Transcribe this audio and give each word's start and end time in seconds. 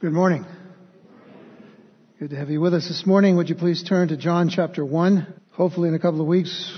Good 0.00 0.12
morning. 0.12 0.46
Good 2.20 2.30
to 2.30 2.36
have 2.36 2.50
you 2.50 2.60
with 2.60 2.72
us 2.72 2.86
this 2.86 3.04
morning. 3.04 3.36
Would 3.36 3.48
you 3.48 3.56
please 3.56 3.82
turn 3.82 4.06
to 4.08 4.16
John 4.16 4.48
chapter 4.48 4.84
1? 4.84 5.26
Hopefully 5.50 5.88
in 5.88 5.94
a 5.96 5.98
couple 5.98 6.20
of 6.20 6.28
weeks 6.28 6.72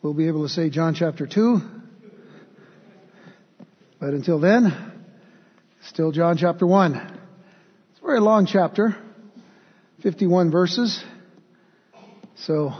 we'll 0.00 0.14
be 0.14 0.26
able 0.26 0.42
to 0.42 0.48
say 0.48 0.70
John 0.70 0.94
chapter 0.94 1.26
2. 1.26 1.60
But 4.00 4.14
until 4.14 4.40
then, 4.40 4.94
still 5.88 6.12
John 6.12 6.38
chapter 6.38 6.66
1. 6.66 6.94
It's 6.94 8.00
a 8.02 8.06
very 8.06 8.20
long 8.20 8.46
chapter, 8.46 8.96
51 10.02 10.50
verses. 10.50 11.04
So, 12.36 12.72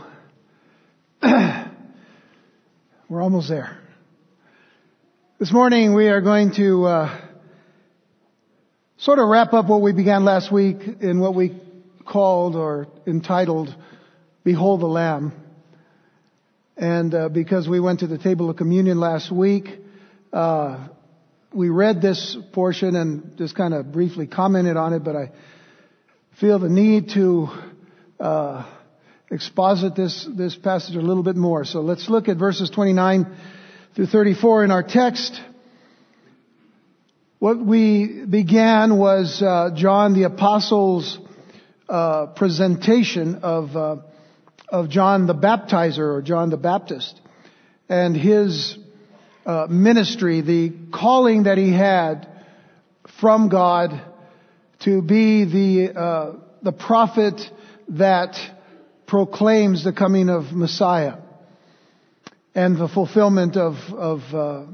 we're 1.21 3.21
almost 3.21 3.47
there. 3.47 3.77
This 5.37 5.53
morning 5.53 5.93
we 5.93 6.07
are 6.07 6.21
going 6.21 6.51
to 6.55 6.85
uh, 6.85 7.24
sort 9.05 9.19
of 9.19 9.27
wrap 9.27 9.53
up 9.53 9.67
what 9.67 9.83
we 9.83 9.93
began 9.93 10.25
last 10.25 10.51
week 10.51 10.77
in 10.99 11.19
what 11.19 11.35
we 11.35 11.55
called 12.07 12.55
or 12.55 12.87
entitled 13.05 13.73
Behold 14.43 14.81
the 14.81 14.87
Lamb. 14.87 15.31
And 16.75 17.13
uh, 17.13 17.29
because 17.29 17.69
we 17.69 17.79
went 17.79 17.99
to 17.99 18.07
the 18.07 18.17
table 18.17 18.49
of 18.49 18.57
communion 18.57 18.99
last 18.99 19.31
week, 19.31 19.69
uh, 20.33 20.87
we 21.53 21.69
read 21.69 22.01
this 22.01 22.35
portion 22.51 22.95
and 22.95 23.37
just 23.37 23.55
kind 23.55 23.75
of 23.75 23.91
briefly 23.91 24.25
commented 24.25 24.75
on 24.75 24.93
it, 24.93 25.03
but 25.03 25.15
I 25.15 25.31
feel 26.39 26.57
the 26.57 26.67
need 26.67 27.09
to 27.09 27.49
uh, 28.19 28.65
exposit 29.29 29.95
this 29.95 30.27
this 30.35 30.55
passage 30.55 30.95
a 30.95 31.01
little 31.01 31.21
bit 31.21 31.35
more. 31.35 31.63
So 31.63 31.81
let's 31.81 32.09
look 32.09 32.27
at 32.27 32.37
verses 32.37 32.71
29 32.71 33.27
through 33.95 34.07
34 34.07 34.63
in 34.63 34.71
our 34.71 34.81
text. 34.81 35.39
What 37.39 37.59
we 37.59 38.25
began 38.25 38.97
was 38.97 39.41
uh, 39.41 39.71
John 39.75 40.13
the 40.13 40.23
Apostle's 40.23 41.19
uh, 41.89 42.27
presentation 42.27 43.35
of 43.43 43.75
uh, 43.75 43.97
of 44.69 44.89
John 44.89 45.27
the 45.27 45.35
Baptizer 45.35 46.15
or 46.15 46.21
John 46.21 46.49
the 46.49 46.57
Baptist 46.57 47.19
and 47.89 48.15
his 48.15 48.77
uh, 49.45 49.67
ministry, 49.69 50.39
the 50.41 50.71
calling 50.93 51.43
that 51.43 51.57
he 51.57 51.73
had 51.73 52.27
from 53.19 53.49
God 53.49 54.01
to 54.85 55.01
be 55.01 55.43
the 55.43 55.99
uh, 55.99 56.31
the 56.61 56.71
prophet 56.71 57.41
that 57.89 58.37
proclaims 59.07 59.83
the 59.83 59.91
coming 59.91 60.29
of 60.29 60.53
Messiah 60.53 61.17
and 62.55 62.77
the 62.77 62.87
fulfillment 62.87 63.57
of, 63.57 63.75
of 63.93 64.21
uh, 64.33 64.65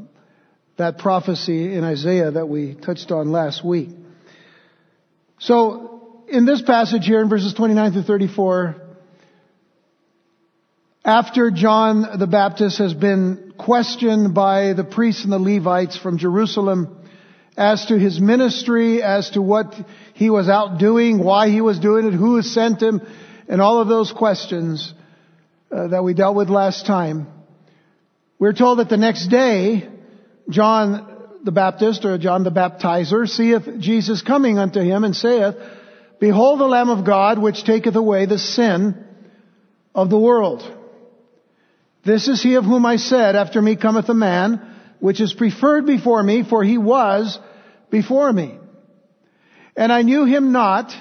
that 0.81 0.97
prophecy 0.97 1.73
in 1.73 1.83
Isaiah 1.83 2.31
that 2.31 2.47
we 2.47 2.75
touched 2.75 3.11
on 3.11 3.31
last 3.31 3.63
week. 3.63 3.89
So, 5.39 6.23
in 6.27 6.45
this 6.45 6.61
passage 6.61 7.05
here 7.05 7.21
in 7.21 7.29
verses 7.29 7.53
29 7.53 7.93
through 7.93 8.03
34, 8.03 8.75
after 11.03 11.49
John 11.49 12.19
the 12.19 12.27
Baptist 12.27 12.77
has 12.77 12.93
been 12.93 13.53
questioned 13.57 14.35
by 14.35 14.73
the 14.73 14.83
priests 14.83 15.23
and 15.23 15.33
the 15.33 15.39
Levites 15.39 15.97
from 15.97 16.17
Jerusalem 16.17 16.97
as 17.57 17.85
to 17.87 17.97
his 17.97 18.19
ministry, 18.19 19.01
as 19.01 19.31
to 19.31 19.41
what 19.41 19.73
he 20.13 20.29
was 20.29 20.47
out 20.47 20.79
doing, 20.79 21.23
why 21.23 21.49
he 21.49 21.61
was 21.61 21.79
doing 21.79 22.05
it, 22.07 22.13
who 22.13 22.41
sent 22.41 22.81
him, 22.81 23.01
and 23.47 23.61
all 23.61 23.81
of 23.81 23.87
those 23.87 24.11
questions 24.11 24.93
uh, 25.71 25.87
that 25.87 26.03
we 26.03 26.13
dealt 26.13 26.35
with 26.35 26.49
last 26.49 26.85
time, 26.85 27.27
we're 28.39 28.53
told 28.53 28.79
that 28.79 28.89
the 28.89 28.97
next 28.97 29.27
day, 29.27 29.87
John 30.51 31.39
the 31.43 31.51
Baptist 31.51 32.05
or 32.05 32.17
John 32.17 32.43
the 32.43 32.51
Baptizer 32.51 33.27
seeth 33.27 33.79
Jesus 33.79 34.21
coming 34.21 34.59
unto 34.59 34.79
him 34.79 35.03
and 35.03 35.15
saith, 35.15 35.55
Behold 36.19 36.59
the 36.59 36.65
Lamb 36.65 36.89
of 36.89 37.05
God 37.05 37.39
which 37.39 37.63
taketh 37.63 37.95
away 37.95 38.25
the 38.25 38.37
sin 38.37 39.03
of 39.95 40.09
the 40.09 40.19
world. 40.19 40.61
This 42.03 42.27
is 42.27 42.41
he 42.41 42.55
of 42.55 42.65
whom 42.65 42.85
I 42.85 42.97
said, 42.97 43.35
After 43.35 43.61
me 43.61 43.75
cometh 43.75 44.09
a 44.09 44.13
man 44.13 44.67
which 44.99 45.19
is 45.19 45.33
preferred 45.33 45.85
before 45.85 46.21
me, 46.21 46.43
for 46.43 46.63
he 46.63 46.77
was 46.77 47.39
before 47.89 48.31
me. 48.31 48.57
And 49.75 49.91
I 49.91 50.03
knew 50.03 50.25
him 50.25 50.51
not, 50.51 50.95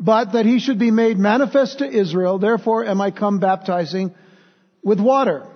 but 0.00 0.32
that 0.32 0.46
he 0.46 0.58
should 0.58 0.78
be 0.78 0.90
made 0.90 1.18
manifest 1.18 1.78
to 1.78 1.88
Israel. 1.88 2.38
Therefore 2.38 2.84
am 2.86 3.00
I 3.00 3.10
come 3.10 3.40
baptizing 3.40 4.14
with 4.82 5.00
water. 5.00 5.51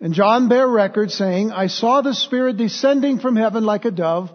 And 0.00 0.12
John 0.12 0.48
bare 0.48 0.68
record 0.68 1.10
saying, 1.10 1.52
I 1.52 1.68
saw 1.68 2.02
the 2.02 2.14
Spirit 2.14 2.56
descending 2.58 3.18
from 3.18 3.36
heaven 3.36 3.64
like 3.64 3.84
a 3.84 3.90
dove, 3.90 4.30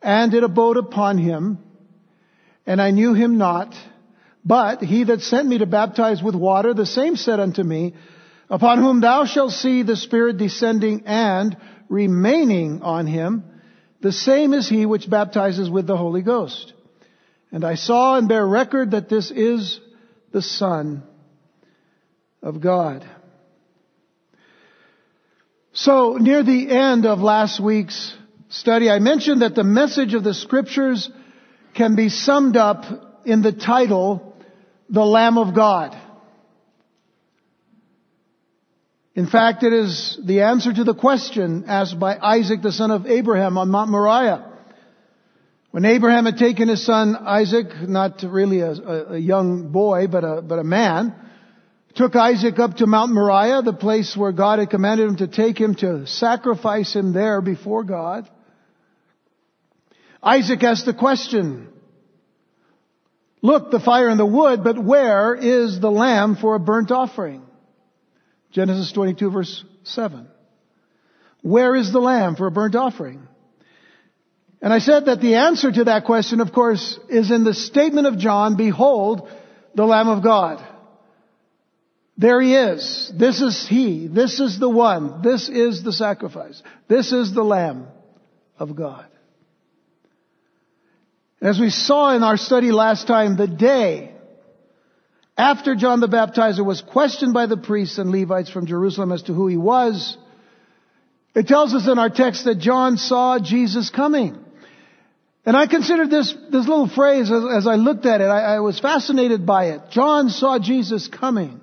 and 0.00 0.32
it 0.32 0.42
abode 0.42 0.78
upon 0.78 1.18
him, 1.18 1.58
and 2.66 2.80
I 2.80 2.90
knew 2.90 3.12
him 3.12 3.36
not. 3.36 3.74
But 4.44 4.80
he 4.80 5.04
that 5.04 5.22
sent 5.22 5.48
me 5.48 5.58
to 5.58 5.66
baptize 5.66 6.22
with 6.22 6.34
water, 6.34 6.72
the 6.72 6.86
same 6.86 7.16
said 7.16 7.40
unto 7.40 7.62
me, 7.62 7.94
Upon 8.48 8.78
whom 8.78 9.00
thou 9.00 9.24
shalt 9.24 9.50
see 9.50 9.82
the 9.82 9.96
Spirit 9.96 10.38
descending 10.38 11.02
and 11.06 11.56
remaining 11.88 12.80
on 12.82 13.06
him, 13.06 13.44
the 14.00 14.12
same 14.12 14.54
is 14.54 14.68
he 14.68 14.86
which 14.86 15.10
baptizes 15.10 15.68
with 15.68 15.86
the 15.86 15.96
Holy 15.96 16.22
Ghost. 16.22 16.72
And 17.50 17.64
I 17.64 17.74
saw 17.74 18.16
and 18.16 18.28
bear 18.28 18.46
record 18.46 18.92
that 18.92 19.08
this 19.08 19.30
is 19.32 19.80
the 20.30 20.42
Son 20.42 21.02
of 22.42 22.60
God. 22.60 23.04
So 25.76 26.16
near 26.18 26.42
the 26.42 26.70
end 26.70 27.04
of 27.04 27.18
last 27.18 27.60
week's 27.60 28.14
study, 28.48 28.88
I 28.88 28.98
mentioned 28.98 29.42
that 29.42 29.54
the 29.54 29.62
message 29.62 30.14
of 30.14 30.24
the 30.24 30.32
scriptures 30.32 31.10
can 31.74 31.96
be 31.96 32.08
summed 32.08 32.56
up 32.56 32.86
in 33.26 33.42
the 33.42 33.52
title, 33.52 34.34
The 34.88 35.04
Lamb 35.04 35.36
of 35.36 35.54
God. 35.54 35.94
In 39.14 39.26
fact, 39.26 39.64
it 39.64 39.74
is 39.74 40.18
the 40.24 40.44
answer 40.44 40.72
to 40.72 40.82
the 40.82 40.94
question 40.94 41.64
asked 41.68 42.00
by 42.00 42.16
Isaac, 42.16 42.62
the 42.62 42.72
son 42.72 42.90
of 42.90 43.04
Abraham 43.04 43.58
on 43.58 43.68
Mount 43.68 43.90
Moriah. 43.90 44.50
When 45.72 45.84
Abraham 45.84 46.24
had 46.24 46.38
taken 46.38 46.68
his 46.68 46.86
son 46.86 47.16
Isaac, 47.16 47.66
not 47.86 48.22
really 48.22 48.60
a, 48.60 48.70
a 48.70 49.18
young 49.18 49.72
boy, 49.72 50.06
but 50.06 50.24
a, 50.24 50.40
but 50.40 50.58
a 50.58 50.64
man, 50.64 51.14
took 51.96 52.14
Isaac 52.14 52.58
up 52.58 52.76
to 52.76 52.86
Mount 52.86 53.12
Moriah, 53.12 53.62
the 53.62 53.72
place 53.72 54.16
where 54.16 54.30
God 54.30 54.58
had 54.58 54.70
commanded 54.70 55.08
him 55.08 55.16
to 55.16 55.26
take 55.26 55.58
him 55.58 55.74
to 55.76 56.06
sacrifice 56.06 56.94
him 56.94 57.12
there 57.12 57.40
before 57.40 57.84
God. 57.84 58.28
Isaac 60.22 60.62
asked 60.62 60.84
the 60.84 60.94
question, 60.94 61.68
look, 63.40 63.70
the 63.70 63.80
fire 63.80 64.08
and 64.08 64.20
the 64.20 64.26
wood, 64.26 64.62
but 64.62 64.78
where 64.78 65.34
is 65.34 65.80
the 65.80 65.90
lamb 65.90 66.36
for 66.36 66.54
a 66.54 66.60
burnt 66.60 66.90
offering? 66.90 67.42
Genesis 68.52 68.92
22 68.92 69.30
verse 69.30 69.64
7. 69.84 70.28
Where 71.42 71.74
is 71.74 71.92
the 71.92 72.00
lamb 72.00 72.36
for 72.36 72.46
a 72.46 72.50
burnt 72.50 72.74
offering? 72.74 73.26
And 74.60 74.72
I 74.72 74.80
said 74.80 75.06
that 75.06 75.20
the 75.20 75.36
answer 75.36 75.70
to 75.70 75.84
that 75.84 76.04
question, 76.04 76.40
of 76.40 76.52
course, 76.52 76.98
is 77.08 77.30
in 77.30 77.44
the 77.44 77.54
statement 77.54 78.06
of 78.06 78.18
John, 78.18 78.56
behold, 78.56 79.30
the 79.74 79.84
Lamb 79.84 80.08
of 80.08 80.22
God. 80.22 80.66
There 82.18 82.40
he 82.40 82.54
is. 82.54 83.12
This 83.14 83.42
is 83.42 83.66
he. 83.68 84.06
This 84.06 84.40
is 84.40 84.58
the 84.58 84.70
one. 84.70 85.20
This 85.22 85.48
is 85.48 85.82
the 85.82 85.92
sacrifice. 85.92 86.62
This 86.88 87.12
is 87.12 87.34
the 87.34 87.44
Lamb 87.44 87.88
of 88.58 88.74
God. 88.74 89.06
As 91.42 91.60
we 91.60 91.68
saw 91.68 92.16
in 92.16 92.22
our 92.22 92.38
study 92.38 92.72
last 92.72 93.06
time, 93.06 93.36
the 93.36 93.46
day 93.46 94.14
after 95.36 95.74
John 95.74 96.00
the 96.00 96.08
Baptizer 96.08 96.64
was 96.64 96.80
questioned 96.80 97.34
by 97.34 97.44
the 97.44 97.58
priests 97.58 97.98
and 97.98 98.10
Levites 98.10 98.48
from 98.48 98.66
Jerusalem 98.66 99.12
as 99.12 99.22
to 99.24 99.34
who 99.34 99.46
he 99.46 99.58
was, 99.58 100.16
it 101.34 101.46
tells 101.46 101.74
us 101.74 101.86
in 101.86 101.98
our 101.98 102.08
text 102.08 102.46
that 102.46 102.58
John 102.58 102.96
saw 102.96 103.38
Jesus 103.38 103.90
coming. 103.90 104.42
And 105.44 105.54
I 105.54 105.66
considered 105.66 106.10
this, 106.10 106.34
this 106.50 106.66
little 106.66 106.88
phrase 106.88 107.30
as, 107.30 107.44
as 107.58 107.66
I 107.66 107.74
looked 107.74 108.06
at 108.06 108.22
it, 108.22 108.24
I, 108.24 108.56
I 108.56 108.60
was 108.60 108.80
fascinated 108.80 109.44
by 109.44 109.66
it. 109.66 109.82
John 109.90 110.30
saw 110.30 110.58
Jesus 110.58 111.08
coming. 111.08 111.60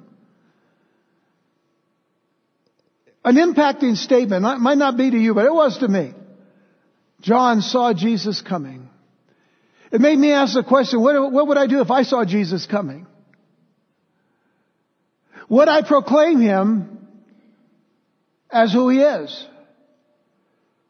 An 3.24 3.36
impacting 3.36 3.96
statement. 3.96 4.46
It 4.46 4.58
might 4.60 4.78
not 4.78 4.98
be 4.98 5.10
to 5.12 5.18
you, 5.18 5.34
but 5.34 5.46
it 5.46 5.54
was 5.54 5.78
to 5.80 5.88
me. 5.88 6.14
John 7.22 7.62
saw 7.62 7.94
Jesus 7.94 8.42
coming. 8.42 8.90
It 9.92 10.02
made 10.02 10.18
me 10.18 10.32
ask 10.32 10.56
the 10.56 10.64
question, 10.64 11.02
what, 11.02 11.32
what 11.32 11.48
would 11.48 11.58
I 11.58 11.68
do 11.68 11.80
if 11.82 11.90
I 11.90 12.04
saw 12.04 12.26
Jesus 12.26 12.66
coming? 12.66 13.08
Would 15.48 15.70
I 15.70 15.84
proclaim 15.84 16.42
him 16.42 17.08
as 18.52 18.74
who 18.74 18.90
he 18.90 19.00
is 19.00 19.48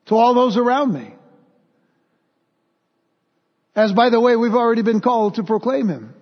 to 0.05 0.15
all 0.15 0.33
those 0.33 0.57
around 0.57 0.93
me? 0.93 1.13
As 3.75 3.91
by 3.91 4.09
the 4.09 4.19
way, 4.19 4.35
we've 4.35 4.53
already 4.53 4.83
been 4.83 5.01
called 5.01 5.35
to 5.35 5.43
proclaim 5.43 5.87
him. 5.87 6.13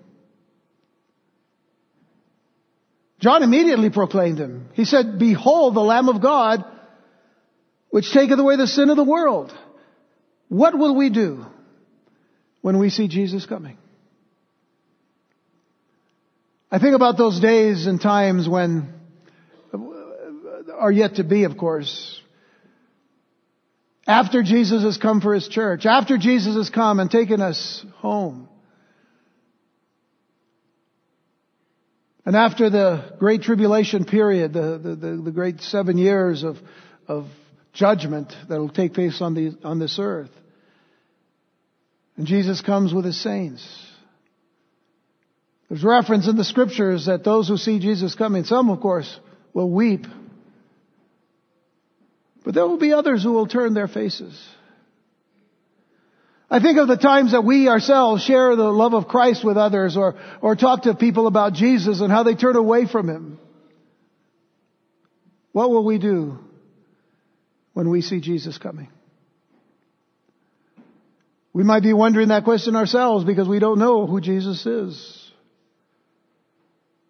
John 3.22 3.44
immediately 3.44 3.90
proclaimed 3.90 4.40
him. 4.40 4.70
He 4.74 4.86
said, 4.86 5.20
behold 5.20 5.76
the 5.76 5.82
Lamb 5.82 6.10
of 6.10 6.22
God, 6.22 6.66
which 7.90 8.12
taketh 8.12 8.40
away 8.40 8.58
the 8.58 8.68
sin 8.68 8.90
of 8.90 8.98
the 8.98 9.04
world. 9.04 9.56
What 10.50 10.78
will 10.78 10.96
we 10.96 11.10
do? 11.10 11.46
when 12.62 12.78
we 12.78 12.90
see 12.90 13.08
Jesus 13.08 13.46
coming. 13.46 13.78
I 16.72 16.80
think 16.80 16.96
about 16.96 17.18
those 17.18 17.40
days 17.40 17.86
and 17.86 18.00
times 18.00 18.48
when 18.48 18.94
are 20.74 20.92
yet 20.92 21.16
to 21.16 21.24
be, 21.24 21.44
of 21.44 21.58
course. 21.58 22.20
After 24.08 24.42
Jesus 24.42 24.84
has 24.84 24.98
come 24.98 25.22
for 25.22 25.34
His 25.34 25.48
church, 25.48 25.86
after 25.86 26.18
Jesus 26.18 26.56
has 26.56 26.70
come 26.70 27.00
and 27.00 27.12
taken 27.12 27.42
us 27.42 27.86
home, 27.98 28.48
and 32.26 32.36
after 32.36 32.70
the 32.70 33.16
great 33.20 33.42
tribulation 33.42 34.06
period, 34.06 34.54
the, 34.54 34.78
the, 34.78 34.96
the, 34.96 35.22
the 35.24 35.32
great 35.32 35.62
seven 35.62 35.98
years 35.98 36.44
of, 36.44 36.58
of 37.08 37.28
judgment 37.74 38.34
that 38.50 38.60
will 38.60 38.70
take 38.70 38.94
place 38.94 39.22
on, 39.22 39.34
the, 39.34 39.58
on 39.64 39.80
this 39.80 39.98
earth, 40.00 40.32
and 42.18 42.28
Jesus 42.28 42.62
comes 42.62 42.94
with 42.94 43.06
His 43.06 43.20
saints. 43.22 43.88
There's 45.70 45.84
reference 45.84 46.28
in 46.28 46.36
the 46.36 46.44
scriptures 46.44 47.06
that 47.06 47.24
those 47.24 47.48
who 47.48 47.58
see 47.58 47.80
Jesus 47.80 48.14
coming, 48.14 48.44
some 48.44 48.70
of 48.70 48.82
course, 48.82 49.20
will 49.54 49.70
weep 49.70 50.06
but 52.44 52.54
there 52.54 52.68
will 52.68 52.78
be 52.78 52.94
others 52.94 53.24
who 53.24 53.34
will 53.34 53.48
turn 53.48 53.74
their 53.74 53.88
faces. 53.88 54.40
I 56.54 56.60
think 56.60 56.78
of 56.78 56.90
the 56.90 56.98
times 56.98 57.32
that 57.32 57.46
we 57.46 57.70
ourselves 57.70 58.26
share 58.26 58.58
the 58.58 58.66
love 58.66 58.94
of 58.94 59.08
Christ 59.08 59.42
with 59.46 59.56
others 59.56 59.96
or, 59.96 60.16
or 60.42 60.58
talk 60.58 60.84
to 60.84 60.94
people 60.94 61.28
about 61.28 61.54
Jesus 61.54 62.02
and 62.02 62.12
how 62.12 62.24
they 62.24 62.36
turn 62.36 62.58
away 62.58 62.86
from 62.86 63.08
Him. 63.08 63.40
What 65.54 65.70
will 65.70 65.86
we 65.86 65.98
do 65.98 66.40
when 67.72 67.90
we 67.90 68.02
see 68.02 68.20
Jesus 68.20 68.58
coming? 68.58 68.90
We 71.54 71.64
might 71.64 71.84
be 71.84 71.94
wondering 71.94 72.28
that 72.28 72.44
question 72.44 72.76
ourselves 72.76 73.24
because 73.24 73.48
we 73.48 73.60
don't 73.60 73.80
know 73.80 74.06
who 74.06 74.20
Jesus 74.20 74.66
is. 74.66 75.32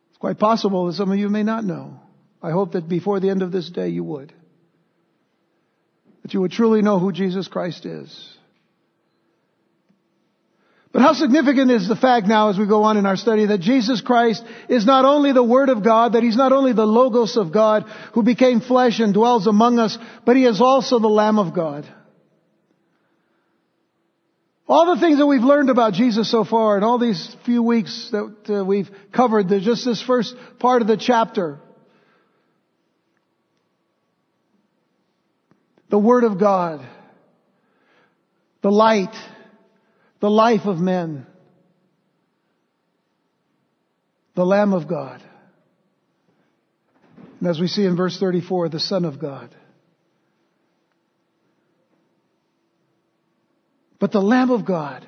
It's 0.09 0.19
quite 0.19 0.37
possible 0.37 0.85
that 0.85 0.93
some 0.93 1.11
of 1.11 1.17
you 1.17 1.29
may 1.29 1.43
not 1.43 1.63
know. 1.63 1.99
I 2.43 2.51
hope 2.51 2.73
that 2.73 2.87
before 2.87 3.19
the 3.19 3.31
end 3.31 3.41
of 3.41 3.51
this 3.51 3.69
day 3.71 3.89
you 3.89 4.03
would 4.03 4.33
that 6.21 6.35
you 6.35 6.41
would 6.41 6.51
truly 6.51 6.83
know 6.83 6.99
who 6.99 7.11
Jesus 7.11 7.47
Christ 7.47 7.83
is. 7.83 8.37
But 10.91 11.03
how 11.03 11.13
significant 11.13 11.71
is 11.71 11.87
the 11.87 11.95
fact 11.95 12.27
now 12.27 12.49
as 12.49 12.57
we 12.57 12.67
go 12.67 12.83
on 12.83 12.97
in 12.97 13.05
our 13.05 13.15
study 13.15 13.45
that 13.45 13.61
Jesus 13.61 14.01
Christ 14.01 14.43
is 14.67 14.85
not 14.85 15.05
only 15.05 15.31
the 15.31 15.43
Word 15.43 15.69
of 15.69 15.83
God, 15.83 16.13
that 16.13 16.23
He's 16.23 16.35
not 16.35 16.51
only 16.51 16.73
the 16.73 16.85
Logos 16.85 17.37
of 17.37 17.53
God 17.53 17.83
who 18.13 18.23
became 18.23 18.59
flesh 18.59 18.99
and 18.99 19.13
dwells 19.13 19.47
among 19.47 19.79
us, 19.79 19.97
but 20.25 20.35
He 20.35 20.45
is 20.45 20.59
also 20.59 20.99
the 20.99 21.07
Lamb 21.07 21.39
of 21.39 21.53
God. 21.53 21.87
All 24.67 24.93
the 24.95 25.01
things 25.01 25.17
that 25.17 25.27
we've 25.27 25.43
learned 25.43 25.69
about 25.69 25.93
Jesus 25.93 26.29
so 26.29 26.43
far 26.43 26.77
in 26.77 26.83
all 26.83 26.97
these 26.97 27.35
few 27.45 27.63
weeks 27.63 28.09
that 28.11 28.35
uh, 28.49 28.65
we've 28.65 28.89
covered, 29.13 29.47
just 29.47 29.85
this 29.85 30.01
first 30.01 30.35
part 30.59 30.81
of 30.81 30.87
the 30.87 30.97
chapter, 30.97 31.59
the 35.89 35.99
Word 35.99 36.25
of 36.25 36.37
God, 36.37 36.85
the 38.61 38.71
light, 38.71 39.13
the 40.21 40.29
life 40.29 40.65
of 40.65 40.77
men, 40.79 41.25
the 44.35 44.45
Lamb 44.45 44.73
of 44.73 44.87
God. 44.87 45.21
And 47.39 47.49
as 47.49 47.59
we 47.59 47.67
see 47.67 47.85
in 47.85 47.97
verse 47.97 48.19
34, 48.19 48.69
the 48.69 48.79
Son 48.79 49.03
of 49.03 49.19
God. 49.19 49.53
But 53.99 54.11
the 54.11 54.21
Lamb 54.21 54.51
of 54.51 54.63
God, 54.63 55.05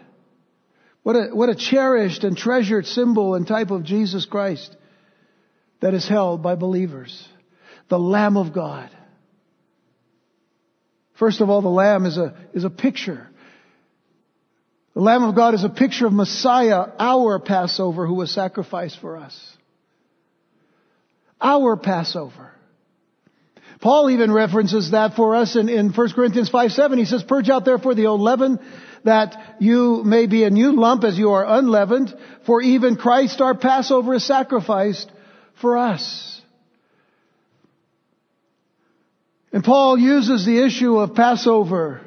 what 1.04 1.16
a, 1.16 1.28
what 1.32 1.50
a 1.50 1.56
cherished 1.56 2.24
and 2.24 2.36
treasured 2.36 2.88
symbol 2.88 3.36
and 3.36 3.48
type 3.48 3.70
of 3.70 3.84
Jesus 3.84 4.26
Christ 4.26 4.76
that 5.80 5.94
is 5.94 6.08
held 6.08 6.42
by 6.42 6.56
believers. 6.56 7.28
The 7.90 8.00
Lamb 8.00 8.36
of 8.36 8.52
God. 8.52 8.90
First 11.20 11.42
of 11.42 11.52
all, 11.52 11.62
the 11.62 11.70
Lamb 11.70 12.06
is 12.06 12.18
a, 12.18 12.36
is 12.54 12.64
a 12.64 12.70
picture. 12.70 13.30
The 14.94 15.02
Lamb 15.02 15.24
of 15.24 15.36
God 15.36 15.56
is 15.56 15.64
a 15.64 15.70
picture 15.70 16.06
of 16.06 16.14
Messiah, 16.14 16.86
our 17.00 17.40
Passover, 17.40 18.06
who 18.06 18.14
was 18.14 18.32
sacrificed 18.32 19.00
for 19.00 19.18
us. 19.18 19.58
Our 21.42 21.76
Passover. 21.76 22.52
Paul 23.82 24.12
even 24.12 24.32
references 24.32 24.92
that 24.92 25.16
for 25.16 25.36
us 25.36 25.56
in, 25.56 25.68
in 25.68 25.92
1 25.92 26.12
Corinthians 26.14 26.50
5 26.50 26.72
7. 26.72 26.98
He 26.98 27.06
says, 27.06 27.24
Purge 27.24 27.50
out 27.50 27.66
therefore 27.66 27.96
the 27.96 28.06
old 28.06 28.22
leaven, 28.22 28.60
that 29.04 29.56
you 29.60 30.04
may 30.06 30.28
be 30.28 30.44
a 30.44 30.50
new 30.50 30.80
lump 30.80 31.04
as 31.04 31.18
you 31.18 31.32
are 31.32 31.46
unleavened, 31.46 32.14
for 32.46 32.62
even 32.62 32.96
Christ 32.96 33.42
our 33.42 33.56
Passover 33.56 34.14
is 34.14 34.26
sacrificed 34.26 35.12
for 35.60 35.76
us. 35.76 36.42
And 39.52 39.64
Paul 39.64 39.98
uses 39.98 40.46
the 40.46 40.64
issue 40.64 40.98
of 40.98 41.14
Passover 41.16 42.02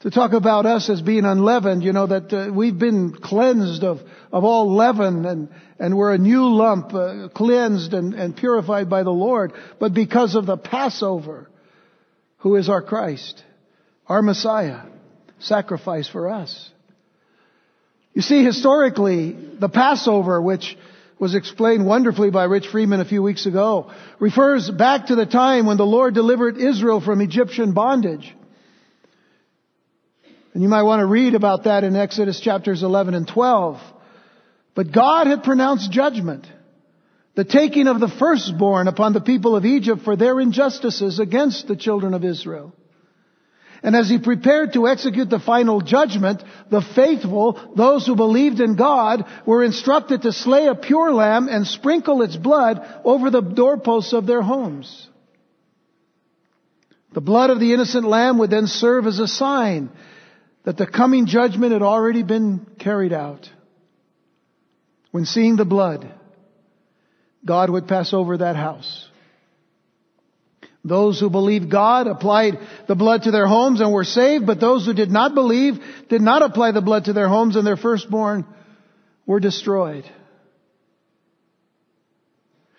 to 0.00 0.10
talk 0.10 0.32
about 0.32 0.64
us 0.64 0.88
as 0.88 1.02
being 1.02 1.26
unleavened, 1.26 1.84
you 1.84 1.92
know, 1.92 2.06
that 2.06 2.32
uh, 2.32 2.50
we've 2.52 2.78
been 2.78 3.12
cleansed 3.12 3.84
of, 3.84 4.00
of 4.32 4.44
all 4.44 4.74
leaven 4.74 5.26
and, 5.26 5.50
and 5.78 5.96
we're 5.96 6.14
a 6.14 6.18
new 6.18 6.48
lump, 6.48 6.94
uh, 6.94 7.28
cleansed 7.34 7.92
and, 7.92 8.14
and 8.14 8.34
purified 8.34 8.88
by 8.88 9.02
the 9.02 9.10
Lord, 9.10 9.52
but 9.78 9.92
because 9.92 10.34
of 10.34 10.46
the 10.46 10.56
Passover, 10.56 11.50
who 12.38 12.56
is 12.56 12.70
our 12.70 12.80
Christ, 12.80 13.44
our 14.06 14.22
Messiah, 14.22 14.80
sacrifice 15.38 16.08
for 16.08 16.30
us. 16.30 16.70
You 18.14 18.22
see, 18.22 18.42
historically, 18.42 19.32
the 19.32 19.68
Passover, 19.68 20.40
which 20.40 20.78
was 21.18 21.34
explained 21.34 21.84
wonderfully 21.84 22.30
by 22.30 22.44
Rich 22.44 22.68
Freeman 22.68 23.00
a 23.00 23.04
few 23.04 23.22
weeks 23.22 23.44
ago, 23.44 23.92
refers 24.18 24.70
back 24.70 25.06
to 25.06 25.14
the 25.14 25.26
time 25.26 25.66
when 25.66 25.76
the 25.76 25.84
Lord 25.84 26.14
delivered 26.14 26.56
Israel 26.56 27.02
from 27.02 27.20
Egyptian 27.20 27.72
bondage. 27.72 28.34
And 30.52 30.62
you 30.62 30.68
might 30.68 30.82
want 30.82 31.00
to 31.00 31.06
read 31.06 31.34
about 31.34 31.64
that 31.64 31.84
in 31.84 31.94
Exodus 31.94 32.40
chapters 32.40 32.82
11 32.82 33.14
and 33.14 33.26
12. 33.26 33.80
But 34.74 34.92
God 34.92 35.26
had 35.26 35.44
pronounced 35.44 35.92
judgment, 35.92 36.46
the 37.34 37.44
taking 37.44 37.86
of 37.86 38.00
the 38.00 38.08
firstborn 38.08 38.88
upon 38.88 39.12
the 39.12 39.20
people 39.20 39.54
of 39.54 39.64
Egypt 39.64 40.02
for 40.02 40.16
their 40.16 40.40
injustices 40.40 41.18
against 41.18 41.68
the 41.68 41.76
children 41.76 42.14
of 42.14 42.24
Israel. 42.24 42.74
And 43.82 43.96
as 43.96 44.10
he 44.10 44.18
prepared 44.18 44.74
to 44.74 44.88
execute 44.88 45.30
the 45.30 45.38
final 45.38 45.80
judgment, 45.80 46.42
the 46.70 46.82
faithful, 46.82 47.58
those 47.76 48.06
who 48.06 48.14
believed 48.14 48.60
in 48.60 48.76
God, 48.76 49.24
were 49.46 49.64
instructed 49.64 50.22
to 50.22 50.32
slay 50.32 50.66
a 50.66 50.74
pure 50.74 51.12
lamb 51.12 51.48
and 51.48 51.66
sprinkle 51.66 52.20
its 52.22 52.36
blood 52.36 52.84
over 53.04 53.30
the 53.30 53.40
doorposts 53.40 54.12
of 54.12 54.26
their 54.26 54.42
homes. 54.42 55.08
The 57.12 57.22
blood 57.22 57.50
of 57.50 57.58
the 57.58 57.72
innocent 57.72 58.06
lamb 58.06 58.38
would 58.38 58.50
then 58.50 58.66
serve 58.66 59.06
as 59.06 59.18
a 59.18 59.26
sign 59.26 59.90
that 60.64 60.76
the 60.76 60.86
coming 60.86 61.26
judgment 61.26 61.72
had 61.72 61.82
already 61.82 62.22
been 62.22 62.66
carried 62.78 63.12
out. 63.12 63.48
When 65.10 65.24
seeing 65.24 65.56
the 65.56 65.64
blood, 65.64 66.12
God 67.44 67.70
would 67.70 67.88
pass 67.88 68.12
over 68.12 68.38
that 68.38 68.56
house. 68.56 69.08
Those 70.84 71.20
who 71.20 71.28
believed 71.28 71.70
God 71.70 72.06
applied 72.06 72.58
the 72.88 72.94
blood 72.94 73.24
to 73.24 73.30
their 73.30 73.46
homes 73.46 73.80
and 73.80 73.92
were 73.92 74.04
saved, 74.04 74.46
but 74.46 74.60
those 74.60 74.86
who 74.86 74.94
did 74.94 75.10
not 75.10 75.34
believe 75.34 75.78
did 76.08 76.22
not 76.22 76.42
apply 76.42 76.72
the 76.72 76.80
blood 76.80 77.04
to 77.04 77.12
their 77.12 77.28
homes 77.28 77.56
and 77.56 77.66
their 77.66 77.76
firstborn 77.76 78.46
were 79.26 79.40
destroyed. 79.40 80.04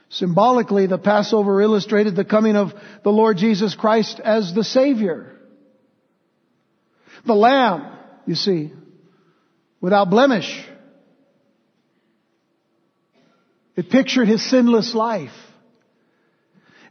Symbolically, 0.10 0.88
the 0.88 0.98
Passover 0.98 1.62
illustrated 1.62 2.16
the 2.16 2.26
coming 2.26 2.56
of 2.56 2.74
the 3.04 3.12
Lord 3.12 3.38
Jesus 3.38 3.76
Christ 3.76 4.20
as 4.20 4.54
the 4.54 4.64
Savior. 4.64 5.38
The 7.26 7.34
Lamb, 7.34 7.98
you 8.26 8.36
see, 8.36 8.72
without 9.80 10.10
blemish. 10.10 10.68
It 13.76 13.90
pictured 13.90 14.28
His 14.28 14.48
sinless 14.50 14.94
life. 14.94 15.32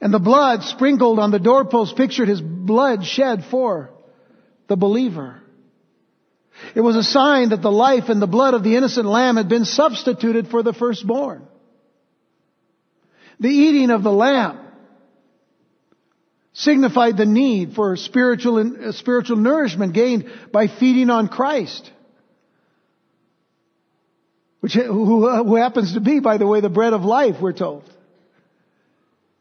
And 0.00 0.14
the 0.14 0.18
blood 0.18 0.62
sprinkled 0.62 1.18
on 1.18 1.30
the 1.30 1.38
doorpost 1.38 1.96
pictured 1.96 2.28
his 2.28 2.40
blood 2.40 3.04
shed 3.04 3.44
for 3.50 3.90
the 4.66 4.76
believer. 4.76 5.42
It 6.74 6.80
was 6.80 6.96
a 6.96 7.02
sign 7.02 7.50
that 7.50 7.62
the 7.62 7.70
life 7.70 8.08
and 8.08 8.20
the 8.20 8.26
blood 8.26 8.54
of 8.54 8.62
the 8.62 8.76
innocent 8.76 9.06
lamb 9.06 9.36
had 9.36 9.48
been 9.48 9.64
substituted 9.64 10.48
for 10.48 10.62
the 10.62 10.72
firstborn. 10.72 11.46
The 13.40 13.48
eating 13.48 13.90
of 13.90 14.02
the 14.02 14.12
lamb 14.12 14.58
signified 16.52 17.16
the 17.16 17.26
need 17.26 17.74
for 17.74 17.96
spiritual, 17.96 18.88
uh, 18.88 18.92
spiritual 18.92 19.36
nourishment 19.36 19.92
gained 19.92 20.30
by 20.52 20.66
feeding 20.66 21.10
on 21.10 21.28
Christ. 21.28 21.90
Which, 24.60 24.74
who, 24.74 25.28
who 25.44 25.56
happens 25.56 25.94
to 25.94 26.00
be, 26.00 26.20
by 26.20 26.36
the 26.36 26.46
way, 26.46 26.60
the 26.60 26.68
bread 26.68 26.92
of 26.92 27.02
life, 27.02 27.36
we're 27.40 27.52
told. 27.52 27.84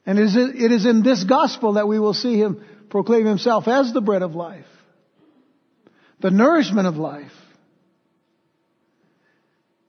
And 0.06 0.18
it 0.18 0.72
is 0.72 0.86
in 0.86 1.04
this 1.04 1.24
gospel 1.24 1.74
that 1.74 1.88
we 1.88 2.00
will 2.00 2.14
see 2.14 2.38
him 2.38 2.64
proclaim 2.90 3.26
himself 3.26 3.68
as 3.68 3.94
the 3.94 4.02
bread 4.02 4.24
of 4.24 4.34
life, 4.34 4.66
the 6.20 6.32
nourishment 6.32 6.88
of 6.88 6.98
life. 6.98 7.32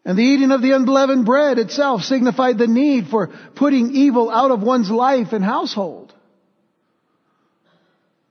And 0.04 0.18
the 0.18 0.22
eating 0.22 0.50
of 0.50 0.62
the 0.62 0.72
unleavened 0.72 1.26
bread 1.26 1.58
itself 1.58 2.02
signified 2.02 2.58
the 2.58 2.66
need 2.66 3.08
for 3.08 3.28
putting 3.54 3.92
evil 3.92 4.30
out 4.30 4.50
of 4.50 4.62
one's 4.62 4.90
life 4.90 5.32
and 5.32 5.44
household. 5.44 6.09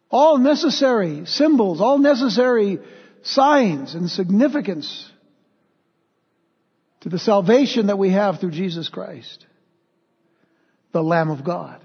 All 0.09 0.37
necessary 0.37 1.25
symbols, 1.25 1.81
all 1.81 1.97
necessary 1.97 2.79
signs 3.21 3.93
and 3.93 4.09
significance 4.09 5.09
to 7.01 7.09
the 7.09 7.19
salvation 7.19 7.87
that 7.87 7.97
we 7.97 8.11
have 8.11 8.39
through 8.39 8.51
Jesus 8.51 8.89
Christ, 8.89 9.45
the 10.91 11.03
Lamb 11.03 11.29
of 11.29 11.43
God. 11.43 11.81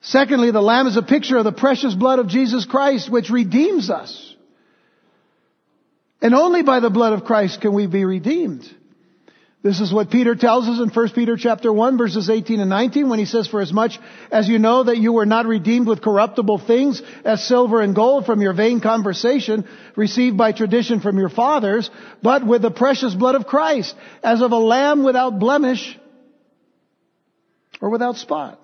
Secondly, 0.00 0.50
the 0.50 0.62
Lamb 0.62 0.86
is 0.86 0.96
a 0.96 1.02
picture 1.02 1.36
of 1.36 1.44
the 1.44 1.52
precious 1.52 1.94
blood 1.94 2.18
of 2.18 2.28
Jesus 2.28 2.64
Christ 2.64 3.10
which 3.10 3.28
redeems 3.28 3.90
us. 3.90 4.34
And 6.22 6.34
only 6.34 6.62
by 6.62 6.80
the 6.80 6.90
blood 6.90 7.12
of 7.12 7.24
Christ 7.24 7.60
can 7.60 7.74
we 7.74 7.86
be 7.86 8.04
redeemed. 8.04 8.64
This 9.62 9.80
is 9.80 9.92
what 9.92 10.10
Peter 10.10 10.36
tells 10.36 10.68
us 10.68 10.78
in 10.80 10.90
1 10.90 11.08
Peter 11.10 11.36
chapter 11.36 11.72
1 11.72 11.98
verses 11.98 12.30
18 12.30 12.60
and 12.60 12.70
19 12.70 13.08
when 13.08 13.18
he 13.18 13.24
says, 13.24 13.48
For 13.48 13.60
as 13.60 13.72
much 13.72 13.98
as 14.30 14.48
you 14.48 14.58
know 14.58 14.84
that 14.84 14.98
you 14.98 15.12
were 15.12 15.26
not 15.26 15.46
redeemed 15.46 15.88
with 15.88 16.02
corruptible 16.02 16.58
things 16.58 17.02
as 17.24 17.46
silver 17.46 17.80
and 17.80 17.94
gold 17.94 18.26
from 18.26 18.40
your 18.40 18.52
vain 18.52 18.80
conversation 18.80 19.66
received 19.96 20.36
by 20.36 20.52
tradition 20.52 21.00
from 21.00 21.18
your 21.18 21.30
fathers, 21.30 21.90
but 22.22 22.46
with 22.46 22.62
the 22.62 22.70
precious 22.70 23.14
blood 23.14 23.34
of 23.34 23.46
Christ 23.46 23.96
as 24.22 24.40
of 24.40 24.52
a 24.52 24.58
lamb 24.58 25.02
without 25.02 25.38
blemish 25.40 25.98
or 27.80 27.90
without 27.90 28.16
spot. 28.16 28.60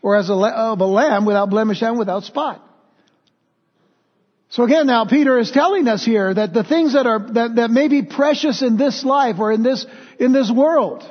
Or 0.00 0.16
as 0.16 0.28
a, 0.28 0.34
of 0.34 0.80
a 0.80 0.86
lamb 0.86 1.24
without 1.24 1.50
blemish 1.50 1.82
and 1.82 1.98
without 1.98 2.24
spot. 2.24 2.68
So 4.52 4.64
again, 4.64 4.86
now 4.86 5.06
Peter 5.06 5.38
is 5.38 5.50
telling 5.50 5.88
us 5.88 6.04
here 6.04 6.34
that 6.34 6.52
the 6.52 6.62
things 6.62 6.92
that 6.92 7.06
are, 7.06 7.20
that, 7.32 7.54
that 7.56 7.70
may 7.70 7.88
be 7.88 8.02
precious 8.02 8.60
in 8.60 8.76
this 8.76 9.02
life 9.02 9.36
or 9.38 9.50
in 9.50 9.62
this, 9.62 9.86
in 10.18 10.32
this 10.32 10.52
world. 10.52 11.02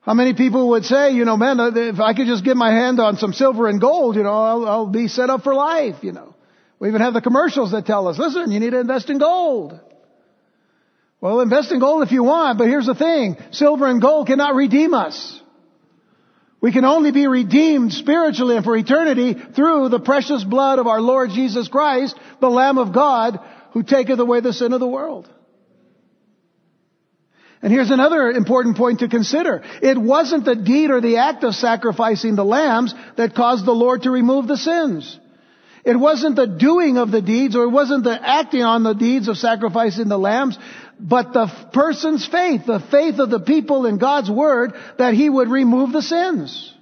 How 0.00 0.14
many 0.14 0.32
people 0.32 0.70
would 0.70 0.86
say, 0.86 1.10
you 1.10 1.26
know, 1.26 1.36
man, 1.36 1.60
uh, 1.60 1.70
if 1.74 2.00
I 2.00 2.14
could 2.14 2.28
just 2.28 2.46
get 2.46 2.56
my 2.56 2.72
hand 2.72 2.98
on 2.98 3.18
some 3.18 3.34
silver 3.34 3.66
and 3.66 3.78
gold, 3.78 4.16
you 4.16 4.22
know, 4.22 4.32
I'll, 4.32 4.66
I'll 4.66 4.86
be 4.86 5.06
set 5.08 5.28
up 5.28 5.42
for 5.42 5.54
life, 5.54 5.96
you 6.00 6.12
know. 6.12 6.34
We 6.78 6.88
even 6.88 7.02
have 7.02 7.12
the 7.12 7.20
commercials 7.20 7.72
that 7.72 7.84
tell 7.84 8.08
us, 8.08 8.18
listen, 8.18 8.52
you 8.52 8.60
need 8.60 8.70
to 8.70 8.80
invest 8.80 9.10
in 9.10 9.18
gold. 9.18 9.78
Well, 11.20 11.40
invest 11.40 11.72
in 11.72 11.78
gold 11.78 12.04
if 12.04 12.10
you 12.10 12.22
want, 12.22 12.56
but 12.56 12.68
here's 12.68 12.86
the 12.86 12.94
thing. 12.94 13.36
Silver 13.50 13.86
and 13.86 14.00
gold 14.00 14.28
cannot 14.28 14.54
redeem 14.54 14.94
us. 14.94 15.42
We 16.60 16.72
can 16.72 16.84
only 16.84 17.12
be 17.12 17.26
redeemed 17.26 17.92
spiritually 17.92 18.56
and 18.56 18.64
for 18.64 18.76
eternity 18.76 19.34
through 19.34 19.90
the 19.90 20.00
precious 20.00 20.42
blood 20.42 20.78
of 20.78 20.86
our 20.86 21.00
Lord 21.00 21.30
Jesus 21.30 21.68
Christ, 21.68 22.16
the 22.40 22.50
Lamb 22.50 22.78
of 22.78 22.94
God, 22.94 23.38
who 23.72 23.82
taketh 23.82 24.18
away 24.18 24.40
the 24.40 24.52
sin 24.52 24.72
of 24.72 24.80
the 24.80 24.86
world. 24.86 25.28
And 27.62 27.72
here's 27.72 27.90
another 27.90 28.30
important 28.30 28.76
point 28.76 29.00
to 29.00 29.08
consider. 29.08 29.62
It 29.82 29.98
wasn't 29.98 30.44
the 30.44 30.54
deed 30.54 30.90
or 30.90 31.00
the 31.00 31.18
act 31.18 31.42
of 31.42 31.54
sacrificing 31.54 32.36
the 32.36 32.44
lambs 32.44 32.94
that 33.16 33.34
caused 33.34 33.64
the 33.64 33.72
Lord 33.72 34.02
to 34.02 34.10
remove 34.10 34.46
the 34.46 34.56
sins. 34.56 35.18
It 35.84 35.96
wasn't 35.96 36.36
the 36.36 36.46
doing 36.46 36.98
of 36.98 37.10
the 37.10 37.22
deeds 37.22 37.54
or 37.54 37.64
it 37.64 37.70
wasn't 37.70 38.04
the 38.04 38.18
acting 38.20 38.62
on 38.62 38.82
the 38.82 38.94
deeds 38.94 39.28
of 39.28 39.36
sacrificing 39.36 40.08
the 40.08 40.18
lambs 40.18 40.58
but 40.98 41.32
the 41.32 41.46
person's 41.72 42.26
faith, 42.26 42.66
the 42.66 42.80
faith 42.90 43.18
of 43.18 43.30
the 43.30 43.40
people 43.40 43.86
in 43.86 43.98
God's 43.98 44.30
Word, 44.30 44.72
that 44.98 45.14
He 45.14 45.28
would 45.28 45.48
remove 45.48 45.92
the 45.92 46.02
sins. 46.02 46.72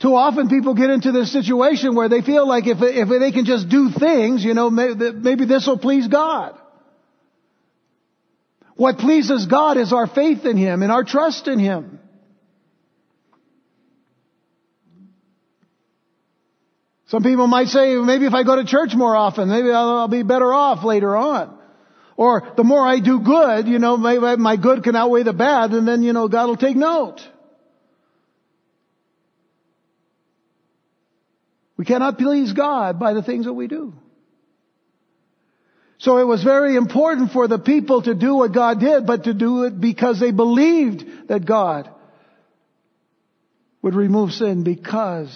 Too 0.00 0.14
often 0.14 0.48
people 0.48 0.74
get 0.74 0.90
into 0.90 1.10
this 1.10 1.32
situation 1.32 1.94
where 1.94 2.08
they 2.10 2.20
feel 2.20 2.46
like 2.46 2.66
if, 2.66 2.78
if 2.80 3.08
they 3.08 3.32
can 3.32 3.46
just 3.46 3.68
do 3.68 3.90
things, 3.90 4.44
you 4.44 4.52
know, 4.52 4.68
maybe 4.68 5.46
this 5.46 5.66
will 5.66 5.78
please 5.78 6.06
God. 6.06 6.58
What 8.76 8.98
pleases 8.98 9.46
God 9.46 9.78
is 9.78 9.94
our 9.94 10.06
faith 10.06 10.44
in 10.44 10.58
Him 10.58 10.82
and 10.82 10.92
our 10.92 11.02
trust 11.02 11.48
in 11.48 11.58
Him. 11.58 11.98
Some 17.06 17.22
people 17.22 17.46
might 17.46 17.68
say, 17.68 17.94
maybe 17.96 18.26
if 18.26 18.34
I 18.34 18.42
go 18.42 18.56
to 18.56 18.64
church 18.64 18.94
more 18.94 19.14
often, 19.14 19.48
maybe 19.48 19.70
I'll, 19.70 19.98
I'll 19.98 20.08
be 20.08 20.24
better 20.24 20.52
off 20.52 20.84
later 20.84 21.16
on. 21.16 21.56
Or 22.16 22.52
the 22.56 22.64
more 22.64 22.84
I 22.84 22.98
do 22.98 23.20
good, 23.20 23.68
you 23.68 23.78
know, 23.78 23.96
maybe 23.96 24.36
my 24.36 24.56
good 24.56 24.82
can 24.82 24.96
outweigh 24.96 25.22
the 25.22 25.32
bad 25.32 25.72
and 25.72 25.86
then, 25.86 26.02
you 26.02 26.12
know, 26.12 26.28
God 26.28 26.46
will 26.46 26.56
take 26.56 26.76
note. 26.76 27.20
We 31.76 31.84
cannot 31.84 32.18
please 32.18 32.52
God 32.52 32.98
by 32.98 33.12
the 33.12 33.22
things 33.22 33.44
that 33.44 33.52
we 33.52 33.66
do. 33.68 33.92
So 35.98 36.18
it 36.18 36.24
was 36.24 36.42
very 36.42 36.76
important 36.76 37.32
for 37.32 37.46
the 37.46 37.58
people 37.58 38.02
to 38.02 38.14
do 38.14 38.34
what 38.34 38.52
God 38.52 38.80
did, 38.80 39.06
but 39.06 39.24
to 39.24 39.34
do 39.34 39.64
it 39.64 39.80
because 39.80 40.18
they 40.18 40.30
believed 40.30 41.28
that 41.28 41.44
God 41.44 41.90
would 43.82 43.94
remove 43.94 44.32
sin 44.32 44.62
because 44.62 45.28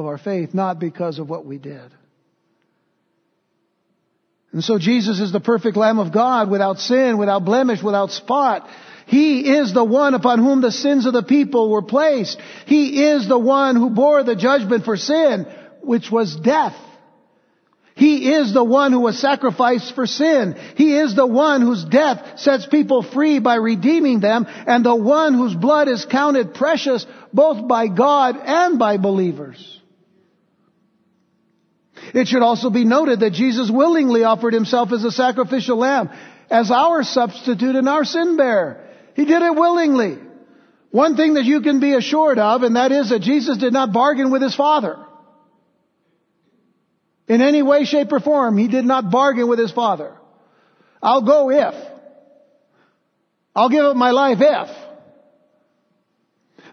of 0.00 0.06
our 0.06 0.18
faith, 0.18 0.52
not 0.54 0.80
because 0.80 1.18
of 1.18 1.30
what 1.30 1.46
we 1.46 1.58
did. 1.58 1.92
And 4.52 4.64
so 4.64 4.78
Jesus 4.78 5.20
is 5.20 5.30
the 5.30 5.40
perfect 5.40 5.76
Lamb 5.76 6.00
of 6.00 6.12
God 6.12 6.50
without 6.50 6.80
sin, 6.80 7.18
without 7.18 7.44
blemish, 7.44 7.82
without 7.82 8.10
spot. 8.10 8.68
He 9.06 9.56
is 9.56 9.72
the 9.72 9.84
one 9.84 10.14
upon 10.14 10.40
whom 10.40 10.60
the 10.60 10.72
sins 10.72 11.06
of 11.06 11.12
the 11.12 11.22
people 11.22 11.70
were 11.70 11.82
placed. 11.82 12.40
He 12.66 13.04
is 13.04 13.28
the 13.28 13.38
one 13.38 13.76
who 13.76 13.90
bore 13.90 14.24
the 14.24 14.34
judgment 14.34 14.84
for 14.84 14.96
sin, 14.96 15.46
which 15.82 16.10
was 16.10 16.34
death. 16.34 16.76
He 17.94 18.32
is 18.32 18.54
the 18.54 18.64
one 18.64 18.92
who 18.92 19.00
was 19.00 19.18
sacrificed 19.18 19.94
for 19.94 20.06
sin. 20.06 20.56
He 20.76 20.96
is 20.96 21.14
the 21.14 21.26
one 21.26 21.60
whose 21.60 21.84
death 21.84 22.38
sets 22.40 22.66
people 22.66 23.02
free 23.02 23.40
by 23.40 23.56
redeeming 23.56 24.20
them 24.20 24.46
and 24.48 24.84
the 24.84 24.96
one 24.96 25.34
whose 25.34 25.54
blood 25.54 25.86
is 25.86 26.06
counted 26.06 26.54
precious 26.54 27.04
both 27.32 27.68
by 27.68 27.88
God 27.88 28.36
and 28.42 28.78
by 28.78 28.96
believers. 28.96 29.79
It 32.14 32.28
should 32.28 32.42
also 32.42 32.70
be 32.70 32.84
noted 32.84 33.20
that 33.20 33.32
Jesus 33.32 33.70
willingly 33.70 34.24
offered 34.24 34.54
himself 34.54 34.92
as 34.92 35.04
a 35.04 35.10
sacrificial 35.10 35.76
lamb, 35.78 36.10
as 36.50 36.70
our 36.70 37.02
substitute 37.02 37.76
and 37.76 37.88
our 37.88 38.04
sin 38.04 38.36
bearer. 38.36 38.88
He 39.14 39.24
did 39.24 39.42
it 39.42 39.54
willingly. 39.54 40.18
One 40.90 41.16
thing 41.16 41.34
that 41.34 41.44
you 41.44 41.60
can 41.60 41.78
be 41.78 41.94
assured 41.94 42.38
of, 42.38 42.62
and 42.62 42.76
that 42.76 42.90
is 42.90 43.10
that 43.10 43.20
Jesus 43.20 43.58
did 43.58 43.72
not 43.72 43.92
bargain 43.92 44.30
with 44.30 44.42
his 44.42 44.54
Father. 44.54 44.98
In 47.28 47.40
any 47.40 47.62
way, 47.62 47.84
shape, 47.84 48.10
or 48.10 48.18
form, 48.18 48.56
he 48.56 48.66
did 48.66 48.84
not 48.84 49.10
bargain 49.10 49.48
with 49.48 49.60
his 49.60 49.70
Father. 49.70 50.16
I'll 51.00 51.22
go 51.22 51.50
if. 51.50 51.74
I'll 53.54 53.68
give 53.68 53.84
up 53.84 53.96
my 53.96 54.10
life 54.10 54.38
if. 54.40 54.89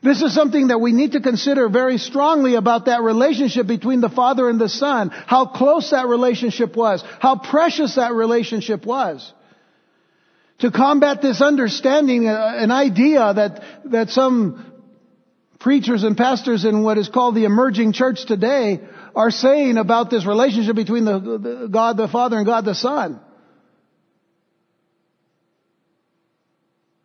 This 0.07 0.21
is 0.21 0.33
something 0.33 0.67
that 0.67 0.79
we 0.79 0.93
need 0.93 1.11
to 1.13 1.19
consider 1.19 1.67
very 1.67 1.97
strongly 1.97 2.55
about 2.55 2.85
that 2.85 3.01
relationship 3.01 3.67
between 3.67 3.99
the 3.99 4.07
Father 4.07 4.49
and 4.49 4.57
the 4.57 4.69
Son. 4.69 5.09
How 5.09 5.45
close 5.47 5.91
that 5.91 6.07
relationship 6.07 6.77
was. 6.77 7.03
How 7.19 7.37
precious 7.37 7.95
that 7.95 8.13
relationship 8.13 8.85
was. 8.85 9.33
To 10.59 10.71
combat 10.71 11.21
this 11.21 11.41
understanding, 11.41 12.25
uh, 12.25 12.53
an 12.55 12.71
idea 12.71 13.33
that, 13.33 13.61
that 13.91 14.09
some 14.09 14.71
preachers 15.59 16.03
and 16.03 16.15
pastors 16.15 16.63
in 16.63 16.83
what 16.83 16.97
is 16.97 17.09
called 17.09 17.35
the 17.35 17.43
emerging 17.43 17.91
church 17.91 18.25
today 18.25 18.79
are 19.13 19.29
saying 19.29 19.75
about 19.75 20.09
this 20.09 20.25
relationship 20.25 20.77
between 20.77 21.03
the, 21.03 21.19
the 21.19 21.67
God 21.69 21.97
the 21.97 22.07
Father 22.07 22.37
and 22.37 22.45
God 22.45 22.63
the 22.63 22.75
Son. 22.75 23.19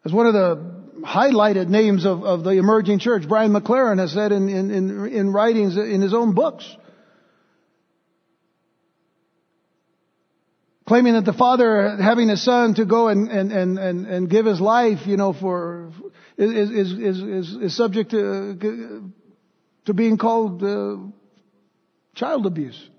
As 0.05 0.13
one 0.13 0.27
of 0.27 0.35
the 0.35 0.72
highlighted 1.03 1.69
names 1.69 2.05
of, 2.05 2.25
of 2.25 2.45
the 2.45 2.51
emerging 2.51 2.99
church. 2.99 3.29
Brian 3.29 3.53
McLaren 3.53 3.99
has 3.99 4.13
said 4.13 4.33
in, 4.33 4.49
in, 4.49 4.71
in, 4.71 5.07
in 5.09 5.33
writings 5.33 5.77
in 5.77 6.01
his 6.01 6.15
own 6.15 6.35
books. 6.35 6.65
Claiming 10.87 11.15
that 11.15 11.25
the 11.25 11.33
father 11.33 11.97
having 11.97 12.29
his 12.29 12.45
son 12.45 12.75
to 12.75 12.85
go 12.85 13.09
and, 13.09 13.29
and, 13.29 13.53
and, 13.53 13.79
and, 13.79 14.07
and 14.07 14.31
give 14.31 14.47
his 14.47 14.61
life, 14.61 15.07
you 15.07 15.17
know, 15.17 15.33
for, 15.33 15.93
is, 16.37 16.71
is, 16.71 16.93
is, 16.93 17.57
is, 17.57 17.77
subject 17.77 18.11
to, 18.11 19.13
to 19.87 19.95
being 19.95 20.19
called 20.19 20.63
uh, 20.63 20.97
child 22.15 22.47
abuse. 22.47 22.91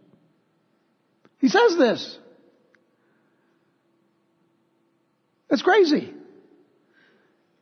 He 1.39 1.50
says 1.50 1.77
this. 1.77 2.17
That's 5.50 5.62
crazy. 5.62 6.13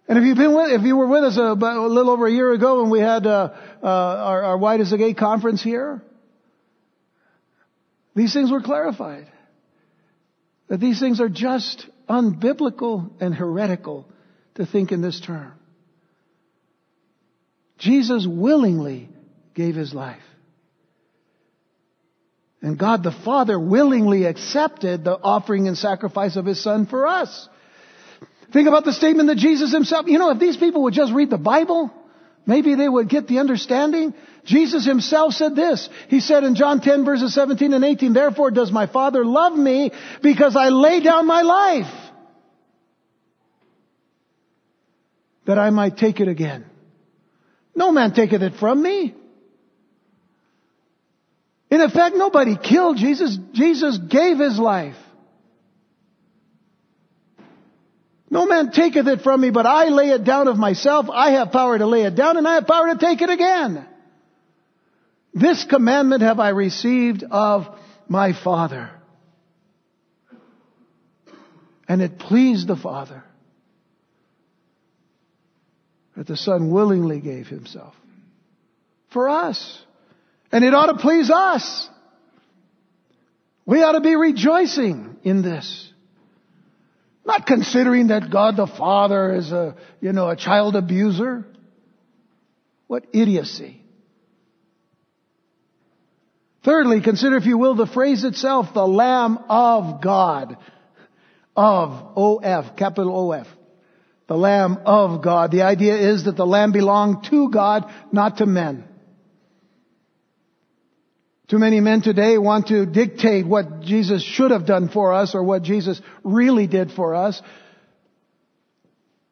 And 0.08 0.18
if 0.18 0.26
you've 0.26 0.38
been 0.38 0.56
with, 0.56 0.72
if 0.72 0.82
you 0.82 0.98
were 0.98 1.08
with 1.08 1.24
us 1.24 1.38
a, 1.38 1.42
a 1.42 1.88
little 1.88 2.12
over 2.12 2.28
a 2.28 2.32
year 2.32 2.52
ago 2.52 2.82
when 2.82 2.92
we 2.92 3.00
had 3.00 3.26
uh, 3.26 3.54
uh, 3.82 3.88
our, 3.88 4.44
our 4.44 4.58
Wide 4.58 4.82
is 4.82 4.92
the 4.92 4.98
Gate 4.98 5.18
conference 5.18 5.64
here, 5.64 6.02
these 8.16 8.34
things 8.34 8.52
were 8.52 8.62
clarified. 8.62 9.28
That 10.68 10.80
these 10.80 11.00
things 11.00 11.20
are 11.22 11.30
just 11.30 11.86
unbiblical 12.10 13.12
and 13.22 13.34
heretical 13.34 14.08
to 14.56 14.66
think 14.66 14.92
in 14.92 15.02
this 15.02 15.20
term. 15.20 15.54
Jesus 17.78 18.28
willingly 18.28 19.10
gave 19.54 19.76
his 19.76 19.94
life. 19.94 20.22
And 22.62 22.78
God 22.78 23.02
the 23.04 23.12
Father 23.12 23.60
willingly 23.60 24.26
accepted 24.26 25.04
the 25.04 25.18
offering 25.18 25.68
and 25.68 25.78
sacrifice 25.78 26.36
of 26.36 26.46
His 26.46 26.62
Son 26.62 26.86
for 26.86 27.08
us. 27.08 27.50
Think 28.52 28.68
about 28.68 28.84
the 28.84 28.94
statement 28.94 29.28
that 29.28 29.38
Jesus 29.38 29.72
Himself, 29.72 30.08
you 30.08 30.20
know, 30.20 30.32
if 30.32 30.40
these 30.40 30.58
people 30.58 30.84
would 30.84 30.94
just 30.94 31.14
read 31.14 31.30
the 31.30 31.38
Bible, 31.38 31.92
maybe 32.46 32.76
they 32.76 32.90
would 32.90 33.08
get 33.08 33.28
the 33.28 33.40
understanding. 33.40 34.14
Jesus 34.44 34.86
Himself 34.86 35.34
said 35.34 35.56
this. 35.56 35.88
He 36.10 36.20
said 36.20 36.44
in 36.44 36.56
John 36.56 36.82
10 36.82 37.06
verses 37.06 37.34
17 37.34 37.74
and 37.74 37.84
18, 37.84 38.14
Therefore 38.14 38.52
does 38.52 38.72
my 38.72 38.88
Father 38.88 39.24
love 39.24 39.54
me 39.54 39.92
because 40.22 40.56
I 40.56 40.70
lay 40.70 41.00
down 41.00 41.28
my 41.28 41.42
life 41.44 42.12
that 45.46 45.58
I 45.58 45.70
might 45.70 45.98
take 45.98 46.20
it 46.20 46.28
again. 46.28 46.66
No 47.76 47.92
man 47.92 48.14
taketh 48.14 48.42
it 48.42 48.56
from 48.56 48.82
me. 48.82 49.16
In 51.70 51.80
effect, 51.80 52.18
nobody 52.18 52.58
killed 52.58 52.98
Jesus. 52.98 53.38
Jesus 53.54 53.98
gave 53.98 54.38
his 54.38 54.60
life. 54.60 54.98
No 58.32 58.46
man 58.46 58.72
taketh 58.72 59.08
it 59.08 59.22
from 59.22 59.42
me, 59.42 59.50
but 59.50 59.66
I 59.66 59.90
lay 59.90 60.12
it 60.12 60.24
down 60.24 60.48
of 60.48 60.58
myself. 60.58 61.08
I 61.12 61.32
have 61.32 61.52
power 61.52 61.78
to 61.78 61.86
lay 61.86 62.04
it 62.04 62.16
down 62.16 62.38
and 62.38 62.48
I 62.48 62.56
have 62.56 62.66
power 62.66 62.88
to 62.88 62.98
take 62.98 63.22
it 63.22 63.30
again. 63.30 63.86
This 65.34 65.66
commandment 65.66 66.22
have 66.22 66.40
I 66.40 66.50
received 66.50 67.24
of 67.30 67.68
my 68.08 68.32
Father. 68.32 68.90
And 71.90 72.02
it 72.02 72.20
pleased 72.20 72.70
the 72.70 72.78
Father 72.78 73.22
that 76.16 76.26
the 76.26 76.38
Son 76.38 76.72
willingly 76.72 77.20
gave 77.20 77.48
himself 77.48 77.94
for 79.10 79.28
us. 79.28 79.78
And 80.54 80.64
it 80.64 80.74
ought 80.74 80.86
to 80.86 80.98
please 80.98 81.30
us. 81.30 81.90
We 83.66 83.84
ought 83.84 83.92
to 83.92 84.02
be 84.02 84.16
rejoicing 84.16 85.18
in 85.24 85.42
this. 85.42 85.91
Not 87.26 87.46
considering 87.46 88.08
that 88.08 88.32
God 88.32 88.58
the 88.58 88.68
Father 88.68 89.36
is 89.36 89.52
a, 89.52 89.76
you 90.00 90.12
know, 90.12 90.30
a 90.30 90.36
child 90.36 90.76
abuser. 90.76 91.46
What 92.88 93.06
idiocy. 93.14 93.82
Thirdly, 96.64 97.02
consider 97.02 97.38
if 97.38 97.46
you 97.46 97.58
will 97.58 97.76
the 97.76 97.88
phrase 97.88 98.24
itself, 98.24 98.74
the 98.74 98.88
Lamb 98.88 99.40
of 99.50 100.02
God. 100.02 100.58
Of, 101.56 102.14
O-F, 102.16 102.76
capital 102.76 103.16
O-F. 103.16 103.48
The 104.28 104.38
Lamb 104.38 104.80
of 104.86 105.22
God. 105.22 105.52
The 105.52 105.64
idea 105.64 105.96
is 105.96 106.26
that 106.26 106.38
the 106.38 106.46
Lamb 106.46 106.72
belonged 106.72 107.26
to 107.26 107.50
God, 107.50 107.92
not 108.12 108.38
to 108.38 108.46
men. 108.46 108.86
Too 111.52 111.60
many 111.60 111.82
men 111.82 112.02
today 112.02 112.38
want 112.38 112.68
to 112.68 112.86
dictate 112.86 113.46
what 113.46 113.82
Jesus 113.82 114.24
should 114.24 114.52
have 114.52 114.66
done 114.66 114.88
for 114.88 115.12
us 115.12 115.36
or 115.36 115.44
what 115.44 115.64
Jesus 115.64 116.02
really 116.24 116.66
did 116.66 116.92
for 116.92 117.14
us. 117.14 117.42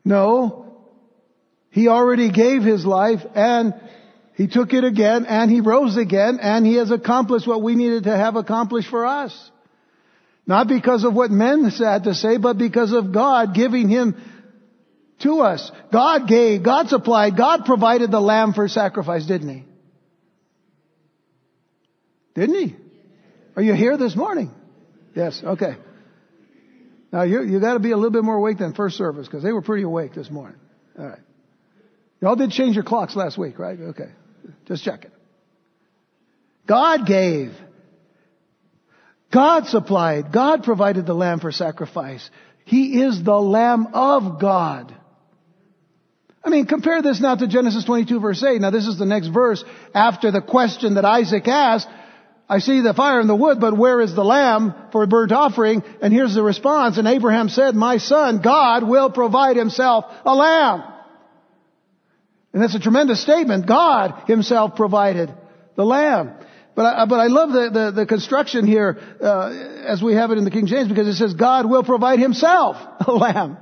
No. 0.03 0.75
He 1.69 1.87
already 1.87 2.29
gave 2.29 2.61
His 2.61 2.85
life 2.85 3.21
and 3.35 3.73
He 4.33 4.47
took 4.47 4.73
it 4.73 4.83
again 4.83 5.27
and 5.27 5.49
He 5.49 5.61
rose 5.61 5.95
again 5.95 6.39
and 6.41 6.65
He 6.65 6.75
has 6.75 6.91
accomplished 6.91 7.47
what 7.47 7.63
we 7.63 7.75
needed 7.75 8.03
to 8.03 8.17
have 8.17 8.35
accomplished 8.35 8.89
for 8.89 9.05
us. 9.05 9.51
Not 10.45 10.67
because 10.67 11.05
of 11.05 11.13
what 11.13 11.31
men 11.31 11.69
had 11.69 12.03
to 12.03 12.13
say, 12.13 12.35
but 12.35 12.57
because 12.57 12.91
of 12.91 13.13
God 13.13 13.55
giving 13.55 13.87
Him 13.87 14.21
to 15.19 15.39
us. 15.39 15.71
God 15.89 16.27
gave, 16.27 16.63
God 16.63 16.89
supplied, 16.89 17.37
God 17.37 17.63
provided 17.63 18.11
the 18.11 18.19
lamb 18.19 18.51
for 18.51 18.67
sacrifice, 18.67 19.25
didn't 19.25 19.55
He? 19.55 19.68
Didn't 22.35 22.55
he? 22.55 22.75
Are 23.55 23.61
you 23.61 23.73
here 23.73 23.97
this 23.97 24.15
morning? 24.15 24.51
Yes, 25.15 25.41
okay. 25.43 25.75
Now 27.11 27.23
you 27.23 27.41
you 27.43 27.59
got 27.59 27.73
to 27.73 27.79
be 27.79 27.91
a 27.91 27.95
little 27.95 28.11
bit 28.11 28.23
more 28.23 28.35
awake 28.35 28.59
than 28.59 28.73
first 28.73 28.97
service 28.97 29.27
because 29.27 29.43
they 29.43 29.51
were 29.51 29.61
pretty 29.61 29.83
awake 29.83 30.13
this 30.13 30.29
morning. 30.29 30.59
All 30.97 31.05
right. 31.05 31.19
Y'all 32.21 32.35
did 32.35 32.51
change 32.51 32.75
your 32.75 32.83
clocks 32.83 33.15
last 33.15 33.37
week, 33.37 33.57
right? 33.57 33.79
Okay. 33.79 34.09
Just 34.67 34.83
checking. 34.83 35.11
God 36.67 37.07
gave. 37.07 37.53
God 39.31 39.67
supplied. 39.67 40.31
God 40.31 40.63
provided 40.63 41.05
the 41.05 41.13
lamb 41.13 41.39
for 41.39 41.51
sacrifice. 41.51 42.29
He 42.65 43.01
is 43.01 43.23
the 43.23 43.39
lamb 43.39 43.87
of 43.93 44.39
God. 44.39 44.95
I 46.43 46.49
mean, 46.49 46.65
compare 46.65 47.01
this 47.01 47.19
now 47.19 47.35
to 47.35 47.47
Genesis 47.47 47.83
22 47.85 48.19
verse 48.19 48.43
8. 48.43 48.61
Now 48.61 48.69
this 48.69 48.87
is 48.87 48.97
the 48.97 49.05
next 49.05 49.27
verse 49.27 49.63
after 49.93 50.31
the 50.31 50.41
question 50.41 50.95
that 50.95 51.05
Isaac 51.05 51.47
asked. 51.47 51.87
I 52.49 52.59
see 52.59 52.81
the 52.81 52.95
fire 52.95 53.19
and 53.19 53.29
the 53.29 53.35
wood, 53.35 53.59
but 53.59 53.77
where 53.77 54.01
is 54.01 54.15
the 54.15 54.23
lamb 54.23 54.73
for 54.91 55.03
a 55.03 55.07
burnt 55.07 55.31
offering? 55.31 55.83
And 56.01 56.11
here's 56.11 56.33
the 56.33 56.41
response. 56.41 56.97
And 56.97 57.07
Abraham 57.07 57.47
said, 57.47 57.75
my 57.75 57.97
son, 57.97 58.41
God 58.41 58.83
will 58.83 59.11
provide 59.11 59.55
himself 59.55 60.05
a 60.25 60.33
lamb. 60.33 60.83
And 62.51 62.63
that's 62.63 62.73
a 62.73 62.79
tremendous 62.79 63.21
statement. 63.21 63.67
God 63.67 64.23
himself 64.25 64.75
provided 64.75 65.31
the 65.75 65.85
lamb. 65.85 66.33
But 66.73 66.85
I, 66.87 67.05
but 67.05 67.19
I 67.19 67.27
love 67.27 67.51
the, 67.51 67.69
the, 67.71 67.91
the 67.91 68.05
construction 68.07 68.65
here, 68.65 68.97
uh, 69.21 69.49
as 69.85 70.01
we 70.01 70.15
have 70.15 70.31
it 70.31 70.39
in 70.39 70.43
the 70.43 70.49
King 70.49 70.65
James, 70.65 70.89
because 70.89 71.07
it 71.07 71.15
says 71.15 71.35
God 71.35 71.69
will 71.69 71.83
provide 71.83 72.17
himself 72.17 72.77
a 73.07 73.11
lamb. 73.11 73.59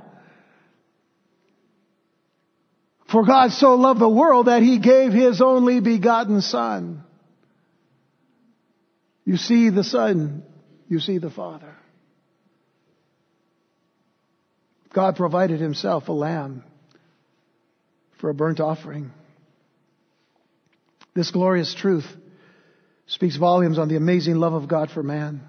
For 3.10 3.26
God 3.26 3.52
so 3.52 3.74
loved 3.74 4.00
the 4.00 4.08
world 4.08 4.46
that 4.46 4.62
he 4.62 4.78
gave 4.78 5.12
his 5.12 5.42
only 5.42 5.80
begotten 5.80 6.40
son 6.40 7.04
you 9.28 9.36
see 9.36 9.68
the 9.68 9.84
Son, 9.84 10.42
you 10.88 11.00
see 11.00 11.18
the 11.18 11.28
Father. 11.28 11.74
God 14.94 15.16
provided 15.16 15.60
himself 15.60 16.08
a 16.08 16.12
lamb 16.12 16.64
for 18.22 18.30
a 18.30 18.34
burnt 18.34 18.58
offering. 18.58 19.10
This 21.14 21.30
glorious 21.30 21.74
truth 21.74 22.06
speaks 23.06 23.36
volumes 23.36 23.78
on 23.78 23.88
the 23.88 23.96
amazing 23.96 24.36
love 24.36 24.54
of 24.54 24.66
God 24.66 24.90
for 24.90 25.02
man. 25.02 25.42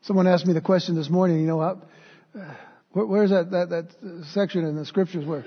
Someone 0.00 0.26
asked 0.26 0.46
me 0.46 0.52
the 0.52 0.60
question 0.60 0.96
this 0.96 1.08
morning, 1.08 1.38
you 1.38 1.46
know, 1.46 1.60
uh, 1.60 1.76
where, 2.90 3.06
where's 3.06 3.30
that, 3.30 3.52
that, 3.52 3.68
that 3.68 4.24
section 4.32 4.64
in 4.64 4.74
the 4.74 4.84
scriptures 4.84 5.24
where, 5.24 5.44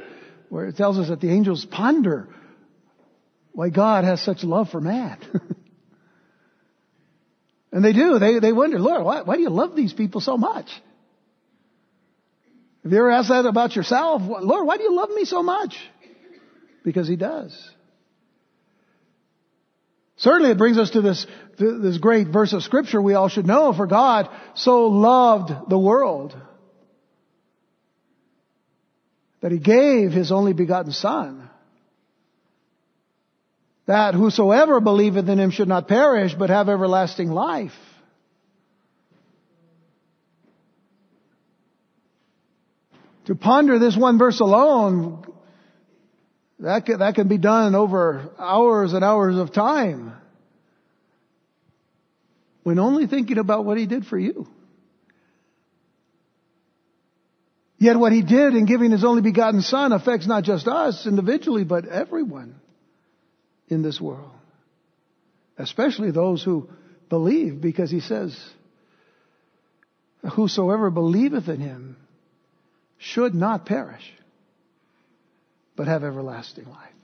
where 0.47 0.67
it 0.67 0.77
tells 0.77 0.97
us 0.97 1.09
that 1.09 1.19
the 1.19 1.29
angels 1.29 1.65
ponder 1.65 2.29
why 3.57 3.69
God 3.69 4.03
has 4.03 4.21
such 4.21 4.43
love 4.43 4.69
for 4.69 4.79
man? 4.79 5.17
And 7.69 7.83
they 7.83 7.93
do. 7.93 8.17
They, 8.17 8.39
they 8.39 8.53
wonder, 8.53 8.79
Lord, 8.79 9.03
why, 9.03 9.21
why 9.21 9.35
do 9.35 9.41
you 9.41 9.49
love 9.49 9.75
these 9.75 9.93
people 9.93 10.19
so 10.21 10.37
much? 10.37 10.67
Have 12.83 12.91
you 12.91 12.97
ever 12.97 13.11
asked 13.11 13.29
that 13.29 13.45
about 13.45 13.75
yourself? 13.75 14.23
Lord, 14.25 14.65
why 14.65 14.77
do 14.77 14.83
you 14.83 14.95
love 14.95 15.09
me 15.11 15.25
so 15.25 15.43
much? 15.43 15.77
Because 16.83 17.07
He 17.07 17.17
does. 17.17 17.53
Certainly 20.15 20.51
it 20.51 20.57
brings 20.57 20.77
us 20.77 20.91
to 20.91 21.01
this, 21.01 21.27
to 21.57 21.77
this 21.79 21.97
great 21.97 22.29
verse 22.29 22.53
of 22.53 22.63
scripture 22.63 23.01
we 23.01 23.13
all 23.13 23.27
should 23.27 23.45
know, 23.45 23.73
for 23.73 23.85
God 23.85 24.29
so 24.55 24.87
loved 24.87 25.69
the 25.69 25.77
world 25.77 26.35
that 29.41 29.51
He 29.51 29.59
gave 29.59 30.13
His 30.13 30.31
only 30.31 30.53
begotten 30.53 30.93
Son 30.93 31.46
that 33.87 34.13
whosoever 34.13 34.81
believeth 34.81 35.27
in 35.27 35.39
him 35.39 35.49
should 35.49 35.69
not 35.69 35.87
perish, 35.87 36.33
but 36.35 36.49
have 36.49 36.67
everlasting 36.69 37.31
life. 37.31 37.71
To 43.25 43.35
ponder 43.35 43.79
this 43.79 43.95
one 43.97 44.17
verse 44.17 44.39
alone, 44.41 45.25
that 46.59 46.85
can, 46.85 46.99
that 46.99 47.15
can 47.15 47.29
be 47.29 47.37
done 47.37 47.75
over 47.75 48.29
hours 48.37 48.93
and 48.93 49.03
hours 49.03 49.37
of 49.37 49.53
time. 49.53 50.13
When 52.63 52.79
only 52.79 53.07
thinking 53.07 53.37
about 53.37 53.63
what 53.63 53.77
he 53.77 53.85
did 53.85 54.05
for 54.05 54.19
you. 54.19 54.47
Yet 57.77 57.95
what 57.97 58.11
he 58.11 58.21
did 58.21 58.53
in 58.53 58.65
giving 58.65 58.91
his 58.91 59.05
only 59.05 59.21
begotten 59.21 59.61
son 59.61 59.93
affects 59.93 60.27
not 60.27 60.43
just 60.43 60.67
us 60.67 61.05
individually, 61.05 61.63
but 61.63 61.85
everyone 61.85 62.55
in 63.67 63.81
this 63.81 63.99
world. 63.99 64.31
Especially 65.57 66.11
those 66.11 66.43
who 66.43 66.69
believe, 67.09 67.61
because 67.61 67.89
he 67.89 67.99
says, 67.99 68.37
Whosoever 70.33 70.89
believeth 70.89 71.47
in 71.47 71.59
him 71.59 71.97
should 72.97 73.33
not 73.33 73.65
perish, 73.65 74.13
but 75.75 75.87
have 75.87 76.03
everlasting 76.03 76.65
life. 76.65 76.96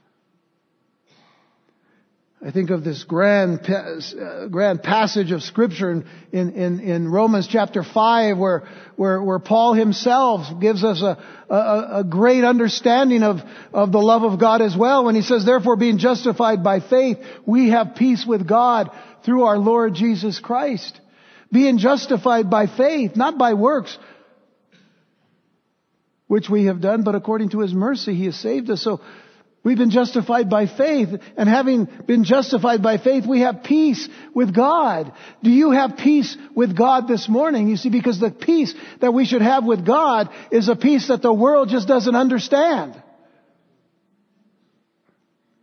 I 2.46 2.50
think 2.50 2.68
of 2.68 2.84
this 2.84 3.04
grand, 3.04 3.60
uh, 3.70 4.48
grand 4.48 4.82
passage 4.82 5.32
of 5.32 5.42
scripture 5.42 5.90
in, 5.90 6.04
in, 6.30 6.80
in, 6.80 7.08
Romans 7.10 7.48
chapter 7.50 7.82
5 7.82 8.36
where, 8.36 8.64
where, 8.96 9.22
where 9.22 9.38
Paul 9.38 9.72
himself 9.72 10.60
gives 10.60 10.84
us 10.84 11.00
a, 11.00 11.16
a, 11.48 12.00
a 12.00 12.04
great 12.04 12.44
understanding 12.44 13.22
of, 13.22 13.38
of 13.72 13.92
the 13.92 13.98
love 13.98 14.24
of 14.24 14.38
God 14.38 14.60
as 14.60 14.76
well 14.76 15.06
when 15.06 15.14
he 15.14 15.22
says, 15.22 15.46
therefore 15.46 15.76
being 15.76 15.96
justified 15.96 16.62
by 16.62 16.80
faith, 16.80 17.16
we 17.46 17.70
have 17.70 17.94
peace 17.96 18.26
with 18.26 18.46
God 18.46 18.90
through 19.24 19.44
our 19.44 19.56
Lord 19.56 19.94
Jesus 19.94 20.38
Christ. 20.38 21.00
Being 21.50 21.78
justified 21.78 22.50
by 22.50 22.66
faith, 22.66 23.16
not 23.16 23.38
by 23.38 23.54
works, 23.54 23.96
which 26.26 26.50
we 26.50 26.66
have 26.66 26.82
done, 26.82 27.04
but 27.04 27.14
according 27.14 27.50
to 27.50 27.60
his 27.60 27.72
mercy, 27.72 28.14
he 28.14 28.26
has 28.26 28.36
saved 28.36 28.68
us. 28.68 28.82
So 28.82 29.00
We've 29.64 29.78
been 29.78 29.90
justified 29.90 30.50
by 30.50 30.66
faith, 30.66 31.08
and 31.38 31.48
having 31.48 31.86
been 32.06 32.24
justified 32.24 32.82
by 32.82 32.98
faith, 32.98 33.24
we 33.26 33.40
have 33.40 33.64
peace 33.64 34.06
with 34.34 34.54
God. 34.54 35.10
Do 35.42 35.48
you 35.48 35.70
have 35.70 35.96
peace 35.96 36.36
with 36.54 36.76
God 36.76 37.08
this 37.08 37.30
morning? 37.30 37.68
You 37.68 37.78
see, 37.78 37.88
because 37.88 38.20
the 38.20 38.30
peace 38.30 38.74
that 39.00 39.14
we 39.14 39.24
should 39.24 39.40
have 39.40 39.64
with 39.64 39.86
God 39.86 40.28
is 40.50 40.68
a 40.68 40.76
peace 40.76 41.08
that 41.08 41.22
the 41.22 41.32
world 41.32 41.70
just 41.70 41.88
doesn't 41.88 42.14
understand. 42.14 43.02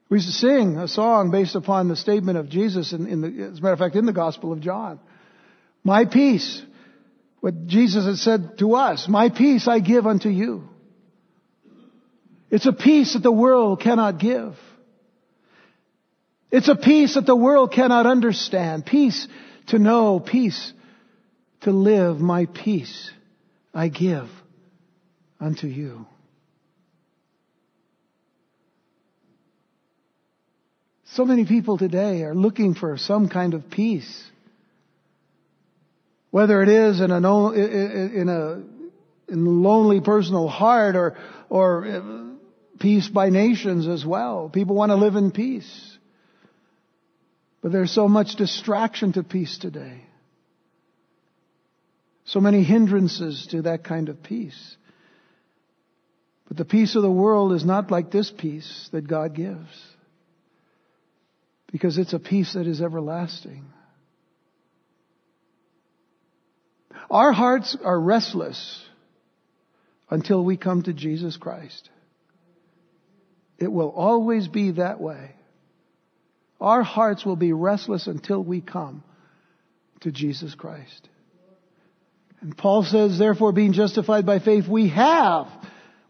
We 0.10 0.18
used 0.18 0.30
to 0.30 0.34
sing 0.34 0.78
a 0.78 0.88
song 0.88 1.30
based 1.30 1.54
upon 1.54 1.88
the 1.88 1.96
statement 1.96 2.40
of 2.40 2.50
Jesus, 2.50 2.94
in, 2.94 3.06
in 3.06 3.22
the, 3.22 3.28
as 3.52 3.60
a 3.60 3.62
matter 3.62 3.74
of 3.74 3.80
fact, 3.80 3.96
in 3.96 4.08
the 4.08 4.14
Gospel 4.14 4.52
of 4.52 4.62
John. 4.62 5.00
My 5.84 6.06
peace, 6.06 6.60
what 7.40 7.68
Jesus 7.68 8.06
had 8.06 8.18
said 8.18 8.58
to 8.58 8.74
us, 8.74 9.08
my 9.08 9.30
peace 9.30 9.68
I 9.68 9.80
give 9.80 10.08
unto 10.08 10.30
you. 10.30 10.71
It's 12.52 12.66
a 12.66 12.74
peace 12.74 13.14
that 13.14 13.24
the 13.24 13.32
world 13.32 13.80
cannot 13.80 14.20
give. 14.20 14.56
It's 16.52 16.68
a 16.68 16.76
peace 16.76 17.16
that 17.16 17.26
the 17.26 17.36
world 17.36 17.72
cannot 17.72 18.06
understand. 18.06 18.86
Peace 18.86 19.26
to 19.68 19.80
know, 19.80 20.20
peace 20.20 20.74
to 21.62 21.72
live. 21.72 22.20
My 22.20 22.48
peace 22.48 23.10
I 23.74 23.88
give 23.88 24.28
unto 25.40 25.68
you. 25.68 26.06
So 31.14 31.24
many 31.24 31.46
people 31.46 31.78
today 31.78 32.24
are 32.24 32.36
looking 32.36 32.74
for 32.74 32.98
some 32.98 33.30
kind 33.30 33.54
of 33.54 33.70
peace. 33.70 34.24
Whether 36.32 36.62
it 36.62 36.70
is 36.70 37.00
in 37.00 37.12
a, 37.12 37.18
in 37.18 38.30
a, 38.30 39.32
in 39.32 39.46
a 39.46 39.50
lonely 39.50 40.02
personal 40.02 40.50
heart 40.50 40.96
or, 40.98 41.18
or 41.50 42.31
peace 42.82 43.08
by 43.08 43.30
nations 43.30 43.88
as 43.88 44.06
well. 44.06 44.50
People 44.50 44.76
want 44.76 44.90
to 44.90 44.96
live 44.96 45.16
in 45.16 45.32
peace. 45.32 45.98
But 47.62 47.72
there's 47.72 47.92
so 47.92 48.08
much 48.08 48.36
distraction 48.36 49.14
to 49.14 49.24
peace 49.24 49.60
today. 49.60 50.02
So 52.26 52.40
many 52.40 52.64
hindrances 52.64 53.48
to 53.52 53.64
that 53.64 53.84
kind 53.84 54.10
of 54.10 54.24
peace. 54.24 54.78
But 56.48 56.58
the 56.58 56.66
peace 56.66 56.96
of 56.96 57.04
the 57.04 57.12
world 57.12 57.54
is 57.54 57.64
not 57.64 57.92
like 57.92 58.12
this 58.12 58.32
peace 58.32 58.90
that 58.92 59.08
God 59.08 59.36
gives. 59.36 59.70
Because 61.72 61.98
it's 61.98 62.14
a 62.14 62.20
peace 62.20 62.54
that 62.54 62.68
is 62.68 62.82
everlasting. 62.82 63.66
Our 67.10 67.32
hearts 67.32 67.78
are 67.84 68.00
restless 68.00 68.84
until 70.10 70.44
we 70.44 70.58
come 70.58 70.84
to 70.84 70.94
Jesus 70.94 71.38
Christ. 71.38 71.90
It 73.62 73.72
will 73.72 73.90
always 73.90 74.48
be 74.48 74.72
that 74.72 75.00
way. 75.00 75.36
Our 76.60 76.84
hearts 76.84 77.26
will 77.26 77.36
be 77.36 77.54
restless 77.54 78.08
until 78.08 78.44
we 78.44 78.60
come 78.60 79.04
to 80.02 80.12
Jesus 80.12 80.56
Christ. 80.56 81.10
And 82.42 82.58
Paul 82.58 82.84
says, 82.84 83.20
therefore 83.20 83.52
being 83.52 83.74
justified 83.74 84.26
by 84.26 84.40
faith, 84.40 84.68
we 84.68 84.90
have 84.90 85.48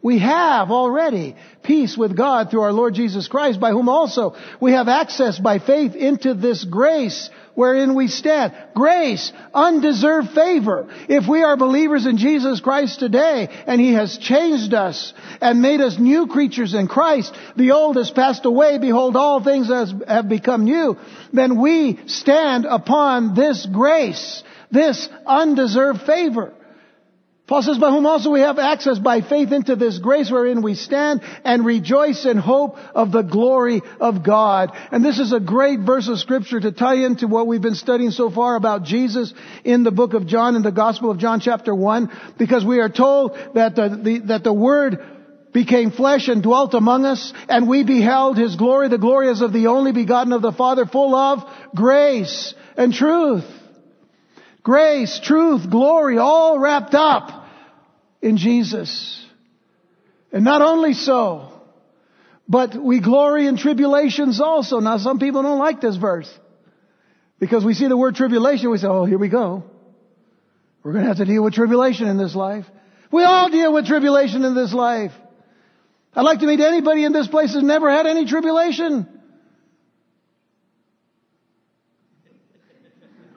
we 0.02 0.20
have 0.20 0.72
already 0.72 1.36
peace 1.64 1.96
with 1.96 2.18
God 2.18 2.50
through 2.50 2.62
our 2.62 2.74
Lord 2.74 2.96
Jesus 2.96 3.28
Christ, 3.28 3.60
by 3.60 3.72
whom 3.72 3.88
also 3.88 4.36
we 4.60 4.72
have 4.72 4.88
access 4.88 5.38
by 5.38 5.60
faith 5.60 5.96
into 5.96 6.34
this 6.34 6.64
grace 6.64 7.30
wherein 7.54 7.94
we 7.94 8.08
stand. 8.08 8.54
Grace, 8.74 9.32
undeserved 9.54 10.32
favor. 10.32 10.88
If 11.08 11.28
we 11.28 11.44
are 11.44 11.56
believers 11.56 12.08
in 12.08 12.18
Jesus 12.18 12.62
Christ 12.62 13.00
today, 13.00 13.48
and 13.68 13.80
He 13.80 13.94
has 13.94 14.18
changed 14.18 14.74
us 14.74 15.14
and 15.40 15.62
made 15.62 15.82
us 15.82 16.00
new 16.00 16.28
creatures 16.28 16.74
in 16.74 16.88
Christ, 16.88 17.36
the 17.56 17.72
old 17.72 17.98
has 17.98 18.10
passed 18.10 18.46
away, 18.46 18.80
behold 18.80 19.16
all 19.16 19.44
things 19.44 19.70
have 20.08 20.28
become 20.28 20.64
new, 20.64 20.98
then 21.32 21.62
we 21.62 22.00
stand 22.08 22.66
upon 22.66 23.36
this 23.36 23.68
grace, 23.72 24.42
this 24.72 25.08
undeserved 25.28 26.02
favor. 26.02 26.54
Paul 27.52 27.64
says, 27.64 27.80
by 27.80 27.90
whom 27.90 28.06
also 28.06 28.32
we 28.32 28.40
have 28.40 28.60
access 28.60 28.98
by 28.98 29.20
faith 29.20 29.52
into 29.52 29.76
this 29.76 30.00
grace 30.00 30.32
wherein 30.32 30.62
we 30.62 30.74
stand 30.74 31.20
and 31.44 31.66
rejoice 31.66 32.26
in 32.26 32.38
hope 32.38 32.78
of 32.96 33.12
the 33.12 33.24
glory 33.24 33.82
of 34.00 34.24
God. 34.24 34.72
And 34.90 35.04
this 35.04 35.20
is 35.20 35.34
a 35.34 35.40
great 35.42 35.82
verse 35.82 36.08
of 36.08 36.18
scripture 36.20 36.62
to 36.62 36.72
tie 36.72 37.06
into 37.06 37.28
what 37.28 37.48
we've 37.48 37.62
been 37.62 37.76
studying 37.76 38.12
so 38.12 38.32
far 38.32 38.56
about 38.56 38.86
Jesus 38.86 39.34
in 39.66 39.84
the 39.84 39.92
book 39.92 40.14
of 40.14 40.28
John, 40.28 40.56
in 40.56 40.62
the 40.62 40.72
Gospel 40.72 41.12
of 41.12 41.18
John 41.18 41.42
chapter 41.42 41.76
1, 41.76 42.36
because 42.38 42.64
we 42.64 42.80
are 42.80 42.88
told 42.88 43.38
that 43.54 43.76
the, 43.76 44.00
the 44.02 44.20
that 44.28 44.46
the 44.46 44.54
Word 44.54 45.04
became 45.52 45.92
flesh 45.92 46.30
and 46.30 46.42
dwelt 46.42 46.74
among 46.74 47.04
us, 47.04 47.34
and 47.50 47.68
we 47.68 47.84
beheld 47.84 48.38
His 48.38 48.56
glory, 48.56 48.88
the 48.88 48.98
glory 48.98 49.28
as 49.28 49.42
of 49.42 49.52
the 49.52 49.68
only 49.68 49.92
begotten 49.92 50.32
of 50.32 50.42
the 50.42 50.54
Father, 50.54 50.86
full 50.86 51.14
of 51.14 51.44
grace 51.76 52.54
and 52.78 52.94
truth. 52.94 53.44
Grace, 54.64 55.20
truth, 55.22 55.70
glory, 55.70 56.18
all 56.18 56.58
wrapped 56.58 56.94
up 56.94 57.41
in 58.22 58.38
Jesus. 58.38 59.26
And 60.32 60.44
not 60.44 60.62
only 60.62 60.94
so, 60.94 61.52
but 62.48 62.76
we 62.76 63.00
glory 63.00 63.48
in 63.48 63.58
tribulations 63.58 64.42
also. 64.42 64.80
Now 64.80 64.98
some 64.98 65.20
people 65.20 65.42
don't 65.44 65.60
like 65.60 65.82
this 65.82 65.96
verse. 65.96 66.32
Because 67.40 67.66
we 67.66 67.74
see 67.74 67.88
the 67.88 67.98
word 67.98 68.16
tribulation, 68.16 68.70
we 68.70 68.78
say, 68.78 68.88
oh, 68.88 69.06
here 69.06 69.18
we 69.18 69.30
go. 69.30 69.64
We're 70.84 70.94
going 70.94 71.04
to 71.04 71.08
have 71.08 71.18
to 71.18 71.26
deal 71.26 71.44
with 71.44 71.54
tribulation 71.54 72.08
in 72.08 72.18
this 72.18 72.36
life. 72.36 72.66
We 73.12 73.24
all 73.24 73.50
deal 73.50 73.74
with 73.74 73.88
tribulation 73.88 74.46
in 74.46 74.56
this 74.56 74.74
life. 74.74 75.12
I'd 76.16 76.22
like 76.22 76.40
to 76.40 76.48
meet 76.48 76.60
anybody 76.60 77.04
in 77.04 77.14
this 77.14 77.28
place 77.28 77.54
who's 77.54 77.64
never 77.64 77.90
had 77.90 78.06
any 78.06 78.26
tribulation. 78.26 79.08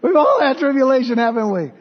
We've 0.03 0.17
all 0.17 0.41
had 0.41 0.59
tribulation, 0.59 1.19
haven't 1.19 1.53
we? 1.53 1.73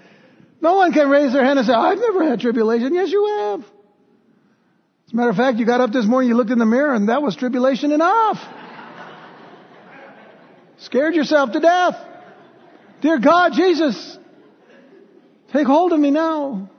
No 0.64 0.76
one 0.76 0.94
can 0.94 1.10
raise 1.10 1.34
their 1.34 1.44
hand 1.44 1.60
and 1.60 1.68
say, 1.68 1.74
I've 1.74 2.00
never 2.00 2.24
had 2.24 2.40
tribulation. 2.40 2.94
Yes, 2.94 3.12
you 3.12 3.26
have. 3.28 3.60
As 3.60 5.12
a 5.12 5.16
matter 5.18 5.30
of 5.30 5.36
fact, 5.36 5.58
you 5.58 5.66
got 5.66 5.82
up 5.82 5.92
this 5.92 6.06
morning, 6.06 6.30
you 6.30 6.38
looked 6.38 6.52
in 6.52 6.58
the 6.58 6.66
mirror, 6.66 6.94
and 6.94 7.10
that 7.10 7.22
was 7.22 7.36
tribulation 7.36 7.92
enough. 7.92 8.38
Scared 10.78 11.16
yourself 11.16 11.52
to 11.52 11.60
death. 11.60 11.96
Dear 13.02 13.20
God, 13.20 13.52
Jesus, 13.54 14.18
take 15.52 15.68
hold 15.68 15.92
of 15.92 16.00
me 16.00 16.12
now. 16.12 16.70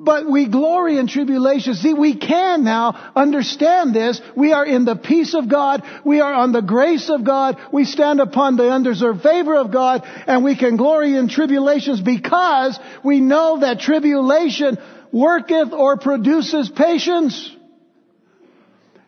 But 0.00 0.30
we 0.30 0.46
glory 0.46 0.96
in 0.96 1.08
tribulation. 1.08 1.74
See, 1.74 1.92
we 1.92 2.16
can 2.16 2.62
now 2.62 3.10
understand 3.16 3.94
this. 3.94 4.20
We 4.36 4.52
are 4.52 4.64
in 4.64 4.84
the 4.84 4.94
peace 4.94 5.34
of 5.34 5.48
God. 5.48 5.82
We 6.04 6.20
are 6.20 6.32
on 6.32 6.52
the 6.52 6.62
grace 6.62 7.10
of 7.10 7.24
God. 7.24 7.58
We 7.72 7.84
stand 7.84 8.20
upon 8.20 8.56
the 8.56 8.70
undeserved 8.70 9.22
favor 9.22 9.56
of 9.56 9.72
God 9.72 10.02
and 10.26 10.44
we 10.44 10.56
can 10.56 10.76
glory 10.76 11.16
in 11.16 11.28
tribulations 11.28 12.00
because 12.00 12.78
we 13.02 13.20
know 13.20 13.60
that 13.60 13.80
tribulation 13.80 14.78
worketh 15.10 15.72
or 15.72 15.96
produces 15.96 16.70
patience. 16.70 17.56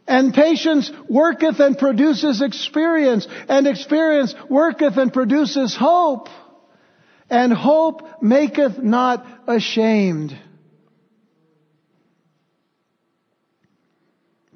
And 0.09 0.35
patience 0.35 0.91
worketh 1.09 1.61
and 1.61 1.79
produces 1.79 2.43
experience. 2.43 3.29
And 3.49 3.69
experience 3.69 4.35
worketh 4.49 4.97
and 4.97 5.13
produces 5.13 5.77
hope. 5.77 6.29
And 7.29 7.53
hope 7.53 8.21
maketh 8.21 8.79
not 8.79 9.25
ashamed. 9.47 10.37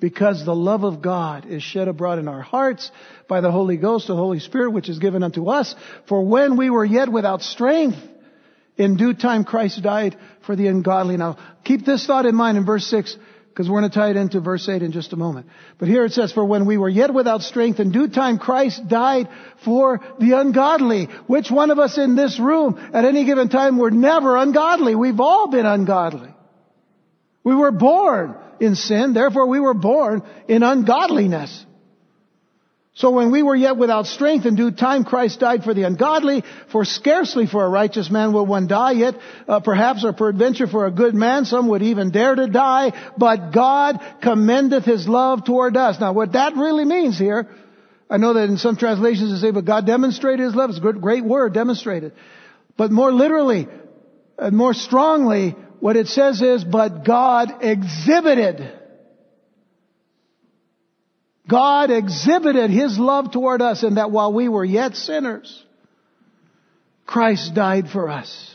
Because 0.05 0.45
the 0.45 0.55
love 0.55 0.85
of 0.85 1.01
God 1.01 1.47
is 1.47 1.62
shed 1.62 1.88
abroad 1.88 2.19
in 2.19 2.29
our 2.29 2.43
hearts 2.43 2.90
by 3.27 3.40
the 3.40 3.51
Holy 3.51 3.79
Ghost, 3.79 4.07
the 4.07 4.14
Holy 4.14 4.38
Spirit, 4.38 4.73
which 4.73 4.90
is 4.90 4.99
given 4.99 5.23
unto 5.23 5.49
us. 5.49 5.75
For 6.07 6.23
when 6.23 6.59
we 6.59 6.69
were 6.69 6.85
yet 6.85 7.11
without 7.11 7.40
strength, 7.40 7.97
in 8.77 8.99
due 8.99 9.14
time 9.14 9.45
Christ 9.45 9.83
died 9.83 10.19
for 10.45 10.57
the 10.57 10.67
ungodly. 10.67 11.17
Now, 11.17 11.38
keep 11.64 11.87
this 11.87 12.07
thought 12.07 12.27
in 12.27 12.35
mind 12.35 12.59
in 12.59 12.67
verse 12.67 12.87
6, 12.88 13.17
because 13.49 13.67
we're 13.67 13.81
going 13.81 13.90
to 13.90 13.99
tie 13.99 14.11
it 14.11 14.17
into 14.17 14.40
verse 14.40 14.69
8 14.69 14.83
in 14.83 14.93
just 14.93 15.14
a 15.14 15.17
moment. 15.17 15.47
But 15.79 15.88
here 15.88 16.05
it 16.05 16.12
says, 16.12 16.33
For 16.33 16.45
when 16.45 16.67
we 16.67 16.77
were 16.77 16.90
yet 16.90 17.14
without 17.14 17.40
strength, 17.40 17.81
in 17.81 17.90
due 17.90 18.09
time 18.09 18.37
Christ 18.37 18.87
died 18.87 19.31
for 19.64 20.03
the 20.21 20.33
ungodly. 20.33 21.07
Which 21.29 21.51
one 21.51 21.71
of 21.71 21.79
us 21.79 21.97
in 21.97 22.14
this 22.14 22.38
room 22.38 22.79
at 22.93 23.07
any 23.07 23.25
given 23.25 23.49
time 23.49 23.79
were 23.79 23.90
never 23.90 24.37
ungodly? 24.37 24.97
We've 24.97 25.21
all 25.21 25.49
been 25.49 25.64
ungodly. 25.64 26.35
We 27.44 27.54
were 27.54 27.70
born 27.70 28.35
in 28.59 28.74
sin, 28.74 29.12
therefore 29.12 29.46
we 29.46 29.61
were 29.61 29.74
born 29.74 30.22
in 30.48 30.62
ungodliness. 30.62 31.64
So 32.96 33.11
when 33.11 33.33
we 33.33 33.42
were 33.42 33.57
yet 33.57 33.76
without 33.76 34.07
strength, 34.07 34.46
in 34.46 34.54
due 34.54 34.70
time 34.70 35.04
Christ 35.04 35.40
died 35.40 35.64
for 35.64 35.74
the 35.74 35.83
ungodly, 35.83 36.44
for 36.70 36.85
scarcely 36.85 37.46
for 37.46 37.64
a 37.64 37.68
righteous 37.68 38.09
man 38.09 38.33
will 38.33 38.46
one 38.46 38.68
die, 38.68 38.92
yet 38.92 39.16
uh, 39.48 39.59
perhaps 39.59 40.04
or 40.04 40.12
peradventure 40.12 40.68
for 40.68 40.87
a 40.87 40.92
good 40.92 41.12
man 41.12 41.44
some 41.44 41.68
would 41.68 41.83
even 41.83 42.12
dare 42.12 42.37
to 42.37 42.46
die, 42.46 42.92
but 43.18 43.50
God 43.52 43.98
commendeth 44.22 44.85
his 44.85 45.09
love 45.09 45.44
toward 45.44 45.76
us. 45.76 46.00
Now 46.00 46.12
what 46.12 46.33
that 46.33 46.54
really 46.54 46.85
means 46.85 47.18
here, 47.18 47.48
I 48.09 48.16
know 48.18 48.35
that 48.35 48.48
in 48.48 48.59
some 48.59 48.76
translations 48.76 49.33
they 49.33 49.48
say, 49.48 49.50
but 49.50 49.64
God 49.64 49.87
demonstrated 49.87 50.44
his 50.44 50.54
love. 50.54 50.70
It's 50.70 50.78
a 50.78 50.92
great 50.92 51.24
word, 51.24 51.52
demonstrated. 51.52 52.12
But 52.76 52.92
more 52.92 53.12
literally, 53.12 53.66
and 54.38 54.57
more 54.57 54.74
strongly, 54.74 55.57
what 55.85 55.97
it 55.97 56.07
says 56.07 56.40
is, 56.40 56.64
but 56.64 57.05
God 57.05 57.62
exhibited 57.62 58.73
God 61.47 61.90
exhibited 61.90 62.70
His 62.70 62.99
love 62.99 63.33
toward 63.33 63.61
us 63.61 63.83
in 63.83 63.97
that 63.97 64.11
while 64.11 64.33
we 64.33 64.49
were 64.49 64.64
yet 64.64 64.97
sinners, 64.97 65.62
Christ 67.05 67.55
died 67.55 67.90
for 67.90 68.09
us. 68.09 68.51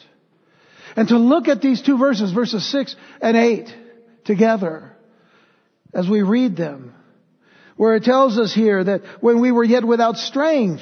And 0.96 1.08
to 1.10 1.20
look 1.20 1.48
at 1.48 1.62
these 1.62 1.84
two 1.84 2.00
verses, 2.00 2.32
verses 2.32 2.65
6 2.72 2.96
and 3.22 3.38
8, 3.38 3.76
together, 4.26 4.98
as 5.94 6.10
we 6.10 6.24
read 6.24 6.56
them, 6.58 6.96
where 7.78 7.96
it 7.96 8.06
tells 8.06 8.39
us 8.39 8.56
here 8.56 8.84
that 8.84 9.04
when 9.22 9.39
we 9.39 9.52
were 9.52 9.63
yet 9.63 9.86
without 9.86 10.18
strength, 10.18 10.82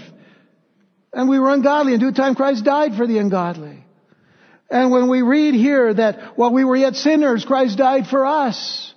and 1.11 1.27
we 1.27 1.39
were 1.39 1.51
ungodly, 1.51 1.93
in 1.93 1.99
due 1.99 2.13
time 2.13 2.35
Christ 2.35 2.63
died 2.63 2.95
for 2.95 3.05
the 3.05 3.17
ungodly. 3.17 3.83
And 4.69 4.91
when 4.91 5.09
we 5.09 5.21
read 5.21 5.53
here 5.53 5.93
that 5.93 6.37
while 6.37 6.51
we 6.51 6.65
were 6.65 6.75
yet 6.75 6.95
sinners, 6.95 7.45
Christ 7.45 7.77
died 7.77 8.07
for 8.07 8.25
us. 8.25 8.93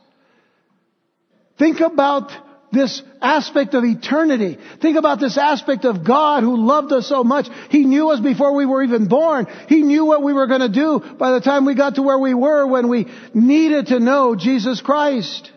Think 1.59 1.81
about 1.81 2.33
this 2.73 3.03
aspect 3.21 3.75
of 3.75 3.85
eternity. 3.85 4.59
Think 4.81 4.97
about 4.97 5.21
this 5.21 5.37
aspect 5.37 5.85
of 5.85 6.05
God 6.05 6.43
who 6.43 6.57
loved 6.57 6.93
us 6.93 7.09
so 7.09 7.25
much. 7.25 7.49
He 7.69 7.85
knew 7.85 8.11
us 8.11 8.21
before 8.21 8.55
we 8.55 8.67
were 8.67 8.83
even 8.83 9.09
born. 9.09 9.47
He 9.69 9.83
knew 9.83 10.05
what 10.05 10.23
we 10.23 10.33
were 10.33 10.47
going 10.47 10.61
to 10.61 10.69
do 10.69 11.01
by 11.19 11.33
the 11.33 11.41
time 11.41 11.65
we 11.65 11.75
got 11.75 11.97
to 11.97 12.03
where 12.03 12.19
we 12.19 12.35
were 12.35 12.67
when 12.67 12.89
we 12.89 13.09
needed 13.35 13.89
to 13.89 14.01
know 14.01 14.37
Jesus 14.37 14.81
Christ. 14.81 15.51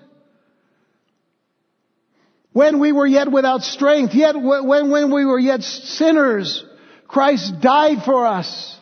When 2.52 2.80
we 2.80 2.92
were 2.92 3.08
yet 3.08 3.32
without 3.32 3.62
strength, 3.62 4.14
yet 4.14 4.36
when, 4.36 4.92
when 4.92 5.14
we 5.14 5.26
were 5.26 5.40
yet 5.40 5.64
sinners, 5.64 6.64
Christ 7.08 7.62
died 7.62 8.04
for 8.04 8.26
us. 8.28 8.80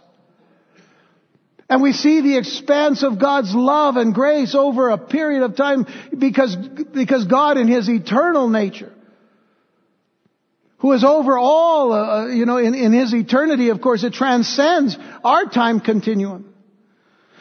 And 1.71 1.81
we 1.81 1.93
see 1.93 2.19
the 2.19 2.37
expanse 2.37 3.01
of 3.01 3.17
God's 3.17 3.55
love 3.55 3.95
and 3.95 4.13
grace 4.13 4.55
over 4.55 4.89
a 4.89 4.97
period 4.97 5.41
of 5.41 5.55
time 5.55 5.87
because, 6.15 6.53
because 6.53 7.23
God 7.23 7.57
in 7.57 7.69
His 7.69 7.87
eternal 7.87 8.49
nature, 8.49 8.91
who 10.79 10.91
is 10.91 11.05
over 11.05 11.37
all, 11.37 11.93
uh, 11.93 12.27
you 12.27 12.45
know, 12.45 12.57
in, 12.57 12.75
in 12.75 12.91
His 12.91 13.13
eternity, 13.13 13.69
of 13.69 13.79
course, 13.79 14.03
it 14.03 14.11
transcends 14.11 14.97
our 15.23 15.45
time 15.45 15.79
continuum. 15.79 16.53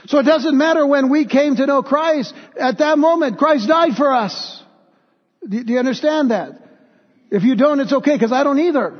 So 0.07 0.21
it 0.21 0.27
doesn't 0.27 0.57
matter 0.57 0.87
when 0.87 1.11
we 1.11 1.27
came 1.27 1.57
to 1.57 1.67
know 1.67 1.83
Christ, 1.83 2.33
at 2.57 2.79
that 2.79 2.99
moment, 2.99 3.37
Christ 3.37 3.67
died 3.67 3.97
for 3.97 4.15
us. 4.15 4.63
Do, 5.43 5.65
do 5.65 5.73
you 5.73 5.81
understand 5.81 6.31
that? 6.31 6.53
If 7.33 7.43
you 7.43 7.57
don't, 7.57 7.81
it's 7.81 7.93
okay, 7.93 8.15
because 8.15 8.31
I 8.31 8.45
don't 8.45 8.61
either. 8.61 8.97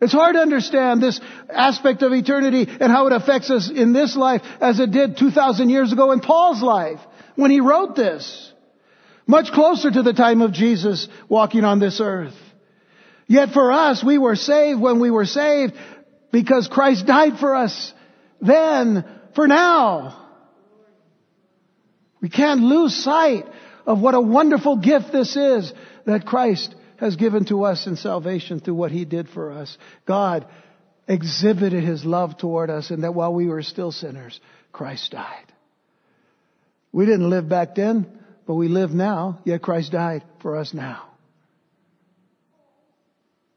It's 0.00 0.12
hard 0.12 0.34
to 0.34 0.40
understand 0.40 1.02
this 1.02 1.20
aspect 1.48 2.02
of 2.02 2.12
eternity 2.12 2.66
and 2.68 2.92
how 2.92 3.06
it 3.06 3.12
affects 3.14 3.50
us 3.50 3.70
in 3.70 3.92
this 3.92 4.14
life 4.14 4.42
as 4.60 4.78
it 4.78 4.90
did 4.90 5.16
2,000 5.16 5.70
years 5.70 5.92
ago 5.92 6.12
in 6.12 6.20
Paul's 6.20 6.62
life 6.62 7.00
when 7.34 7.50
he 7.50 7.60
wrote 7.60 7.96
this. 7.96 8.52
Much 9.26 9.50
closer 9.52 9.90
to 9.90 10.02
the 10.02 10.12
time 10.12 10.42
of 10.42 10.52
Jesus 10.52 11.08
walking 11.28 11.64
on 11.64 11.80
this 11.80 12.00
earth. 12.00 12.34
Yet 13.26 13.50
for 13.50 13.72
us, 13.72 14.04
we 14.04 14.18
were 14.18 14.36
saved 14.36 14.80
when 14.80 15.00
we 15.00 15.10
were 15.10 15.24
saved 15.24 15.74
because 16.30 16.68
Christ 16.68 17.06
died 17.06 17.38
for 17.38 17.54
us 17.54 17.92
then, 18.40 19.04
for 19.34 19.48
now. 19.48 20.22
We 22.20 22.28
can't 22.28 22.60
lose 22.60 22.94
sight 22.94 23.46
of 23.86 24.00
what 24.00 24.14
a 24.14 24.20
wonderful 24.20 24.76
gift 24.76 25.10
this 25.12 25.36
is 25.36 25.72
that 26.04 26.26
Christ 26.26 26.74
has 26.98 27.16
given 27.16 27.44
to 27.46 27.64
us 27.64 27.86
in 27.86 27.96
salvation 27.96 28.60
through 28.60 28.74
what 28.74 28.92
He 28.92 29.04
did 29.04 29.28
for 29.28 29.52
us. 29.52 29.76
God 30.06 30.46
exhibited 31.08 31.84
His 31.84 32.04
love 32.04 32.36
toward 32.38 32.70
us 32.70 32.90
and 32.90 33.04
that 33.04 33.14
while 33.14 33.32
we 33.32 33.46
were 33.46 33.62
still 33.62 33.92
sinners, 33.92 34.40
Christ 34.72 35.12
died. 35.12 35.52
We 36.92 37.06
didn't 37.06 37.30
live 37.30 37.48
back 37.48 37.74
then, 37.74 38.06
but 38.46 38.54
we 38.54 38.68
live 38.68 38.90
now, 38.90 39.40
yet 39.44 39.62
Christ 39.62 39.92
died 39.92 40.24
for 40.40 40.56
us 40.56 40.72
now. 40.72 41.02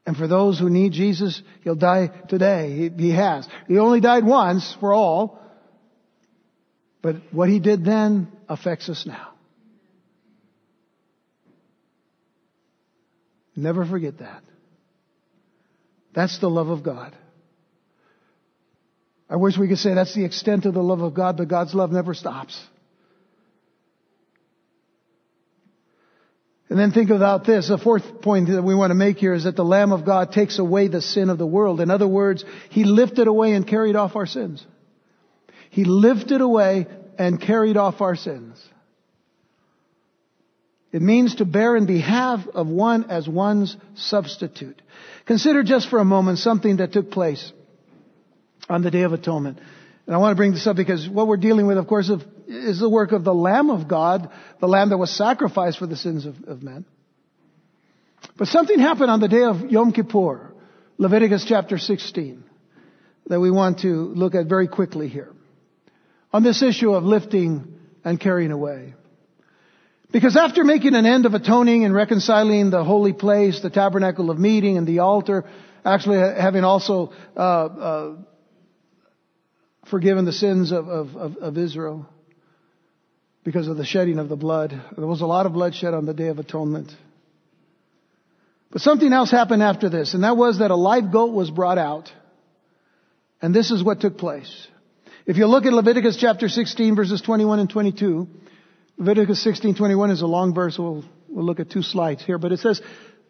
And 0.06 0.16
for 0.16 0.26
those 0.26 0.58
who 0.58 0.68
need 0.68 0.92
Jesus, 0.92 1.40
He'll 1.62 1.74
die 1.74 2.08
today. 2.28 2.76
He, 2.76 3.04
he 3.04 3.10
has. 3.10 3.46
He 3.68 3.78
only 3.78 4.00
died 4.00 4.24
once 4.24 4.76
for 4.80 4.92
all, 4.92 5.40
but 7.02 7.16
what 7.30 7.48
He 7.48 7.60
did 7.60 7.84
then 7.84 8.28
affects 8.48 8.88
us 8.88 9.06
now. 9.06 9.29
Never 13.60 13.84
forget 13.84 14.18
that. 14.18 14.42
That's 16.14 16.38
the 16.38 16.48
love 16.48 16.68
of 16.68 16.82
God. 16.82 17.14
I 19.28 19.36
wish 19.36 19.56
we 19.56 19.68
could 19.68 19.78
say 19.78 19.94
that's 19.94 20.14
the 20.14 20.24
extent 20.24 20.64
of 20.66 20.74
the 20.74 20.82
love 20.82 21.02
of 21.02 21.14
God, 21.14 21.36
but 21.36 21.46
God's 21.46 21.74
love 21.74 21.92
never 21.92 22.14
stops. 22.14 22.60
And 26.68 26.78
then 26.78 26.92
think 26.92 27.10
about 27.10 27.44
this. 27.44 27.68
The 27.68 27.78
fourth 27.78 28.22
point 28.22 28.48
that 28.48 28.62
we 28.62 28.74
want 28.74 28.92
to 28.92 28.94
make 28.94 29.18
here 29.18 29.34
is 29.34 29.44
that 29.44 29.56
the 29.56 29.64
Lamb 29.64 29.92
of 29.92 30.04
God 30.04 30.32
takes 30.32 30.58
away 30.58 30.88
the 30.88 31.02
sin 31.02 31.28
of 31.28 31.36
the 31.36 31.46
world. 31.46 31.80
In 31.80 31.90
other 31.90 32.08
words, 32.08 32.44
He 32.70 32.84
lifted 32.84 33.26
away 33.26 33.52
and 33.52 33.66
carried 33.66 33.96
off 33.96 34.16
our 34.16 34.26
sins. 34.26 34.64
He 35.70 35.84
lifted 35.84 36.40
away 36.40 36.86
and 37.18 37.40
carried 37.40 37.76
off 37.76 38.00
our 38.00 38.16
sins. 38.16 38.60
It 40.92 41.02
means 41.02 41.36
to 41.36 41.44
bear 41.44 41.76
in 41.76 41.86
behalf 41.86 42.46
of 42.52 42.66
one 42.66 43.10
as 43.10 43.28
one's 43.28 43.76
substitute. 43.94 44.82
Consider 45.26 45.62
just 45.62 45.88
for 45.88 46.00
a 46.00 46.04
moment 46.04 46.38
something 46.38 46.78
that 46.78 46.92
took 46.92 47.10
place 47.10 47.52
on 48.68 48.82
the 48.82 48.90
Day 48.90 49.02
of 49.02 49.12
Atonement. 49.12 49.58
And 50.06 50.16
I 50.16 50.18
want 50.18 50.32
to 50.32 50.36
bring 50.36 50.52
this 50.52 50.66
up 50.66 50.76
because 50.76 51.08
what 51.08 51.28
we're 51.28 51.36
dealing 51.36 51.66
with, 51.66 51.78
of 51.78 51.86
course, 51.86 52.10
is 52.48 52.80
the 52.80 52.88
work 52.88 53.12
of 53.12 53.22
the 53.22 53.34
Lamb 53.34 53.70
of 53.70 53.86
God, 53.86 54.30
the 54.58 54.66
Lamb 54.66 54.88
that 54.88 54.98
was 54.98 55.10
sacrificed 55.10 55.78
for 55.78 55.86
the 55.86 55.96
sins 55.96 56.26
of, 56.26 56.34
of 56.48 56.62
men. 56.62 56.84
But 58.36 58.48
something 58.48 58.78
happened 58.78 59.10
on 59.10 59.20
the 59.20 59.28
day 59.28 59.44
of 59.44 59.70
Yom 59.70 59.92
Kippur, 59.92 60.52
Leviticus 60.98 61.44
chapter 61.46 61.78
16, 61.78 62.42
that 63.26 63.38
we 63.38 63.50
want 63.50 63.80
to 63.80 63.88
look 63.88 64.34
at 64.34 64.46
very 64.46 64.66
quickly 64.66 65.08
here. 65.08 65.32
On 66.32 66.42
this 66.42 66.62
issue 66.62 66.92
of 66.92 67.04
lifting 67.04 67.78
and 68.04 68.18
carrying 68.18 68.50
away. 68.50 68.94
Because 70.12 70.36
after 70.36 70.64
making 70.64 70.94
an 70.94 71.06
end 71.06 71.24
of 71.24 71.34
atoning 71.34 71.84
and 71.84 71.94
reconciling 71.94 72.70
the 72.70 72.82
holy 72.82 73.12
place, 73.12 73.60
the 73.60 73.70
tabernacle 73.70 74.30
of 74.30 74.38
meeting 74.38 74.76
and 74.76 74.86
the 74.86 75.00
altar, 75.00 75.44
actually 75.84 76.18
having 76.18 76.64
also 76.64 77.12
uh, 77.36 77.40
uh, 77.40 78.16
forgiven 79.88 80.24
the 80.24 80.32
sins 80.32 80.72
of, 80.72 80.88
of, 80.88 81.36
of, 81.36 81.58
Israel 81.58 82.08
because 83.44 83.68
of 83.68 83.76
the 83.76 83.84
shedding 83.84 84.18
of 84.18 84.28
the 84.28 84.36
blood, 84.36 84.70
there 84.96 85.06
was 85.06 85.20
a 85.20 85.26
lot 85.26 85.46
of 85.46 85.52
bloodshed 85.52 85.94
on 85.94 86.06
the 86.06 86.14
Day 86.14 86.28
of 86.28 86.38
Atonement. 86.38 86.92
But 88.72 88.82
something 88.82 89.12
else 89.12 89.30
happened 89.30 89.62
after 89.62 89.88
this, 89.88 90.14
and 90.14 90.24
that 90.24 90.36
was 90.36 90.58
that 90.58 90.70
a 90.70 90.76
live 90.76 91.12
goat 91.12 91.32
was 91.32 91.50
brought 91.50 91.78
out. 91.78 92.12
And 93.42 93.54
this 93.54 93.70
is 93.70 93.82
what 93.82 94.00
took 94.00 94.18
place. 94.18 94.68
If 95.24 95.36
you 95.36 95.46
look 95.46 95.64
at 95.64 95.72
Leviticus 95.72 96.16
chapter 96.16 96.48
16 96.48 96.96
verses 96.96 97.22
21 97.22 97.60
and 97.60 97.70
22, 97.70 98.28
Leviticus 99.00 99.42
16:21 99.42 100.10
is 100.10 100.20
a 100.20 100.26
long 100.26 100.52
verse. 100.52 100.78
We'll, 100.78 101.02
we'll 101.26 101.46
look 101.46 101.58
at 101.58 101.70
two 101.70 101.82
slides 101.82 102.22
here, 102.22 102.36
but 102.36 102.52
it 102.52 102.58
says 102.58 102.82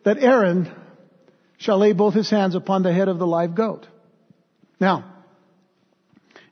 that 0.04 0.18
Aaron 0.18 0.68
shall 1.58 1.78
lay 1.78 1.92
both 1.92 2.12
his 2.12 2.28
hands 2.28 2.56
upon 2.56 2.82
the 2.82 2.92
head 2.92 3.06
of 3.06 3.20
the 3.20 3.26
live 3.26 3.54
goat. 3.54 3.86
Now, 4.80 5.04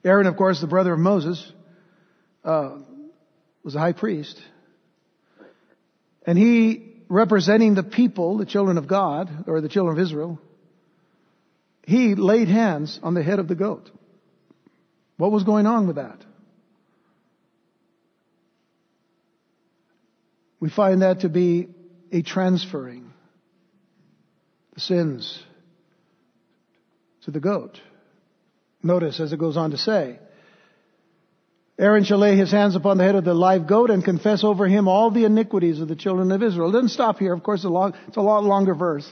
Aaron, 0.05 0.29
of 0.29 0.37
course, 0.37 0.61
the 0.61 0.69
brother 0.69 0.93
of 0.93 1.01
Moses, 1.01 1.53
uh, 2.45 2.77
was 3.65 3.75
a 3.75 3.81
high 3.81 3.93
priest, 3.93 4.41
and 6.25 6.39
he, 6.39 7.03
representing 7.09 7.75
the 7.75 7.83
people, 7.83 8.39
the 8.39 8.47
children 8.47 8.79
of 8.79 8.87
God 8.87 9.49
or 9.49 9.61
the 9.61 9.69
children 9.69 9.99
of 9.99 10.01
Israel, 10.01 10.41
he 11.83 12.15
laid 12.15 12.47
hands 12.47 13.01
on 13.03 13.15
the 13.15 13.23
head 13.25 13.41
of 13.41 13.49
the 13.49 13.57
goat. 13.57 13.91
What 15.17 15.33
was 15.33 15.43
going 15.43 15.67
on 15.67 15.89
with 15.89 15.97
that? 15.97 16.25
We 20.61 20.71
find 20.71 21.03
that 21.03 21.21
to 21.21 21.29
be 21.29 21.69
a 22.13 22.23
transferring 22.23 23.13
the 24.75 24.81
sins 24.81 25.43
to 27.23 27.31
the 27.31 27.41
goat. 27.41 27.81
Notice 28.83 29.21
as 29.21 29.33
it 29.33 29.39
goes 29.39 29.57
on 29.57 29.73
to 29.73 29.79
say 29.79 30.19
Aaron 31.79 32.03
shall 32.03 32.19
lay 32.19 32.37
his 32.37 32.51
hands 32.51 32.75
upon 32.75 32.99
the 32.99 33.05
head 33.05 33.15
of 33.15 33.25
the 33.25 33.35
live 33.35 33.69
goat 33.69 33.91
and 33.91 34.05
confess 34.05 34.43
over 34.43 34.67
him 34.67 34.89
all 34.89 35.13
the 35.13 35.25
iniquities 35.25 35.81
of 35.81 35.87
the 35.87 35.95
children 35.95 36.33
of 36.33 36.43
Israel. 36.43 36.71
It 36.71 36.73
doesn't 36.73 36.89
stop 36.89 37.19
here. 37.19 37.33
Of 37.33 37.45
course, 37.45 37.61
it's 37.61 37.67
a, 37.67 37.71
long, 37.71 37.95
it's 38.09 38.17
a 38.17 38.21
lot 38.21 38.43
longer 38.43 38.75
verse. 38.75 39.11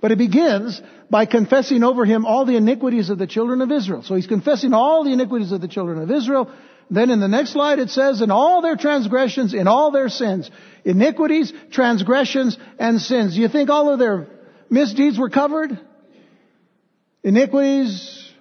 But 0.00 0.12
it 0.12 0.18
begins 0.18 0.80
by 1.10 1.26
confessing 1.26 1.82
over 1.82 2.04
him 2.04 2.24
all 2.24 2.44
the 2.44 2.56
iniquities 2.56 3.10
of 3.10 3.18
the 3.18 3.26
children 3.26 3.62
of 3.62 3.72
Israel. 3.72 4.02
So 4.02 4.14
he's 4.14 4.28
confessing 4.28 4.72
all 4.72 5.02
the 5.02 5.12
iniquities 5.12 5.50
of 5.50 5.60
the 5.60 5.66
children 5.66 6.00
of 6.00 6.10
Israel. 6.10 6.52
Then 6.90 7.10
in 7.10 7.20
the 7.20 7.28
next 7.28 7.52
slide 7.52 7.78
it 7.78 7.90
says, 7.90 8.20
in 8.20 8.30
all 8.30 8.62
their 8.62 8.76
transgressions, 8.76 9.54
in 9.54 9.66
all 9.66 9.90
their 9.90 10.08
sins. 10.08 10.50
Iniquities, 10.84 11.52
transgressions, 11.70 12.58
and 12.78 13.00
sins. 13.00 13.34
Do 13.34 13.40
you 13.40 13.48
think 13.48 13.70
all 13.70 13.90
of 13.90 13.98
their 13.98 14.28
misdeeds 14.68 15.18
were 15.18 15.30
covered? 15.30 15.78
Iniquities, 17.22 18.32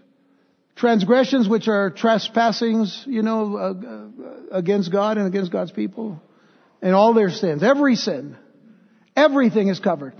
transgressions 0.75 1.47
which 1.47 1.67
are 1.67 1.89
trespassings, 1.89 3.03
you 3.07 3.21
know, 3.21 3.55
uh, 3.55 4.57
against 4.57 4.91
God 4.91 5.17
and 5.17 5.27
against 5.27 5.51
God's 5.51 5.71
people. 5.71 6.21
And 6.81 6.93
all 6.93 7.13
their 7.13 7.29
sins. 7.29 7.63
Every 7.63 7.95
sin. 7.95 8.35
Everything 9.15 9.69
is 9.69 9.79
covered. 9.79 10.13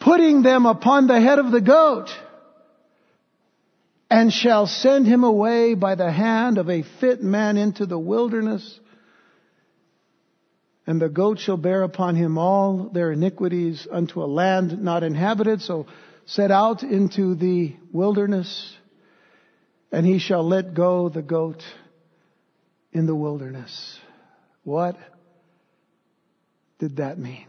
Putting 0.00 0.42
them 0.42 0.66
upon 0.66 1.06
the 1.06 1.20
head 1.20 1.38
of 1.38 1.52
the 1.52 1.60
goat. 1.60 2.08
And 4.12 4.30
shall 4.30 4.66
send 4.66 5.06
him 5.06 5.24
away 5.24 5.72
by 5.72 5.94
the 5.94 6.12
hand 6.12 6.58
of 6.58 6.68
a 6.68 6.82
fit 7.00 7.22
man 7.22 7.56
into 7.56 7.86
the 7.86 7.98
wilderness. 7.98 8.78
And 10.86 11.00
the 11.00 11.08
goat 11.08 11.38
shall 11.38 11.56
bear 11.56 11.82
upon 11.82 12.14
him 12.14 12.36
all 12.36 12.90
their 12.92 13.12
iniquities 13.12 13.88
unto 13.90 14.22
a 14.22 14.26
land 14.26 14.82
not 14.82 15.02
inhabited. 15.02 15.62
So 15.62 15.86
set 16.26 16.50
out 16.50 16.82
into 16.82 17.34
the 17.34 17.74
wilderness 17.90 18.76
and 19.90 20.04
he 20.04 20.18
shall 20.18 20.46
let 20.46 20.74
go 20.74 21.08
the 21.08 21.22
goat 21.22 21.62
in 22.92 23.06
the 23.06 23.14
wilderness. 23.14 23.98
What 24.62 24.98
did 26.78 26.96
that 26.96 27.18
mean? 27.18 27.46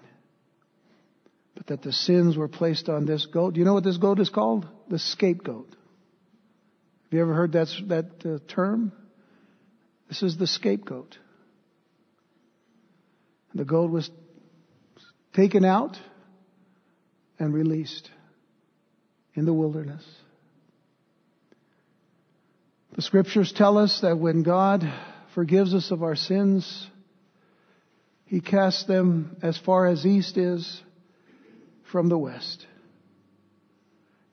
But 1.56 1.68
that 1.68 1.82
the 1.82 1.92
sins 1.92 2.38
were 2.38 2.48
placed 2.48 2.88
on 2.88 3.06
this 3.06 3.26
goat. 3.26 3.56
Do 3.56 3.60
you 3.60 3.66
know 3.66 3.74
what 3.74 3.84
this 3.84 3.98
goat 3.98 4.22
is 4.22 4.30
called? 4.30 4.66
The 4.88 4.98
scapegoat. 4.98 5.76
Have 7.14 7.18
you 7.18 7.22
ever 7.26 7.36
heard 7.36 7.52
that, 7.52 7.68
that 7.90 8.26
uh, 8.26 8.40
term? 8.52 8.92
This 10.10 10.24
is 10.24 10.36
the 10.36 10.48
scapegoat. 10.48 11.16
The 13.54 13.66
goat 13.66 13.92
was 13.92 14.10
taken 15.36 15.64
out 15.64 15.96
and 17.38 17.54
released 17.54 18.10
in 19.36 19.46
the 19.46 19.54
wilderness. 19.54 20.04
The 22.96 23.04
scriptures 23.04 23.54
tell 23.56 23.78
us 23.78 24.00
that 24.02 24.18
when 24.18 24.42
God 24.42 24.84
forgives 25.36 25.76
us 25.76 25.92
of 25.92 26.02
our 26.02 26.16
sins, 26.16 26.88
He 28.26 28.42
casts 28.42 28.86
them 28.86 29.38
as 29.44 29.56
far 29.56 29.86
as 29.86 30.04
east 30.04 30.36
is 30.36 30.82
from 31.92 32.10
the 32.10 32.18
west. 32.18 32.66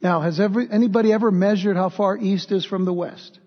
Now, 0.02 0.20
has 0.20 0.40
every, 0.40 0.68
anybody 0.70 1.12
ever 1.12 1.30
measured 1.30 1.76
how 1.76 1.90
far 1.90 2.16
east 2.16 2.52
is 2.52 2.64
from 2.64 2.84
the 2.84 2.92
west? 2.92 3.38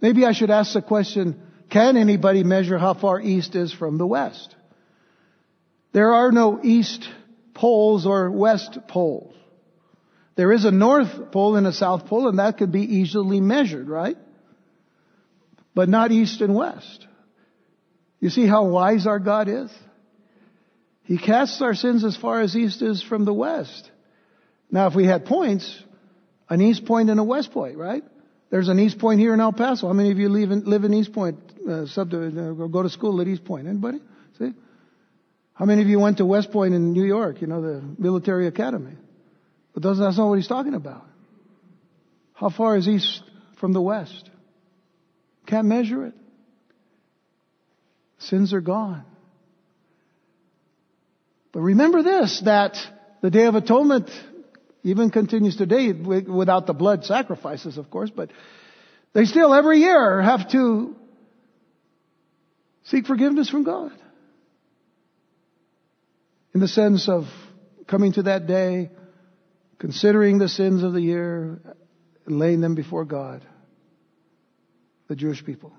Maybe 0.00 0.24
I 0.24 0.32
should 0.32 0.50
ask 0.50 0.72
the 0.72 0.82
question, 0.82 1.40
can 1.70 1.96
anybody 1.96 2.44
measure 2.44 2.78
how 2.78 2.94
far 2.94 3.20
east 3.20 3.54
is 3.54 3.72
from 3.72 3.98
the 3.98 4.06
west? 4.06 4.54
There 5.92 6.12
are 6.12 6.32
no 6.32 6.60
east 6.62 7.08
poles 7.54 8.06
or 8.06 8.30
west 8.30 8.78
poles. 8.88 9.34
There 10.36 10.52
is 10.52 10.64
a 10.64 10.70
north 10.70 11.32
pole 11.32 11.56
and 11.56 11.66
a 11.66 11.72
south 11.72 12.06
pole 12.06 12.28
and 12.28 12.38
that 12.38 12.58
could 12.58 12.72
be 12.72 12.96
easily 12.96 13.40
measured, 13.40 13.88
right? 13.88 14.16
but 15.74 15.88
not 15.88 16.12
east 16.12 16.40
and 16.40 16.54
west. 16.54 17.06
You 18.20 18.30
see 18.30 18.46
how 18.46 18.66
wise 18.66 19.06
our 19.06 19.18
God 19.18 19.48
is? 19.48 19.70
He 21.04 21.18
casts 21.18 21.60
our 21.60 21.74
sins 21.74 22.04
as 22.04 22.16
far 22.16 22.40
as 22.40 22.56
east 22.56 22.82
is 22.82 23.02
from 23.02 23.24
the 23.24 23.34
west. 23.34 23.90
Now, 24.72 24.88
if 24.88 24.94
we 24.94 25.04
had 25.04 25.26
points, 25.26 25.80
an 26.48 26.62
east 26.62 26.86
point 26.86 27.10
and 27.10 27.20
a 27.20 27.24
west 27.24 27.52
point, 27.52 27.76
right? 27.76 28.02
There's 28.50 28.68
an 28.68 28.78
east 28.78 28.98
point 28.98 29.20
here 29.20 29.34
in 29.34 29.40
El 29.40 29.52
Paso. 29.52 29.86
How 29.86 29.92
many 29.92 30.10
of 30.10 30.18
you 30.18 30.28
live 30.28 30.50
in, 30.50 30.64
live 30.64 30.84
in 30.84 30.92
East 30.92 31.12
Point, 31.12 31.38
uh, 31.66 31.86
sub, 31.86 32.12
uh, 32.12 32.28
go 32.28 32.82
to 32.82 32.90
school 32.90 33.20
at 33.20 33.26
East 33.26 33.44
Point? 33.44 33.66
Anybody? 33.66 33.98
See? 34.38 34.52
How 35.54 35.64
many 35.64 35.80
of 35.80 35.88
you 35.88 35.98
went 35.98 36.18
to 36.18 36.26
West 36.26 36.50
Point 36.50 36.74
in 36.74 36.92
New 36.92 37.04
York, 37.04 37.40
you 37.40 37.46
know, 37.46 37.62
the 37.62 37.82
military 37.98 38.46
academy? 38.46 38.92
But 39.72 39.82
that's 39.82 40.18
not 40.18 40.28
what 40.28 40.36
he's 40.36 40.48
talking 40.48 40.74
about. 40.74 41.06
How 42.34 42.50
far 42.50 42.76
is 42.76 42.88
east 42.88 43.22
from 43.58 43.72
the 43.72 43.80
west? 43.80 44.28
Can't 45.46 45.66
measure 45.66 46.06
it. 46.06 46.14
Sins 48.18 48.52
are 48.52 48.60
gone. 48.60 49.04
But 51.52 51.60
remember 51.60 52.02
this, 52.02 52.42
that 52.44 52.76
the 53.22 53.30
Day 53.30 53.46
of 53.46 53.54
Atonement 53.54 54.10
even 54.82 55.10
continues 55.10 55.56
today 55.56 55.92
without 55.92 56.66
the 56.66 56.72
blood 56.72 57.04
sacrifices, 57.04 57.78
of 57.78 57.90
course, 57.90 58.10
but 58.10 58.30
they 59.12 59.24
still 59.24 59.54
every 59.54 59.78
year 59.78 60.20
have 60.20 60.50
to 60.50 60.96
seek 62.84 63.06
forgiveness 63.06 63.48
from 63.48 63.62
God. 63.64 63.92
In 66.54 66.60
the 66.60 66.68
sense 66.68 67.08
of 67.08 67.24
coming 67.86 68.12
to 68.14 68.24
that 68.24 68.46
day, 68.46 68.90
considering 69.78 70.38
the 70.38 70.48
sins 70.48 70.82
of 70.82 70.92
the 70.92 71.00
year, 71.00 71.60
and 72.26 72.38
laying 72.38 72.60
them 72.60 72.74
before 72.74 73.04
God 73.04 73.44
the 75.08 75.16
Jewish 75.16 75.44
people. 75.44 75.72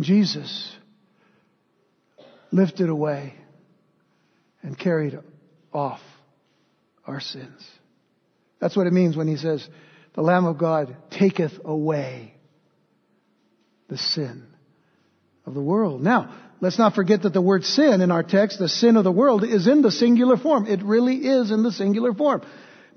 Jesus 0.00 0.74
lifted 2.50 2.88
away 2.88 3.34
and 4.62 4.78
carried 4.78 5.18
off 5.72 6.00
our 7.06 7.20
sins. 7.20 7.66
That's 8.60 8.76
what 8.76 8.86
it 8.86 8.92
means 8.92 9.16
when 9.16 9.28
he 9.28 9.36
says, 9.36 9.66
the 10.14 10.22
Lamb 10.22 10.44
of 10.44 10.58
God 10.58 10.96
taketh 11.10 11.58
away 11.64 12.34
the 13.88 13.98
sin 13.98 14.46
of 15.44 15.54
the 15.54 15.62
world. 15.62 16.02
Now, 16.02 16.34
let's 16.60 16.78
not 16.78 16.94
forget 16.94 17.22
that 17.22 17.32
the 17.32 17.40
word 17.40 17.64
sin 17.64 18.00
in 18.00 18.10
our 18.10 18.22
text, 18.22 18.58
the 18.58 18.68
sin 18.68 18.96
of 18.96 19.04
the 19.04 19.12
world, 19.12 19.42
is 19.42 19.66
in 19.66 19.82
the 19.82 19.90
singular 19.90 20.36
form. 20.36 20.66
It 20.66 20.82
really 20.82 21.16
is 21.16 21.50
in 21.50 21.62
the 21.62 21.72
singular 21.72 22.14
form. 22.14 22.42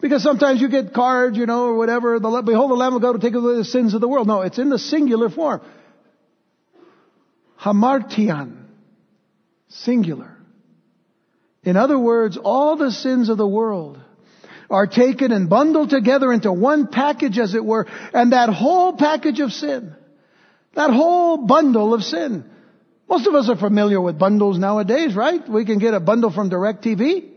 Because 0.02 0.22
sometimes 0.22 0.62
you 0.62 0.70
get 0.70 0.94
cards, 0.94 1.38
you 1.38 1.46
know, 1.46 1.66
or 1.66 1.76
whatever, 1.76 2.20
the, 2.20 2.44
behold 2.46 2.70
the 2.70 2.76
Lamb 2.76 2.94
of 2.94 3.02
God 3.02 3.14
to 3.14 3.20
take 3.20 3.34
away 3.34 3.56
the 3.56 3.66
sins 3.66 3.94
of 3.94 4.02
the 4.02 4.08
world. 4.08 4.28
No, 4.28 4.42
it's 4.42 4.60
in 4.60 4.70
the 4.70 4.78
singular 4.78 5.30
form. 5.30 5.62
Hamartian. 7.60 8.66
Singular. 9.70 10.35
In 11.66 11.76
other 11.78 11.98
words, 12.00 12.38
all 12.38 12.78
the 12.78 12.92
sins 12.92 13.28
of 13.30 13.38
the 13.38 13.48
world 13.48 14.00
are 14.70 14.88
taken 14.88 15.32
and 15.32 15.50
bundled 15.50 15.90
together 15.90 16.32
into 16.32 16.52
one 16.52 16.88
package 16.88 17.38
as 17.40 17.56
it 17.56 17.66
were, 17.66 17.88
and 18.14 18.32
that 18.32 18.50
whole 18.50 18.94
package 18.94 19.40
of 19.40 19.52
sin, 19.52 19.96
that 20.76 20.92
whole 20.92 21.38
bundle 21.38 21.94
of 21.94 22.04
sin. 22.04 22.50
Most 23.10 23.28
of 23.28 23.36
us 23.36 23.50
are 23.50 23.58
familiar 23.58 24.00
with 24.00 24.18
bundles 24.18 24.58
nowadays, 24.58 25.16
right? 25.16 25.48
We 25.48 25.66
can 25.66 25.80
get 25.80 25.94
a 25.94 26.00
bundle 26.00 26.32
from 26.32 26.50
DirecTV 26.50 27.32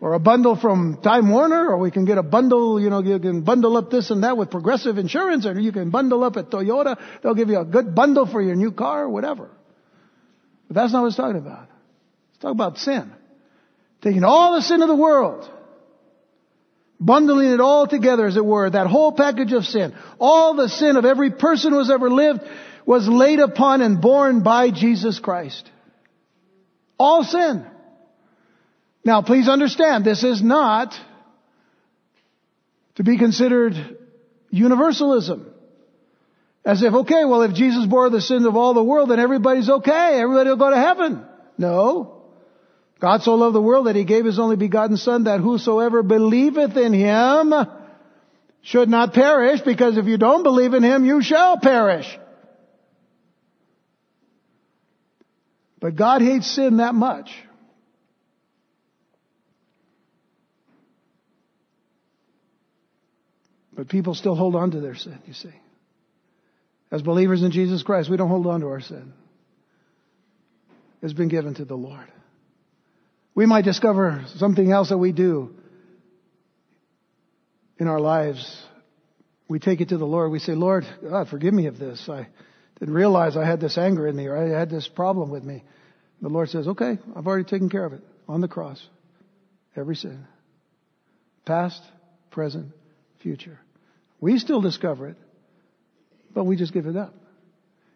or 0.00 0.14
a 0.14 0.20
bundle 0.20 0.54
from 0.54 1.00
Time 1.02 1.30
Warner, 1.30 1.68
or 1.70 1.78
we 1.78 1.90
can 1.90 2.04
get 2.04 2.18
a 2.18 2.22
bundle, 2.22 2.80
you 2.80 2.88
know, 2.88 3.02
you 3.02 3.18
can 3.18 3.42
bundle 3.42 3.76
up 3.76 3.90
this 3.90 4.10
and 4.10 4.22
that 4.22 4.36
with 4.36 4.50
progressive 4.50 4.96
insurance, 4.96 5.44
or 5.44 5.58
you 5.58 5.72
can 5.72 5.90
bundle 5.90 6.22
up 6.22 6.36
at 6.36 6.50
Toyota. 6.50 6.96
They'll 7.22 7.34
give 7.34 7.48
you 7.48 7.58
a 7.58 7.64
good 7.64 7.94
bundle 7.96 8.26
for 8.26 8.40
your 8.40 8.54
new 8.54 8.70
car, 8.70 9.04
or 9.04 9.08
whatever. 9.08 9.50
But 10.68 10.74
that's 10.74 10.92
not 10.92 11.02
what 11.02 11.08
it's 11.08 11.16
talking 11.16 11.38
about. 11.38 11.68
It's 12.30 12.42
talking 12.42 12.56
about 12.56 12.78
sin. 12.78 13.12
Taking 14.00 14.24
all 14.24 14.54
the 14.54 14.62
sin 14.62 14.82
of 14.82 14.88
the 14.88 14.94
world, 14.94 15.50
bundling 17.00 17.52
it 17.52 17.60
all 17.60 17.86
together, 17.86 18.26
as 18.26 18.36
it 18.36 18.44
were, 18.44 18.70
that 18.70 18.86
whole 18.86 19.12
package 19.12 19.52
of 19.52 19.64
sin, 19.64 19.94
all 20.20 20.54
the 20.54 20.68
sin 20.68 20.96
of 20.96 21.04
every 21.04 21.30
person 21.30 21.72
who 21.72 21.78
has 21.78 21.90
ever 21.90 22.08
lived 22.08 22.40
was 22.86 23.08
laid 23.08 23.40
upon 23.40 23.82
and 23.82 24.00
borne 24.00 24.42
by 24.42 24.70
Jesus 24.70 25.18
Christ. 25.18 25.68
All 26.98 27.22
sin. 27.24 27.66
Now 29.04 29.22
please 29.22 29.48
understand, 29.48 30.04
this 30.04 30.24
is 30.24 30.42
not 30.42 30.94
to 32.96 33.04
be 33.04 33.18
considered 33.18 33.98
universalism. 34.50 35.52
As 36.64 36.82
if, 36.82 36.92
okay, 36.92 37.24
well 37.24 37.42
if 37.42 37.54
Jesus 37.54 37.86
bore 37.86 38.10
the 38.10 38.20
sins 38.20 38.44
of 38.44 38.56
all 38.56 38.74
the 38.74 38.82
world, 38.82 39.10
then 39.10 39.18
everybody's 39.18 39.68
okay, 39.68 40.20
everybody 40.20 40.50
will 40.50 40.56
go 40.56 40.70
to 40.70 40.76
heaven. 40.76 41.24
No. 41.56 42.17
God 43.00 43.22
so 43.22 43.34
loved 43.34 43.54
the 43.54 43.62
world 43.62 43.86
that 43.86 43.96
he 43.96 44.04
gave 44.04 44.24
his 44.24 44.38
only 44.38 44.56
begotten 44.56 44.96
son 44.96 45.24
that 45.24 45.40
whosoever 45.40 46.02
believeth 46.02 46.76
in 46.76 46.92
him 46.92 47.54
should 48.62 48.88
not 48.88 49.12
perish 49.12 49.60
because 49.60 49.96
if 49.96 50.06
you 50.06 50.18
don't 50.18 50.42
believe 50.42 50.74
in 50.74 50.82
him, 50.82 51.04
you 51.04 51.22
shall 51.22 51.58
perish. 51.58 52.06
But 55.80 55.94
God 55.94 56.22
hates 56.22 56.50
sin 56.50 56.78
that 56.78 56.94
much 56.94 57.30
But 63.78 63.88
people 63.88 64.16
still 64.16 64.34
hold 64.34 64.56
on 64.56 64.72
to 64.72 64.80
their 64.80 64.96
sin, 64.96 65.20
you 65.24 65.34
see. 65.34 65.54
As 66.90 67.00
believers 67.00 67.44
in 67.44 67.52
Jesus 67.52 67.84
Christ, 67.84 68.10
we 68.10 68.16
don't 68.16 68.28
hold 68.28 68.48
on 68.48 68.60
to 68.62 68.66
our 68.66 68.80
sin. 68.80 69.12
It's 71.00 71.12
been 71.12 71.28
given 71.28 71.54
to 71.54 71.64
the 71.64 71.76
Lord. 71.76 72.08
We 73.38 73.46
might 73.46 73.64
discover 73.64 74.24
something 74.38 74.72
else 74.72 74.88
that 74.88 74.98
we 74.98 75.12
do 75.12 75.54
in 77.78 77.86
our 77.86 78.00
lives. 78.00 78.60
We 79.46 79.60
take 79.60 79.80
it 79.80 79.90
to 79.90 79.96
the 79.96 80.04
Lord. 80.04 80.32
We 80.32 80.40
say, 80.40 80.56
Lord, 80.56 80.84
God, 81.08 81.28
forgive 81.28 81.54
me 81.54 81.66
of 81.66 81.78
this. 81.78 82.08
I 82.08 82.26
didn't 82.80 82.96
realize 82.96 83.36
I 83.36 83.46
had 83.46 83.60
this 83.60 83.78
anger 83.78 84.08
in 84.08 84.16
me 84.16 84.26
or 84.26 84.36
I 84.36 84.58
had 84.58 84.70
this 84.70 84.88
problem 84.88 85.30
with 85.30 85.44
me. 85.44 85.62
The 86.20 86.28
Lord 86.28 86.48
says, 86.48 86.66
okay, 86.66 86.98
I've 87.14 87.28
already 87.28 87.44
taken 87.44 87.68
care 87.70 87.84
of 87.84 87.92
it 87.92 88.00
on 88.26 88.40
the 88.40 88.48
cross. 88.48 88.84
Every 89.76 89.94
sin. 89.94 90.26
Past, 91.46 91.80
present, 92.32 92.72
future. 93.22 93.60
We 94.20 94.40
still 94.40 94.62
discover 94.62 95.10
it, 95.10 95.16
but 96.34 96.42
we 96.42 96.56
just 96.56 96.72
give 96.72 96.86
it 96.86 96.96
up. 96.96 97.14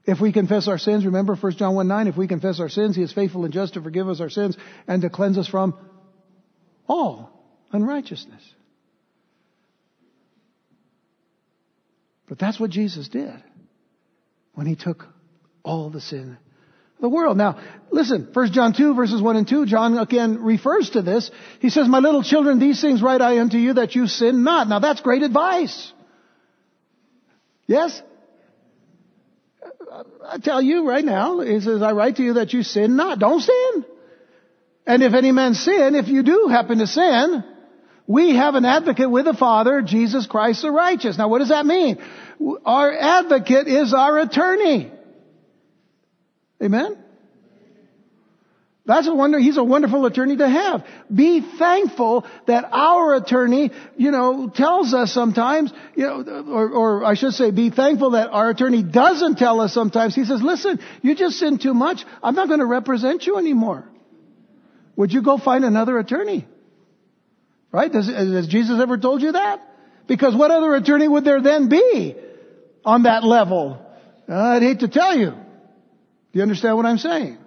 If 0.05 0.21
we 0.21 0.33
confess 0.33 0.67
our 0.67 0.79
sins, 0.79 1.07
remember 1.07 1.37
1 1.37 1.53
John 1.57 1.75
1 1.75 1.87
9, 1.87 2.09
if 2.09 2.17
we 2.17 2.27
confess 2.27 2.59
our 2.59 2.69
sins, 2.69 2.97
He 2.97 3.03
is 3.03 3.13
faithful 3.13 3.45
and 3.45 3.55
just 3.55 3.75
to 3.75 3.83
forgive 3.83 4.09
us 4.09 4.21
our 4.21 4.31
sins 4.31 4.57
and 4.89 5.03
to 5.03 5.11
cleanse 5.11 5.39
us 5.39 5.47
from 5.47 5.77
all 6.89 7.31
unrighteousness. 7.71 8.43
But 12.29 12.39
that's 12.39 12.59
what 12.59 12.71
Jesus 12.71 13.09
did 13.09 13.43
when 14.55 14.67
He 14.67 14.75
took 14.75 15.07
all 15.63 15.91
the 15.91 16.01
sin 16.01 16.37
of 16.97 17.01
the 17.01 17.09
world. 17.09 17.37
Now, 17.37 17.61
listen, 17.93 18.29
1 18.33 18.53
John 18.53 18.73
2 18.73 18.95
verses 18.95 19.23
1 19.23 19.37
and 19.37 19.47
2, 19.47 19.67
John 19.67 19.97
again 19.99 20.43
refers 20.43 20.91
to 20.91 21.03
this. 21.03 21.31
He 21.61 21.71
says, 21.71 21.87
My 21.87 22.01
little 22.01 22.25
children, 22.25 22.59
these 22.59 22.81
things 22.81 23.03
write 23.03 23.21
I 23.21 23.39
unto 23.39 23.57
you 23.57 23.75
that 23.75 23.95
you 23.95 24.09
sin 24.09 24.43
not. 24.43 24.69
Now 24.69 24.81
that's 24.81 25.01
great 25.01 25.23
advice. 25.23 25.93
Yes? 27.69 28.03
I 30.27 30.39
tell 30.39 30.63
you 30.63 30.89
right 30.89 31.05
now, 31.05 31.41
he 31.41 31.61
says, 31.61 31.83
I 31.83 31.93
write 31.93 32.17
to 32.17 32.23
you 32.23 32.35
that 32.35 32.53
you 32.53 32.63
sin 32.63 32.97
not. 32.97 33.19
Don't 33.19 33.41
sin. 33.41 33.85
And 34.87 35.03
if 35.03 35.15
any 35.15 35.33
man 35.33 35.55
sin, 35.55 35.95
if 35.95 36.09
you 36.09 36.23
do 36.23 36.49
happen 36.49 36.79
to 36.79 36.87
sin, 36.87 37.45
we 38.07 38.35
have 38.35 38.55
an 38.55 38.65
advocate 38.65 39.11
with 39.11 39.27
the 39.27 39.35
Father, 39.35 39.83
Jesus 39.83 40.27
Christ 40.27 40.63
the 40.63 40.71
righteous. 40.71 41.19
Now 41.19 41.29
what 41.29 41.39
does 41.39 41.51
that 41.51 41.67
mean? 41.67 41.99
Our 42.65 42.93
advocate 42.93 43.69
is 43.69 43.95
our 43.95 44.19
attorney. 44.19 44.91
Amen? 46.63 47.02
That's 48.85 49.07
a 49.07 49.15
wonder, 49.15 49.39
he's 49.39 49.59
a 49.59 49.63
wonderful 49.63 50.07
attorney 50.07 50.37
to 50.39 50.49
have. 50.49 50.85
Be 51.15 51.41
thankful 51.41 52.27
that 52.47 52.65
our 52.73 53.15
attorney, 53.15 53.71
you 53.97 54.11
know, 54.11 54.49
tells 54.53 54.93
us 54.93 55.13
sometimes, 55.13 55.73
you 55.95 56.05
know, 56.05 56.45
or, 56.49 56.69
or, 56.71 57.05
I 57.05 57.15
should 57.15 57.33
say 57.33 57.53
be 57.53 57.71
thankful 57.71 58.11
that 58.13 58.31
our 58.31 58.51
attorney 58.51 58.83
doesn't 58.83 59.37
tell 59.37 59.61
us 59.61 59.73
sometimes. 59.73 60.17
He 60.17 60.25
says, 60.25 60.43
listen, 60.43 60.81
you 61.01 61.15
just 61.15 61.39
sin 61.39 61.59
too 61.59 61.75
much. 61.75 62.05
I'm 62.25 62.35
not 62.35 62.49
going 62.49 62.59
to 62.59 62.67
represent 62.67 63.25
you 63.25 63.37
anymore. 63.37 63.89
Would 64.97 65.13
you 65.13 65.23
go 65.23 65.39
find 65.39 65.65
another 65.65 65.97
attorney? 65.99 66.49
Right? 67.71 67.91
Does, 67.91 68.09
has 68.09 68.49
Jesus 68.49 68.81
ever 68.81 68.99
told 68.99 69.23
you 69.23 69.33
that? 69.33 69.63
Because 70.09 70.35
what 70.35 70.51
other 70.51 70.75
attorney 70.75 71.07
would 71.07 71.25
there 71.25 71.41
then 71.41 71.69
be 71.69 72.17
on 72.85 73.05
that 73.05 73.23
level? 73.23 73.81
Uh, 74.29 74.35
I'd 74.35 74.63
hate 74.63 74.81
to 74.81 74.89
tell 74.89 75.17
you. 75.17 75.31
Do 75.31 76.39
you 76.39 76.43
understand 76.43 76.77
what 76.77 76.85
I'm 76.85 76.99
saying? 76.99 77.39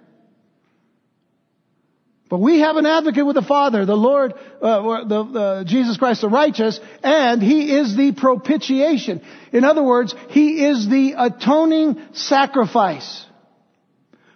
But 2.28 2.38
we 2.38 2.60
have 2.60 2.76
an 2.76 2.86
advocate 2.86 3.24
with 3.24 3.36
the 3.36 3.42
Father, 3.42 3.84
the 3.84 3.96
Lord, 3.96 4.34
uh, 4.60 5.04
the, 5.04 5.20
uh, 5.20 5.64
Jesus 5.64 5.96
Christ 5.96 6.22
the 6.22 6.28
righteous, 6.28 6.80
and 7.02 7.40
He 7.40 7.72
is 7.76 7.96
the 7.96 8.12
propitiation. 8.12 9.22
In 9.52 9.62
other 9.62 9.82
words, 9.82 10.14
He 10.30 10.64
is 10.64 10.88
the 10.88 11.14
atoning 11.16 12.00
sacrifice 12.14 13.24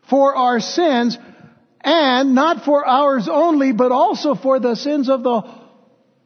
for 0.08 0.36
our 0.36 0.60
sins, 0.60 1.18
and 1.80 2.34
not 2.34 2.64
for 2.64 2.86
ours 2.86 3.28
only, 3.28 3.72
but 3.72 3.90
also 3.90 4.36
for 4.36 4.60
the 4.60 4.76
sins 4.76 5.08
of 5.08 5.24
the 5.24 5.40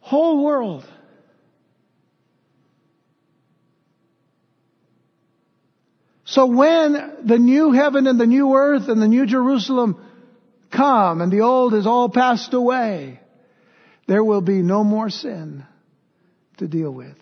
whole 0.01 0.43
world. 0.43 0.85
So 6.25 6.47
when 6.47 6.93
the 7.23 7.39
new 7.39 7.71
heaven 7.71 8.05
and 8.07 8.19
the 8.19 8.25
new 8.25 8.55
earth 8.55 8.87
and 8.87 9.01
the 9.01 9.07
new 9.07 9.25
Jerusalem 9.25 10.03
come 10.75 11.21
and 11.21 11.31
the 11.31 11.41
old 11.41 11.73
is 11.73 11.87
all 11.87 12.09
passed 12.09 12.53
away, 12.53 13.19
there 14.07 14.23
will 14.23 14.41
be 14.41 14.61
no 14.61 14.83
more 14.83 15.09
sin 15.09 15.65
to 16.57 16.67
deal 16.67 16.91
with 16.91 17.17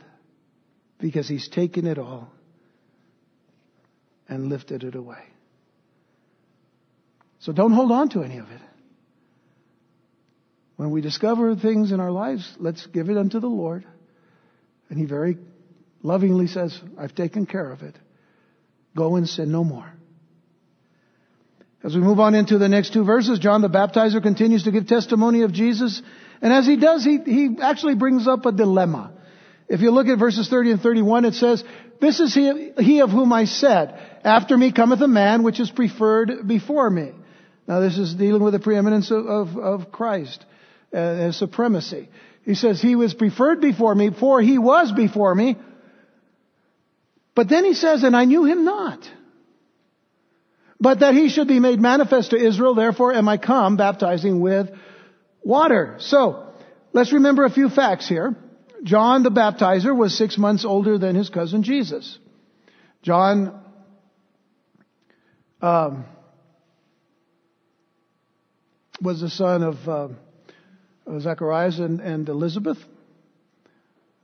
because 0.99 1.27
he's 1.27 1.47
taken 1.47 1.87
it 1.87 1.97
all 1.97 2.31
and 4.27 4.47
lifted 4.49 4.83
it 4.83 4.95
away. 4.95 5.23
So 7.39 7.51
don't 7.51 7.73
hold 7.73 7.91
on 7.91 8.09
to 8.09 8.23
any 8.23 8.37
of 8.37 8.49
it. 8.49 8.61
When 10.75 10.91
we 10.91 11.01
discover 11.01 11.55
things 11.55 11.91
in 11.91 11.99
our 11.99 12.11
lives, 12.11 12.55
let's 12.57 12.85
give 12.87 13.09
it 13.09 13.17
unto 13.17 13.39
the 13.39 13.47
Lord. 13.47 13.85
And 14.89 14.97
he 14.97 15.05
very 15.05 15.37
lovingly 16.01 16.47
says, 16.47 16.79
I've 16.97 17.15
taken 17.15 17.45
care 17.45 17.71
of 17.71 17.81
it. 17.81 17.97
Go 18.95 19.15
and 19.15 19.27
sin 19.27 19.51
no 19.51 19.63
more. 19.63 19.91
As 21.83 21.93
we 21.93 22.01
move 22.01 22.19
on 22.19 22.33
into 22.33 22.57
the 22.57 22.69
next 22.69 22.93
two 22.93 23.03
verses, 23.03 23.39
John 23.39 23.61
the 23.61 23.69
Baptizer 23.69 24.21
continues 24.21 24.63
to 24.63 24.71
give 24.71 24.87
testimony 24.87 25.41
of 25.41 25.51
Jesus. 25.51 26.01
And 26.41 26.53
as 26.53 26.65
he 26.65 26.77
does, 26.77 27.03
he, 27.03 27.19
he 27.25 27.57
actually 27.61 27.95
brings 27.95 28.27
up 28.27 28.45
a 28.45 28.51
dilemma. 28.51 29.11
If 29.67 29.81
you 29.81 29.91
look 29.91 30.07
at 30.07 30.17
verses 30.17 30.47
30 30.49 30.71
and 30.71 30.81
31, 30.81 31.25
it 31.25 31.33
says, 31.33 31.63
This 31.99 32.19
is 32.19 32.33
he, 32.33 32.71
he 32.77 33.01
of 33.01 33.09
whom 33.09 33.33
I 33.33 33.45
said, 33.45 33.99
After 34.23 34.57
me 34.57 34.71
cometh 34.71 35.01
a 35.01 35.07
man 35.07 35.43
which 35.43 35.59
is 35.59 35.69
preferred 35.71 36.47
before 36.47 36.89
me. 36.89 37.11
Now 37.67 37.79
this 37.79 37.97
is 37.97 38.13
dealing 38.15 38.43
with 38.43 38.53
the 38.53 38.59
preeminence 38.59 39.11
of, 39.11 39.25
of, 39.25 39.57
of 39.57 39.91
Christ, 39.91 40.45
uh, 40.93 41.15
his 41.15 41.37
supremacy. 41.37 42.09
He 42.43 42.55
says, 42.55 42.81
He 42.81 42.95
was 42.95 43.13
preferred 43.13 43.59
before 43.61 43.93
me, 43.93 44.11
for 44.17 44.41
he 44.41 44.57
was 44.57 44.91
before 44.91 45.33
me. 45.35 45.57
But 47.35 47.49
then 47.49 47.65
he 47.65 47.73
says, 47.73 48.03
and 48.03 48.15
I 48.15 48.25
knew 48.25 48.45
him 48.45 48.63
not. 48.63 48.99
But 50.83 50.99
that 50.99 51.13
he 51.13 51.29
should 51.29 51.47
be 51.47 51.61
made 51.61 51.79
manifest 51.79 52.31
to 52.31 52.35
Israel, 52.35 52.75
therefore 52.75 53.13
am 53.13 53.29
I 53.29 53.37
come 53.37 53.77
baptizing 53.77 54.41
with 54.41 54.69
water. 55.41 55.95
So, 55.99 56.53
let's 56.91 57.13
remember 57.13 57.45
a 57.45 57.49
few 57.49 57.69
facts 57.69 58.05
here. 58.05 58.35
John 58.83 59.23
the 59.23 59.31
baptizer 59.31 59.95
was 59.95 60.17
six 60.17 60.37
months 60.37 60.65
older 60.65 60.97
than 60.97 61.15
his 61.15 61.29
cousin 61.29 61.63
Jesus. 61.63 62.19
John 63.01 63.61
um, 65.61 66.03
was 69.01 69.21
the 69.21 69.29
son 69.29 69.63
of 69.63 69.87
uh, 69.87 70.09
Zacharias 71.21 71.79
and, 71.79 72.01
and 72.01 72.27
Elizabeth 72.27 72.77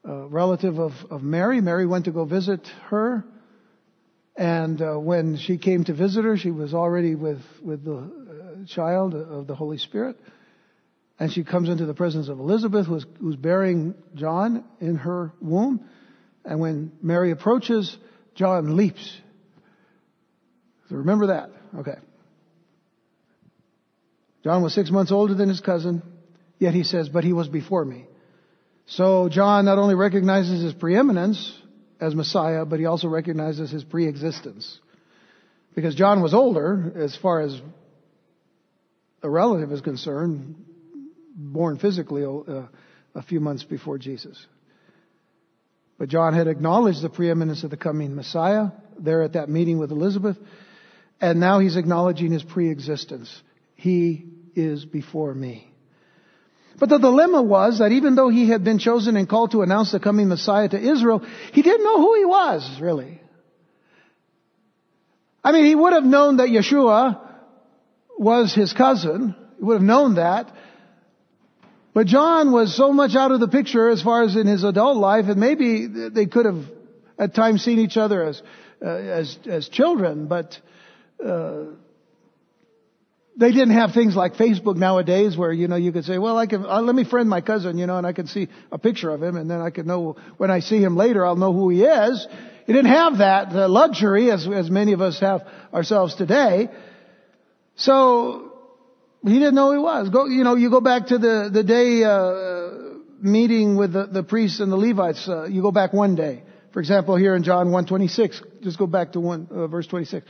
a 0.04 0.28
relative 0.28 0.78
of, 0.78 0.92
of 1.10 1.24
Mary. 1.24 1.62
Mary 1.62 1.86
went 1.86 2.04
to 2.04 2.12
go 2.12 2.26
visit 2.26 2.68
her. 2.90 3.24
And 4.40 4.82
uh, 4.82 4.94
when 4.94 5.36
she 5.36 5.58
came 5.58 5.84
to 5.84 5.94
visit 5.94 6.24
her, 6.24 6.38
she 6.38 6.50
was 6.50 6.74
already 6.74 7.14
with, 7.14 7.42
with 7.62 7.84
the 7.84 7.98
uh, 7.98 8.66
child 8.74 9.14
of 9.14 9.48
the 9.48 9.54
Holy 9.54 9.78
Spirit. 9.78 10.16
And 11.20 11.30
she 11.30 11.44
comes 11.44 11.68
into 11.68 11.86
the 11.86 11.94
presence 11.94 12.30
of 12.30 12.40
Elizabeth, 12.40 12.88
who's, 12.88 13.06
who's 13.20 13.36
bearing 13.36 13.96
John 14.16 14.64
in 14.80 14.96
her 14.96 15.34
womb. 15.42 15.84
And 16.46 16.62
when 16.62 16.94
Mary 17.02 17.32
approaches, 17.32 17.98
John 18.34 18.78
leaps. 18.78 19.20
So 20.88 20.96
remember 20.96 21.28
that. 21.28 21.50
Okay. 21.80 21.98
John 24.46 24.64
was 24.64 24.74
six 24.74 24.90
months 24.90 25.12
older 25.12 25.34
than 25.34 25.50
his 25.50 25.60
cousin, 25.60 26.02
yet 26.60 26.74
he 26.74 26.84
says, 26.84 27.10
but 27.10 27.26
he 27.26 27.34
was 27.34 27.50
before 27.50 27.84
me. 27.84 28.06
So 28.86 29.28
John 29.28 29.66
not 29.66 29.80
only 29.80 29.96
recognizes 29.96 30.64
his 30.64 30.74
preeminence 30.74 31.60
as 32.00 32.16
Messiah, 32.16 32.66
but 32.66 32.80
he 32.80 32.86
also 32.86 33.08
recognizes 33.08 33.70
his 33.70 33.84
preexistence. 33.84 34.80
Because 35.76 35.96
John 35.96 36.22
was 36.22 36.34
older, 36.34 36.94
as 36.96 37.16
far 37.16 37.42
as 37.42 37.62
a 39.22 39.30
relative 39.30 39.72
is 39.72 39.82
concerned, 39.82 40.56
born 41.36 41.78
physically 41.78 42.24
uh, 42.24 42.68
a 43.16 43.22
few 43.22 43.40
months 43.40 43.64
before 43.64 43.98
Jesus. 43.98 44.46
But 45.98 46.10
John 46.10 46.34
had 46.34 46.48
acknowledged 46.48 47.02
the 47.02 47.10
preeminence 47.10 47.64
of 47.64 47.70
the 47.70 47.78
coming 47.78 48.16
Messiah 48.16 48.70
there 48.98 49.22
at 49.22 49.34
that 49.34 49.50
meeting 49.50 49.78
with 49.78 49.92
Elizabeth, 49.92 50.38
and 51.22 51.40
now 51.40 51.60
he's 51.60 51.76
acknowledging 51.76 52.32
his 52.32 52.44
preexistence. 52.44 53.30
He 53.76 54.26
is 54.56 54.86
before 54.86 55.34
me. 55.34 55.69
But 56.80 56.90
the 56.90 56.98
dilemma 56.98 57.42
was 57.42 57.80
that 57.80 57.92
even 57.92 58.16
though 58.16 58.30
he 58.30 58.48
had 58.48 58.64
been 58.64 58.80
chosen 58.80 59.18
and 59.18 59.28
called 59.28 59.52
to 59.52 59.62
announce 59.62 59.92
the 59.92 60.00
coming 60.00 60.30
Messiah 60.30 60.70
to 60.70 60.80
Israel, 60.80 61.22
he 61.52 61.62
didn't 61.62 61.84
know 61.84 61.98
who 61.98 62.16
he 62.16 62.26
was, 62.26 62.80
really. 62.80 63.22
I 65.44 65.52
mean, 65.52 65.66
he 65.66 65.76
would 65.76 65.94
have 65.94 66.06
known 66.06 66.38
that 66.38 66.48
Yeshua 66.48 67.20
was 68.18 68.54
his 68.54 68.74
cousin. 68.74 69.36
He 69.58 69.64
would 69.64 69.76
have 69.76 69.84
known 69.84 70.16
that. 70.16 70.52
But 71.94 72.08
John 72.08 72.52
was 72.52 72.76
so 72.76 72.94
much 72.94 73.16
out 73.16 73.32
of 73.32 73.40
the 73.40 73.48
picture 73.48 73.90
as 73.90 74.02
far 74.02 74.24
as 74.24 74.36
in 74.36 74.48
his 74.48 74.64
adult 74.64 74.98
life, 74.98 75.26
and 75.28 75.38
maybe 75.38 75.88
they 75.88 76.28
could 76.28 76.46
have 76.46 76.64
at 77.18 77.36
times 77.36 77.64
seen 77.64 77.80
each 77.80 77.98
other 77.98 78.24
as 78.24 78.42
uh, 78.82 78.88
as 78.88 79.38
as 79.46 79.68
children, 79.68 80.28
but 80.28 80.58
uh, 81.26 81.64
they 83.40 83.54
didn't 83.54 83.72
have 83.72 83.94
things 83.94 84.18
like 84.18 84.36
Facebook 84.36 84.76
nowadays, 84.76 85.38
where 85.38 85.54
you 85.54 85.70
know 85.70 85.78
you 85.78 85.94
could 85.94 86.04
say, 86.04 86.18
"Well, 86.18 86.38
I 86.38 86.46
can 86.46 86.66
uh, 86.66 86.82
let 86.82 86.94
me 86.94 87.06
friend 87.06 87.30
my 87.30 87.40
cousin," 87.40 87.78
you 87.78 87.88
know, 87.88 87.98
and 87.98 88.06
I 88.06 88.12
can 88.12 88.28
see 88.28 88.50
a 88.70 88.78
picture 88.78 89.10
of 89.12 89.24
him, 89.24 89.38
and 89.38 89.50
then 89.50 89.62
I 89.62 89.70
can 89.70 89.88
know 89.88 90.18
when 90.38 90.52
I 90.52 90.60
see 90.60 90.84
him 90.84 90.98
later, 90.98 91.26
I'll 91.26 91.38
know 91.38 91.54
who 91.54 91.70
he 91.70 91.84
is. 91.84 92.28
He 92.68 92.74
didn't 92.74 92.92
have 92.92 93.20
that 93.20 93.56
uh, 93.56 93.70
luxury 93.70 94.30
as 94.30 94.46
as 94.48 94.70
many 94.70 94.92
of 94.92 95.00
us 95.02 95.22
have 95.22 95.48
ourselves 95.74 96.16
today. 96.16 96.70
So 97.76 98.52
he 99.24 99.34
didn't 99.34 99.56
know 99.56 99.68
who 99.68 99.78
he 99.78 99.84
was. 99.84 100.10
Go, 100.10 100.26
you 100.26 100.44
know, 100.44 100.56
you 100.56 100.70
go 100.70 100.82
back 100.82 101.08
to 101.08 101.18
the 101.18 101.50
the 101.52 101.64
day 101.64 102.04
uh, 102.04 103.00
meeting 103.22 103.78
with 103.78 103.94
the, 103.94 104.06
the 104.08 104.24
priests 104.24 104.60
and 104.60 104.70
the 104.70 104.78
Levites. 104.78 105.30
Uh, 105.30 105.46
you 105.46 105.62
go 105.62 105.72
back 105.72 105.94
one 105.94 106.16
day. 106.16 106.44
For 106.74 106.82
example, 106.82 107.16
here 107.16 107.36
in 107.36 107.44
John 107.44 107.72
126, 107.72 108.42
just 108.62 108.78
go 108.78 108.86
back 108.86 109.14
to 109.14 109.22
one 109.22 109.48
uh, 109.50 109.68
verse 109.68 109.88
26. 109.88 110.28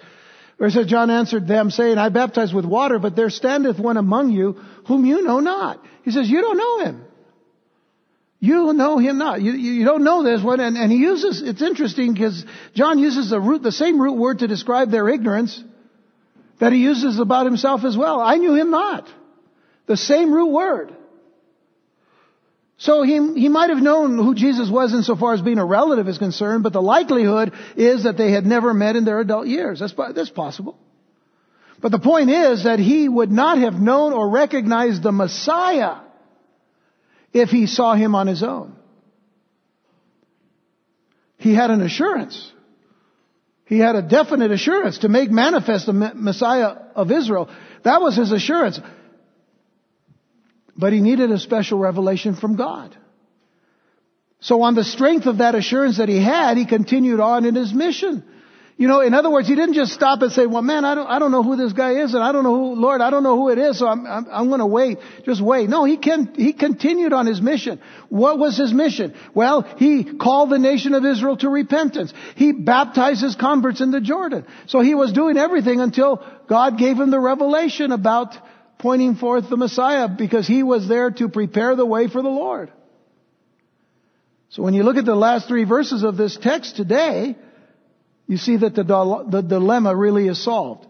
It 0.59 0.71
says, 0.71 0.87
John 0.87 1.09
answered 1.09 1.47
them, 1.47 1.71
saying, 1.71 1.97
I 1.97 2.09
baptize 2.09 2.53
with 2.53 2.65
water, 2.65 2.99
but 2.99 3.15
there 3.15 3.29
standeth 3.29 3.79
one 3.79 3.95
among 3.95 4.31
you 4.31 4.53
whom 4.87 5.05
you 5.05 5.21
know 5.21 5.39
not. 5.39 5.83
He 6.03 6.11
says, 6.11 6.29
you 6.29 6.41
don't 6.41 6.57
know 6.57 6.85
him. 6.85 7.05
You 8.41 8.73
know 8.73 8.97
him 8.97 9.17
not. 9.17 9.41
You, 9.41 9.53
you 9.53 9.85
don't 9.85 10.03
know 10.03 10.23
this 10.23 10.43
one. 10.43 10.59
And, 10.59 10.77
and 10.77 10.91
he 10.91 10.97
uses, 10.97 11.41
it's 11.41 11.61
interesting 11.61 12.13
because 12.13 12.45
John 12.73 12.99
uses 12.99 13.29
the 13.29 13.39
root, 13.39 13.63
the 13.63 13.71
same 13.71 14.01
root 14.01 14.17
word 14.17 14.39
to 14.39 14.47
describe 14.47 14.91
their 14.91 15.07
ignorance 15.07 15.61
that 16.59 16.73
he 16.73 16.79
uses 16.79 17.19
about 17.19 17.45
himself 17.45 17.85
as 17.85 17.97
well. 17.97 18.19
I 18.19 18.35
knew 18.35 18.55
him 18.55 18.71
not. 18.71 19.07
The 19.87 19.97
same 19.97 20.31
root 20.31 20.51
word. 20.51 20.95
So 22.79 23.03
he, 23.03 23.33
he 23.33 23.49
might 23.49 23.69
have 23.71 23.83
known 23.83 24.17
who 24.17 24.33
Jesus 24.33 24.69
was 24.69 24.93
insofar 24.93 25.33
as 25.33 25.41
being 25.41 25.59
a 25.59 25.65
relative 25.65 26.07
is 26.07 26.17
concerned, 26.17 26.63
but 26.63 26.71
the 26.71 26.81
likelihood 26.81 27.51
is 27.75 28.05
that 28.05 28.17
they 28.17 28.31
had 28.31 28.45
never 28.45 28.73
met 28.73 28.95
in 28.95 29.03
their 29.03 29.19
adult 29.19 29.47
years. 29.47 29.81
That's, 29.81 29.93
that's 30.15 30.29
possible. 30.29 30.77
But 31.81 31.91
the 31.91 31.99
point 31.99 32.29
is 32.29 32.63
that 32.63 32.79
he 32.79 33.09
would 33.09 33.31
not 33.31 33.57
have 33.57 33.73
known 33.73 34.13
or 34.13 34.29
recognized 34.29 35.03
the 35.03 35.11
Messiah 35.11 35.97
if 37.33 37.49
he 37.49 37.67
saw 37.67 37.95
him 37.95 38.15
on 38.15 38.27
his 38.27 38.43
own. 38.43 38.77
He 41.37 41.53
had 41.53 41.71
an 41.71 41.81
assurance. 41.81 42.49
He 43.65 43.77
had 43.77 43.97
a 43.97 44.01
definite 44.01 44.51
assurance 44.51 44.99
to 44.99 45.09
make 45.09 45.29
manifest 45.29 45.85
the 45.85 45.93
Messiah 45.93 46.77
of 46.95 47.11
Israel. 47.11 47.49
That 47.83 48.01
was 48.01 48.15
his 48.15 48.31
assurance. 48.31 48.79
But 50.79 50.93
he 50.93 51.01
needed 51.01 51.29
a 51.29 51.37
special 51.37 51.77
revelation 51.77 52.35
from 52.35 52.55
God. 52.55 52.95
So 54.39 54.61
on 54.61 54.75
the 54.75 54.85
strength 54.85 55.25
of 55.25 55.39
that 55.39 55.53
assurance 55.53 55.97
that 55.97 56.07
he 56.07 56.23
had, 56.23 56.55
he 56.55 56.65
continued 56.65 57.19
on 57.19 57.43
in 57.43 57.53
his 57.53 57.73
mission. 57.73 58.23
You 58.77 58.87
know, 58.87 59.01
in 59.01 59.13
other 59.13 59.29
words, 59.29 59.45
he 59.45 59.55
didn't 59.55 59.73
just 59.73 59.91
stop 59.91 60.21
and 60.21 60.31
say, 60.31 60.45
well 60.45 60.61
man, 60.61 60.85
I 60.85 60.95
don't, 60.95 61.07
I 61.07 61.19
don't 61.19 61.33
know 61.33 61.43
who 61.43 61.57
this 61.57 61.73
guy 61.73 62.01
is 62.03 62.13
and 62.13 62.23
I 62.23 62.31
don't 62.31 62.45
know 62.45 62.55
who, 62.55 62.75
Lord, 62.75 63.01
I 63.01 63.09
don't 63.09 63.23
know 63.23 63.35
who 63.35 63.49
it 63.49 63.57
is, 63.57 63.77
so 63.77 63.87
I'm, 63.87 64.07
I'm, 64.07 64.25
I'm 64.31 64.49
gonna 64.49 64.65
wait. 64.65 64.99
Just 65.25 65.41
wait. 65.41 65.67
No, 65.67 65.83
he 65.83 65.97
can, 65.97 66.33
he 66.33 66.53
continued 66.53 67.11
on 67.11 67.25
his 67.25 67.41
mission. 67.41 67.81
What 68.07 68.39
was 68.39 68.57
his 68.57 68.71
mission? 68.71 69.15
Well, 69.33 69.63
he 69.63 70.05
called 70.05 70.49
the 70.49 70.59
nation 70.59 70.93
of 70.93 71.03
Israel 71.03 71.35
to 71.37 71.49
repentance. 71.49 72.13
He 72.37 72.53
baptized 72.53 73.21
his 73.21 73.35
converts 73.35 73.81
in 73.81 73.91
the 73.91 73.99
Jordan. 73.99 74.47
So 74.67 74.79
he 74.79 74.95
was 74.95 75.11
doing 75.11 75.37
everything 75.37 75.81
until 75.81 76.23
God 76.47 76.77
gave 76.77 76.97
him 76.97 77.11
the 77.11 77.19
revelation 77.19 77.91
about 77.91 78.37
pointing 78.79 79.15
forth 79.15 79.49
the 79.49 79.57
Messiah 79.57 80.07
because 80.07 80.47
he 80.47 80.63
was 80.63 80.87
there 80.87 81.11
to 81.11 81.29
prepare 81.29 81.75
the 81.75 81.85
way 81.85 82.07
for 82.07 82.21
the 82.21 82.29
Lord. 82.29 82.71
So 84.49 84.63
when 84.63 84.73
you 84.73 84.83
look 84.83 84.97
at 84.97 85.05
the 85.05 85.15
last 85.15 85.47
three 85.47 85.65
verses 85.65 86.03
of 86.03 86.17
this 86.17 86.37
text 86.37 86.75
today, 86.75 87.35
you 88.25 88.37
see 88.37 88.57
that 88.57 88.73
the, 88.73 89.25
the 89.29 89.41
dilemma 89.41 89.95
really 89.95 90.27
is 90.27 90.43
solved. 90.43 90.87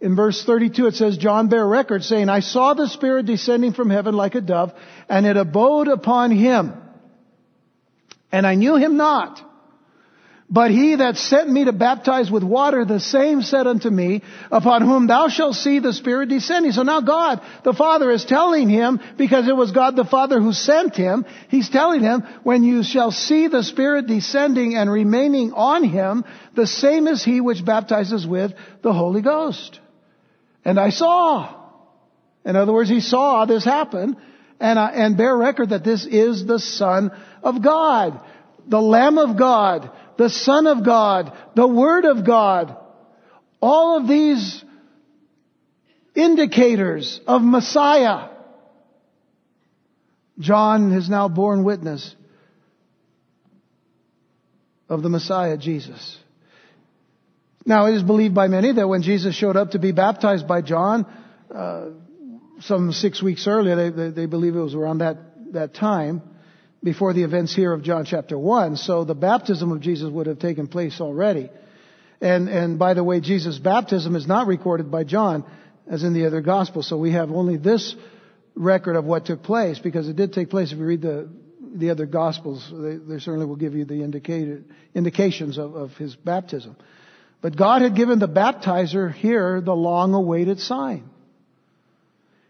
In 0.00 0.16
verse 0.16 0.42
32 0.44 0.86
it 0.86 0.94
says, 0.94 1.18
John 1.18 1.48
bare 1.48 1.66
record 1.66 2.04
saying, 2.04 2.28
I 2.28 2.40
saw 2.40 2.74
the 2.74 2.88
Spirit 2.88 3.26
descending 3.26 3.72
from 3.72 3.90
heaven 3.90 4.14
like 4.14 4.34
a 4.34 4.40
dove, 4.40 4.72
and 5.08 5.26
it 5.26 5.36
abode 5.36 5.88
upon 5.88 6.30
him. 6.30 6.72
And 8.30 8.46
I 8.46 8.54
knew 8.54 8.76
him 8.76 8.96
not. 8.96 9.42
But 10.52 10.70
he 10.70 10.96
that 10.96 11.16
sent 11.16 11.48
me 11.48 11.64
to 11.64 11.72
baptize 11.72 12.30
with 12.30 12.42
water, 12.42 12.84
the 12.84 13.00
same 13.00 13.40
said 13.40 13.66
unto 13.66 13.88
me, 13.88 14.20
upon 14.50 14.82
whom 14.82 15.06
thou 15.06 15.28
shalt 15.28 15.54
see 15.54 15.78
the 15.78 15.94
Spirit 15.94 16.28
descending. 16.28 16.72
So 16.72 16.82
now 16.82 17.00
God, 17.00 17.40
the 17.64 17.72
Father, 17.72 18.10
is 18.10 18.26
telling 18.26 18.68
him, 18.68 19.00
because 19.16 19.48
it 19.48 19.56
was 19.56 19.72
God 19.72 19.96
the 19.96 20.04
Father 20.04 20.42
who 20.42 20.52
sent 20.52 20.94
him, 20.94 21.24
he's 21.48 21.70
telling 21.70 22.02
him, 22.02 22.22
when 22.42 22.64
you 22.64 22.82
shall 22.82 23.10
see 23.10 23.48
the 23.48 23.62
Spirit 23.62 24.06
descending 24.06 24.74
and 24.74 24.92
remaining 24.92 25.54
on 25.54 25.84
him, 25.84 26.22
the 26.54 26.66
same 26.66 27.06
is 27.08 27.24
he 27.24 27.40
which 27.40 27.64
baptizes 27.64 28.26
with 28.26 28.52
the 28.82 28.92
Holy 28.92 29.22
Ghost. 29.22 29.80
And 30.66 30.78
I 30.78 30.90
saw. 30.90 31.62
In 32.44 32.56
other 32.56 32.74
words, 32.74 32.90
he 32.90 33.00
saw 33.00 33.46
this 33.46 33.64
happen, 33.64 34.18
and, 34.60 34.78
uh, 34.78 34.90
and 34.92 35.16
bear 35.16 35.34
record 35.34 35.70
that 35.70 35.82
this 35.82 36.04
is 36.04 36.44
the 36.44 36.58
Son 36.58 37.10
of 37.42 37.62
God, 37.62 38.20
the 38.68 38.82
Lamb 38.82 39.16
of 39.16 39.38
God, 39.38 39.90
the 40.16 40.30
Son 40.30 40.66
of 40.66 40.84
God, 40.84 41.32
the 41.54 41.66
Word 41.66 42.04
of 42.04 42.24
God. 42.24 42.76
All 43.60 43.98
of 43.98 44.08
these 44.08 44.64
indicators 46.14 47.20
of 47.26 47.42
Messiah. 47.42 48.28
John 50.38 50.92
has 50.92 51.08
now 51.08 51.28
borne 51.28 51.62
witness 51.62 52.14
of 54.88 55.02
the 55.02 55.08
Messiah, 55.08 55.56
Jesus. 55.56 56.18
Now, 57.64 57.86
it 57.86 57.94
is 57.94 58.02
believed 58.02 58.34
by 58.34 58.48
many 58.48 58.72
that 58.72 58.88
when 58.88 59.02
Jesus 59.02 59.34
showed 59.34 59.56
up 59.56 59.70
to 59.70 59.78
be 59.78 59.92
baptized 59.92 60.48
by 60.48 60.62
John, 60.62 61.06
uh, 61.54 61.90
some 62.60 62.92
six 62.92 63.22
weeks 63.22 63.46
earlier, 63.46 63.76
they, 63.76 63.90
they, 63.90 64.10
they, 64.10 64.26
believe 64.26 64.56
it 64.56 64.60
was 64.60 64.74
around 64.74 64.98
that, 64.98 65.52
that 65.52 65.74
time, 65.74 66.22
before 66.82 67.12
the 67.12 67.22
events 67.22 67.54
here 67.54 67.72
of 67.72 67.82
John 67.82 68.04
chapter 68.04 68.38
1. 68.38 68.76
So 68.76 69.04
the 69.04 69.14
baptism 69.14 69.70
of 69.70 69.80
Jesus 69.80 70.10
would 70.10 70.26
have 70.26 70.38
taken 70.38 70.66
place 70.66 71.00
already. 71.00 71.50
And, 72.20 72.48
and 72.48 72.78
by 72.78 72.94
the 72.94 73.04
way, 73.04 73.20
Jesus' 73.20 73.58
baptism 73.58 74.16
is 74.16 74.26
not 74.26 74.46
recorded 74.46 74.90
by 74.90 75.04
John 75.04 75.44
as 75.86 76.02
in 76.04 76.12
the 76.14 76.26
other 76.26 76.40
gospels. 76.40 76.88
So 76.88 76.96
we 76.96 77.12
have 77.12 77.30
only 77.30 77.56
this 77.56 77.94
record 78.54 78.96
of 78.96 79.04
what 79.04 79.26
took 79.26 79.42
place 79.42 79.78
because 79.78 80.08
it 80.08 80.16
did 80.16 80.32
take 80.32 80.50
place 80.50 80.72
if 80.72 80.78
you 80.78 80.84
read 80.84 81.02
the, 81.02 81.28
the 81.74 81.90
other 81.90 82.06
gospels. 82.06 82.68
They, 82.72 82.96
they 82.96 83.18
certainly 83.18 83.46
will 83.46 83.56
give 83.56 83.74
you 83.74 83.84
the 83.84 84.02
indicated, 84.02 84.70
indications 84.94 85.58
of, 85.58 85.74
of 85.74 85.92
his 85.92 86.14
baptism. 86.14 86.76
But 87.40 87.56
God 87.56 87.82
had 87.82 87.96
given 87.96 88.20
the 88.20 88.28
baptizer 88.28 89.12
here 89.12 89.60
the 89.60 89.74
long 89.74 90.14
awaited 90.14 90.60
sign. 90.60 91.10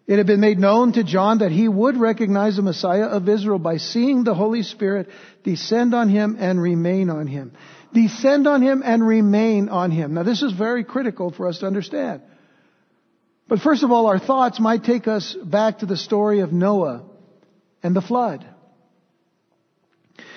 It 0.06 0.18
had 0.18 0.26
been 0.26 0.40
made 0.40 0.58
known 0.58 0.92
to 0.92 1.04
John 1.04 1.38
that 1.38 1.52
he 1.52 1.68
would 1.68 1.96
recognize 1.96 2.56
the 2.56 2.62
Messiah 2.62 3.06
of 3.06 3.28
Israel 3.28 3.58
by 3.58 3.76
seeing 3.76 4.24
the 4.24 4.34
Holy 4.34 4.62
Spirit 4.62 5.08
descend 5.44 5.94
on 5.94 6.08
him 6.08 6.36
and 6.40 6.60
remain 6.60 7.08
on 7.08 7.28
him. 7.28 7.52
Descend 7.94 8.48
on 8.48 8.62
him 8.62 8.82
and 8.84 9.06
remain 9.06 9.68
on 9.68 9.90
him. 9.90 10.14
Now 10.14 10.24
this 10.24 10.42
is 10.42 10.52
very 10.52 10.82
critical 10.82 11.30
for 11.30 11.46
us 11.46 11.58
to 11.58 11.66
understand. 11.66 12.22
But 13.48 13.60
first 13.60 13.82
of 13.82 13.92
all, 13.92 14.06
our 14.06 14.18
thoughts 14.18 14.58
might 14.58 14.82
take 14.82 15.06
us 15.06 15.34
back 15.34 15.80
to 15.80 15.86
the 15.86 15.96
story 15.96 16.40
of 16.40 16.52
Noah 16.52 17.04
and 17.82 17.94
the 17.94 18.00
flood. 18.00 18.44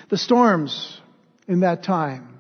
The 0.10 0.18
storms 0.18 1.00
in 1.48 1.62
that 1.62 1.84
time 1.84 2.40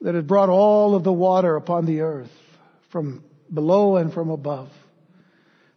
that 0.00 0.14
had 0.14 0.26
brought 0.26 0.48
all 0.48 0.94
of 0.94 1.04
the 1.04 1.12
water 1.12 1.56
upon 1.56 1.84
the 1.84 2.00
earth 2.00 2.30
from 2.90 3.24
below 3.52 3.96
and 3.96 4.12
from 4.12 4.30
above. 4.30 4.70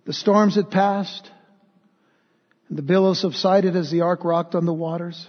The 0.05 0.13
storms 0.13 0.55
had 0.55 0.69
passed, 0.69 1.29
and 2.69 2.77
the 2.77 2.81
billows 2.81 3.21
subsided 3.21 3.75
as 3.75 3.89
the 3.89 4.01
ark 4.01 4.23
rocked 4.23 4.55
on 4.55 4.65
the 4.65 4.73
waters. 4.73 5.27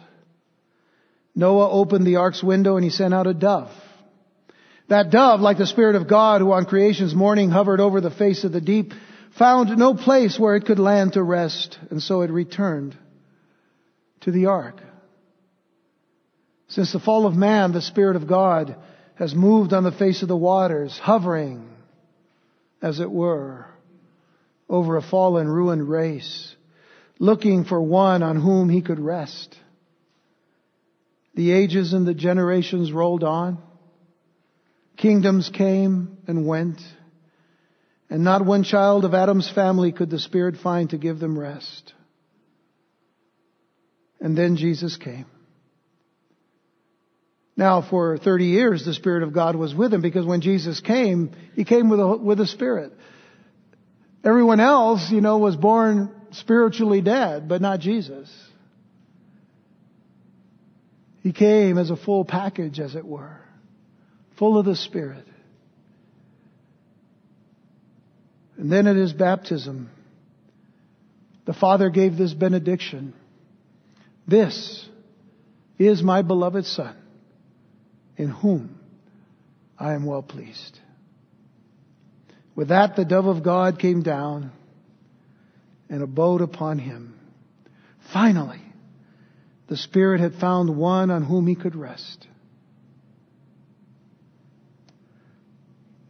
Noah 1.35 1.71
opened 1.71 2.07
the 2.07 2.17
ark's 2.17 2.43
window 2.43 2.77
and 2.77 2.85
he 2.85 2.91
sent 2.91 3.15
out 3.15 3.27
a 3.27 3.35
dove. 3.35 3.71
That 4.89 5.11
dove, 5.11 5.41
like 5.41 5.59
the 5.59 5.67
Spirit 5.67 5.97
of 5.97 6.09
God 6.09 6.41
who 6.41 6.53
on 6.53 6.67
creation's 6.67 7.15
morning 7.15 7.51
hovered 7.51 7.81
over 7.81 8.01
the 8.01 8.11
face 8.11 8.45
of 8.45 8.53
the 8.53 8.61
deep, 8.61 8.93
found 9.39 9.77
no 9.77 9.95
place 9.95 10.39
where 10.39 10.57
it 10.57 10.67
could 10.67 10.79
land 10.79 11.15
to 11.15 11.23
rest, 11.23 11.79
and 11.91 12.03
so 12.03 12.23
it 12.23 12.31
returned 12.31 12.97
to 14.21 14.31
the 14.31 14.47
ark. 14.47 14.81
Since 16.69 16.93
the 16.93 17.01
fall 17.01 17.27
of 17.27 17.35
man, 17.35 17.73
the 17.73 17.81
Spirit 17.81 18.17
of 18.17 18.27
God 18.27 18.77
has 19.17 19.35
moved 19.35 19.73
on 19.73 19.85
the 19.85 19.93
face 19.93 20.23
of 20.23 20.29
the 20.29 20.37
waters, 20.37 20.99
hovering, 20.99 21.69
as 22.83 23.01
it 23.01 23.11
were, 23.11 23.67
over 24.69 24.97
a 24.97 25.03
fallen, 25.03 25.49
ruined 25.49 25.89
race, 25.89 26.55
looking 27.19 27.65
for 27.65 27.81
one 27.81 28.23
on 28.23 28.41
whom 28.41 28.69
he 28.69 28.83
could 28.83 28.99
rest. 28.99 29.57
The 31.35 31.53
ages 31.53 31.93
and 31.93 32.07
the 32.07 32.15
generations 32.15 32.93
rolled 32.93 33.25
on. 33.25 33.59
Kingdoms 34.97 35.51
came 35.53 36.19
and 36.27 36.47
went. 36.47 36.81
And 38.09 38.23
not 38.23 38.45
one 38.45 38.63
child 38.63 39.05
of 39.05 39.15
Adam's 39.15 39.51
family 39.51 39.91
could 39.91 40.11
the 40.11 40.21
Spirit 40.21 40.57
find 40.57 40.91
to 40.91 40.99
give 40.99 41.19
them 41.19 41.39
rest. 41.39 41.93
And 44.21 44.39
then 44.39 44.57
Jesus 44.57 44.97
came. 44.97 45.27
Now, 47.57 47.83
for 47.83 48.19
30 48.19 48.47
years, 48.47 48.85
the 48.85 48.95
Spirit 48.95 49.23
of 49.23 49.33
God 49.33 49.57
was 49.57 49.75
with 49.75 49.93
him 49.93 50.01
because 50.01 50.27
when 50.27 50.41
Jesus 50.41 50.81
came, 50.81 51.33
he 51.55 51.65
came 51.65 51.89
with 51.89 52.01
a, 52.01 52.17
with 52.17 52.41
a 52.41 52.47
Spirit. 52.47 52.93
Everyone 54.25 54.59
else, 54.59 55.11
you 55.11 55.21
know, 55.21 55.39
was 55.39 55.55
born 55.55 56.11
spiritually 56.31 57.03
dead, 57.03 57.49
but 57.49 57.61
not 57.61 57.81
Jesus. 57.81 58.33
He 61.23 61.33
came 61.33 61.79
as 61.79 61.91
a 61.91 61.97
full 61.97 62.25
package, 62.25 62.81
as 62.81 62.95
it 62.95 63.05
were, 63.05 63.41
full 64.39 64.59
of 64.59 64.65
the 64.65 64.77
Spirit. 64.77 65.27
And 68.57 68.71
then 68.71 68.87
at 68.87 68.97
his 68.97 69.13
baptism, 69.13 69.91
the 71.45 71.55
Father 71.55 71.91
gave 71.91 72.17
this 72.17 72.33
benediction. 72.33 73.15
This 74.27 74.89
is 75.79 76.03
my 76.03 76.23
beloved 76.23 76.65
Son 76.65 76.97
in 78.17 78.29
whom 78.29 78.79
I 79.79 79.95
am 79.95 80.07
well 80.07 80.23
pleased. 80.23 80.79
With 82.55 82.69
that, 82.69 82.97
the 82.97 83.05
dove 83.05 83.27
of 83.27 83.43
God 83.43 83.79
came 83.79 84.03
down 84.03 84.53
and 85.89 86.03
abode 86.03 86.41
upon 86.41 86.79
him. 86.79 87.19
Finally, 88.13 88.61
the 89.67 89.77
Spirit 89.77 90.21
had 90.21 90.35
found 90.35 90.77
one 90.77 91.11
on 91.11 91.25
whom 91.25 91.47
he 91.47 91.55
could 91.55 91.75
rest. 91.75 92.27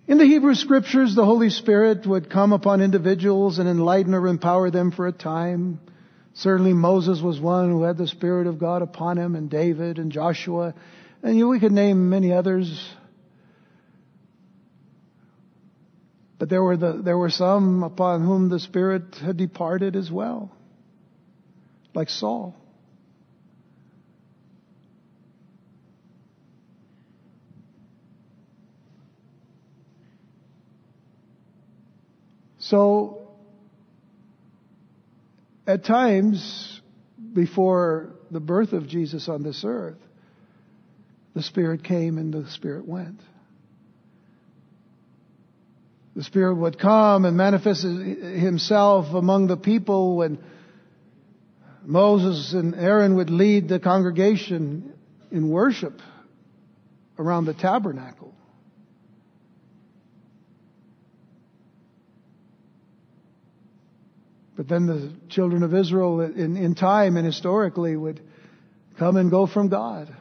In 0.07 0.19
the 0.19 0.27
Hebrew 0.27 0.55
scriptures, 0.55 1.15
the 1.15 1.25
Holy 1.25 1.49
Spirit 1.49 2.07
would 2.07 2.29
come 2.29 2.53
upon 2.53 2.83
individuals 2.83 3.59
and 3.59 3.69
enlighten 3.69 4.13
or 4.13 4.27
empower 4.27 4.71
them 4.71 4.91
for 4.91 5.07
a 5.07 5.13
time. 5.13 5.81
Certainly 6.35 6.75
Moses 6.75 7.23
was 7.23 7.41
one 7.41 7.71
who 7.71 7.85
had 7.85 7.97
the 7.97 8.07
Spirit 8.07 8.47
of 8.47 8.59
God 8.59 8.83
upon 8.83 9.17
him, 9.17 9.35
and 9.35 9.49
David 9.49 9.99
and 9.99 10.13
Joshua 10.13 10.75
and 11.25 11.49
we 11.49 11.59
could 11.59 11.73
name 11.73 12.11
many 12.11 12.33
others. 12.33 12.87
But 16.45 16.51
there 16.51 16.63
were, 16.63 16.77
the, 16.77 17.01
there 17.03 17.17
were 17.17 17.31
some 17.31 17.83
upon 17.83 18.23
whom 18.23 18.51
the 18.51 18.61
Spirit 18.61 19.15
had 19.15 19.39
departed 19.39 19.97
as 19.97 20.11
well, 20.11 20.55
like 21.95 22.11
Saul. 22.11 22.55
So, 32.59 33.27
at 35.67 35.87
times 35.87 36.79
before 37.33 38.17
the 38.31 38.41
birth 38.41 38.75
of 38.75 38.87
Jesus 38.87 39.31
on 39.31 39.43
this 39.43 39.65
earth, 39.65 39.97
the 41.35 41.43
Spirit 41.43 41.83
came 41.85 42.19
and 42.19 42.35
the 42.35 42.51
Spirit 42.51 42.87
went. 42.87 43.19
The 46.15 46.23
Spirit 46.23 46.55
would 46.55 46.79
come 46.79 47.25
and 47.25 47.37
manifest 47.37 47.83
Himself 47.83 49.15
among 49.15 49.49
the 49.49 49.57
people 49.57 50.17
when 50.17 50.39
Moses 51.85 52.53
and 52.53 52.75
Aaron 52.75 53.17
would 53.17 53.31
lead 53.31 53.69
the 53.69 53.81
congregation 53.81 54.93
in 55.31 55.49
worship 55.49 56.01
around 57.19 57.47
the 57.47 57.55
tabernacle. 57.55 58.35
But 64.57 64.69
then 64.69 64.87
the 64.87 65.13
children 65.29 65.65
of 65.65 65.75
Israel 65.75 66.21
in, 66.21 66.57
in 66.57 66.77
time 66.77 67.17
and 67.17 67.27
historically 67.27 67.97
would 67.97 68.21
come 68.99 69.17
and 69.17 69.31
go 69.31 69.47
from 69.47 69.69
God. 69.69 70.15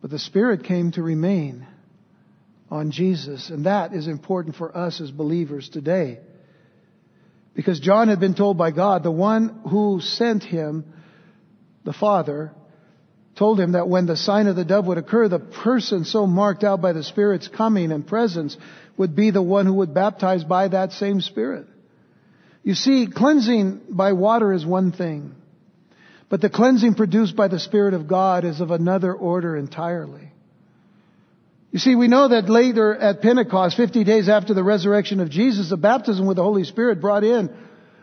But 0.00 0.10
the 0.10 0.18
Spirit 0.18 0.64
came 0.64 0.92
to 0.92 1.02
remain 1.02 1.66
on 2.70 2.90
Jesus, 2.90 3.50
and 3.50 3.66
that 3.66 3.92
is 3.92 4.06
important 4.06 4.56
for 4.56 4.74
us 4.76 5.00
as 5.00 5.10
believers 5.10 5.68
today. 5.68 6.20
Because 7.54 7.80
John 7.80 8.08
had 8.08 8.20
been 8.20 8.34
told 8.34 8.56
by 8.56 8.70
God, 8.70 9.02
the 9.02 9.10
one 9.10 9.62
who 9.68 10.00
sent 10.00 10.44
him, 10.44 10.92
the 11.84 11.92
Father, 11.92 12.52
told 13.36 13.58
him 13.58 13.72
that 13.72 13.88
when 13.88 14.06
the 14.06 14.16
sign 14.16 14.46
of 14.46 14.56
the 14.56 14.64
dove 14.64 14.86
would 14.86 14.98
occur, 14.98 15.28
the 15.28 15.38
person 15.38 16.04
so 16.04 16.26
marked 16.26 16.62
out 16.62 16.80
by 16.80 16.92
the 16.92 17.02
Spirit's 17.02 17.48
coming 17.48 17.90
and 17.92 18.06
presence 18.06 18.56
would 18.96 19.16
be 19.16 19.30
the 19.30 19.42
one 19.42 19.66
who 19.66 19.74
would 19.74 19.92
baptize 19.92 20.44
by 20.44 20.68
that 20.68 20.92
same 20.92 21.20
Spirit. 21.20 21.66
You 22.62 22.74
see, 22.74 23.06
cleansing 23.06 23.80
by 23.88 24.12
water 24.12 24.52
is 24.52 24.64
one 24.64 24.92
thing. 24.92 25.34
But 26.30 26.40
the 26.40 26.48
cleansing 26.48 26.94
produced 26.94 27.36
by 27.36 27.48
the 27.48 27.58
Spirit 27.58 27.92
of 27.92 28.06
God 28.06 28.44
is 28.44 28.60
of 28.60 28.70
another 28.70 29.12
order 29.12 29.56
entirely. 29.56 30.32
You 31.72 31.80
see, 31.80 31.96
we 31.96 32.08
know 32.08 32.28
that 32.28 32.48
later 32.48 32.94
at 32.94 33.20
Pentecost, 33.20 33.76
50 33.76 34.04
days 34.04 34.28
after 34.28 34.54
the 34.54 34.64
resurrection 34.64 35.20
of 35.20 35.28
Jesus, 35.28 35.68
the 35.68 35.76
baptism 35.76 36.26
with 36.26 36.36
the 36.36 36.42
Holy 36.42 36.64
Spirit 36.64 37.00
brought 37.00 37.24
in 37.24 37.50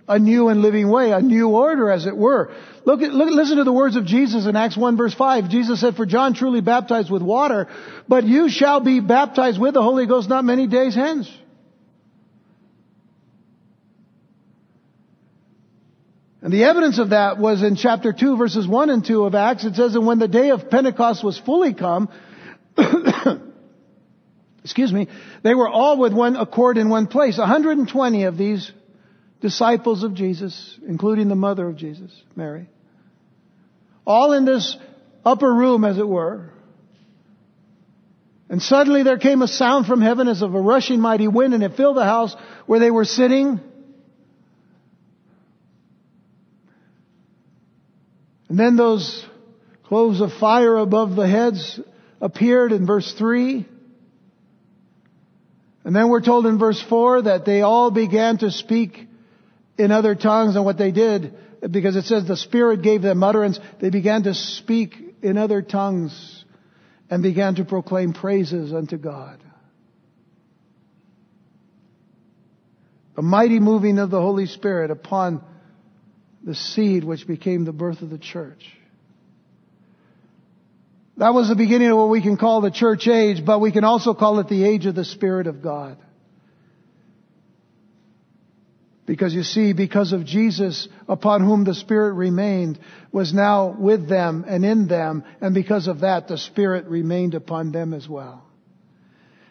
a 0.09 0.19
new 0.19 0.49
and 0.49 0.61
living 0.61 0.89
way, 0.89 1.11
a 1.11 1.21
new 1.21 1.49
order 1.49 1.89
as 1.89 2.05
it 2.05 2.15
were. 2.15 2.53
Look 2.85 3.01
at, 3.01 3.13
look, 3.13 3.29
listen 3.29 3.57
to 3.57 3.65
the 3.65 3.73
words 3.73 3.95
of 3.95 4.05
Jesus 4.05 4.45
in 4.45 4.55
Acts 4.55 4.77
1 4.77 4.95
verse 4.95 5.13
5. 5.13 5.49
Jesus 5.49 5.81
said, 5.81 5.95
for 5.95 6.05
John 6.05 6.33
truly 6.33 6.61
baptized 6.61 7.11
with 7.11 7.21
water, 7.21 7.67
but 8.07 8.23
you 8.25 8.49
shall 8.49 8.79
be 8.79 8.99
baptized 8.99 9.59
with 9.59 9.73
the 9.73 9.81
Holy 9.81 10.05
Ghost 10.05 10.29
not 10.29 10.45
many 10.45 10.67
days 10.67 10.95
hence. 10.95 11.29
And 16.41 16.53
the 16.53 16.65
evidence 16.65 16.99
of 16.99 17.09
that 17.09 17.39
was 17.39 17.63
in 17.63 17.75
chapter 17.75 18.13
2 18.13 18.37
verses 18.37 18.67
1 18.67 18.89
and 18.89 19.03
2 19.03 19.23
of 19.23 19.35
Acts. 19.35 19.65
It 19.65 19.75
says, 19.75 19.95
and 19.95 20.05
when 20.05 20.19
the 20.19 20.27
day 20.27 20.51
of 20.51 20.69
Pentecost 20.69 21.23
was 21.23 21.37
fully 21.37 21.73
come, 21.73 22.09
excuse 24.63 24.93
me, 24.93 25.07
they 25.43 25.55
were 25.55 25.67
all 25.67 25.97
with 25.97 26.13
one 26.13 26.35
accord 26.35 26.77
in 26.77 26.89
one 26.89 27.07
place. 27.07 27.37
120 27.37 28.23
of 28.25 28.37
these 28.37 28.71
disciples 29.41 30.03
of 30.03 30.13
Jesus, 30.13 30.79
including 30.87 31.27
the 31.27 31.35
mother 31.35 31.67
of 31.67 31.75
Jesus, 31.75 32.11
Mary. 32.35 32.67
All 34.05 34.33
in 34.33 34.45
this 34.45 34.77
upper 35.25 35.53
room, 35.53 35.83
as 35.83 35.97
it 35.97 36.07
were. 36.07 36.51
And 38.49 38.61
suddenly 38.61 39.03
there 39.03 39.17
came 39.17 39.41
a 39.41 39.47
sound 39.47 39.85
from 39.87 40.01
heaven 40.01 40.27
as 40.27 40.41
of 40.41 40.55
a 40.55 40.61
rushing 40.61 41.01
mighty 41.01 41.27
wind, 41.27 41.53
and 41.53 41.63
it 41.63 41.75
filled 41.75 41.97
the 41.97 42.05
house 42.05 42.35
where 42.65 42.79
they 42.79 42.91
were 42.91 43.05
sitting. 43.05 43.59
And 48.49 48.59
then 48.59 48.75
those 48.75 49.25
cloves 49.83 50.21
of 50.21 50.33
fire 50.33 50.77
above 50.77 51.15
the 51.15 51.27
heads 51.27 51.79
appeared 52.21 52.71
in 52.71 52.85
verse 52.85 53.13
3. 53.17 53.65
And 55.83 55.95
then 55.95 56.09
we're 56.09 56.21
told 56.21 56.45
in 56.45 56.57
verse 56.57 56.81
4 56.81 57.23
that 57.23 57.45
they 57.45 57.61
all 57.61 57.91
began 57.91 58.37
to 58.39 58.51
speak 58.51 59.07
in 59.77 59.91
other 59.91 60.15
tongues 60.15 60.55
and 60.55 60.65
what 60.65 60.77
they 60.77 60.91
did, 60.91 61.33
because 61.69 61.95
it 61.95 62.05
says 62.05 62.25
the 62.25 62.35
Spirit 62.35 62.81
gave 62.81 63.01
them 63.01 63.23
utterance, 63.23 63.59
they 63.79 63.89
began 63.89 64.23
to 64.23 64.33
speak 64.33 64.95
in 65.21 65.37
other 65.37 65.61
tongues 65.61 66.45
and 67.09 67.23
began 67.23 67.55
to 67.55 67.65
proclaim 67.65 68.13
praises 68.13 68.73
unto 68.73 68.97
God. 68.97 69.41
A 73.15 73.21
mighty 73.21 73.59
moving 73.59 73.97
of 73.97 74.09
the 74.09 74.21
Holy 74.21 74.45
Spirit 74.45 74.91
upon 74.91 75.43
the 76.47 76.55
seed 76.55 77.03
which 77.03 77.27
became 77.27 77.65
the 77.65 77.73
birth 77.73 78.01
of 78.01 78.09
the 78.09 78.17
church. 78.17 78.65
That 81.17 81.33
was 81.33 81.49
the 81.49 81.55
beginning 81.55 81.89
of 81.89 81.97
what 81.97 82.07
we 82.07 82.21
can 82.21 82.37
call 82.37 82.61
the 82.61 82.71
church 82.71 83.05
age, 83.05 83.45
but 83.45 83.59
we 83.59 83.73
can 83.73 83.83
also 83.83 84.13
call 84.13 84.39
it 84.39 84.47
the 84.47 84.63
age 84.63 84.85
of 84.85 84.95
the 84.95 85.03
Spirit 85.03 85.47
of 85.47 85.61
God. 85.61 85.97
Because 89.05 89.33
you 89.33 89.43
see, 89.43 89.73
because 89.73 90.13
of 90.13 90.25
Jesus, 90.25 90.87
upon 91.09 91.43
whom 91.43 91.65
the 91.65 91.73
Spirit 91.73 92.13
remained, 92.13 92.79
was 93.11 93.33
now 93.33 93.75
with 93.77 94.07
them 94.07 94.45
and 94.47 94.63
in 94.63 94.87
them, 94.87 95.25
and 95.41 95.53
because 95.53 95.87
of 95.87 95.99
that, 95.99 96.29
the 96.29 96.37
Spirit 96.37 96.85
remained 96.85 97.33
upon 97.33 97.73
them 97.73 97.93
as 97.93 98.07
well. 98.07 98.45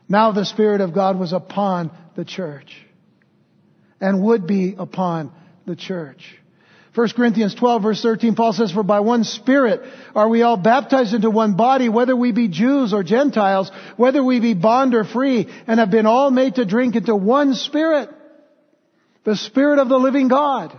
Now 0.09 0.33
the 0.33 0.47
Spirit 0.47 0.81
of 0.81 0.95
God 0.95 1.19
was 1.19 1.35
upon 1.35 1.91
the 2.15 2.25
church, 2.25 2.75
and 4.01 4.23
would 4.23 4.47
be 4.47 4.75
upon 4.79 5.31
the 5.67 5.77
church. 5.77 6.39
1 6.97 7.11
Corinthians 7.11 7.55
12 7.55 7.83
verse 7.83 8.03
13, 8.03 8.35
Paul 8.35 8.55
says, 8.55 8.73
For 8.73 8.83
by 8.83 9.01
one 9.01 9.23
Spirit 9.25 9.83
are 10.15 10.31
we 10.31 10.41
all 10.41 10.57
baptized 10.57 11.13
into 11.13 11.29
one 11.29 11.55
body, 11.55 11.91
whether 11.91 12.17
we 12.17 12.33
be 12.33 12.49
Jews 12.49 12.95
or 12.95 13.03
Gentiles, 13.03 13.71
whether 13.99 14.25
we 14.25 14.41
be 14.41 14.55
bond 14.55 14.95
or 14.95 15.05
free, 15.05 15.47
and 15.67 15.79
have 15.79 15.91
been 15.91 16.07
all 16.07 16.31
made 16.31 16.55
to 16.55 16.65
drink 16.65 16.97
into 16.97 17.15
one 17.15 17.53
Spirit, 17.53 18.09
the 19.25 19.37
Spirit 19.37 19.79
of 19.79 19.91
the 19.91 19.99
living 19.99 20.29
God. 20.29 20.75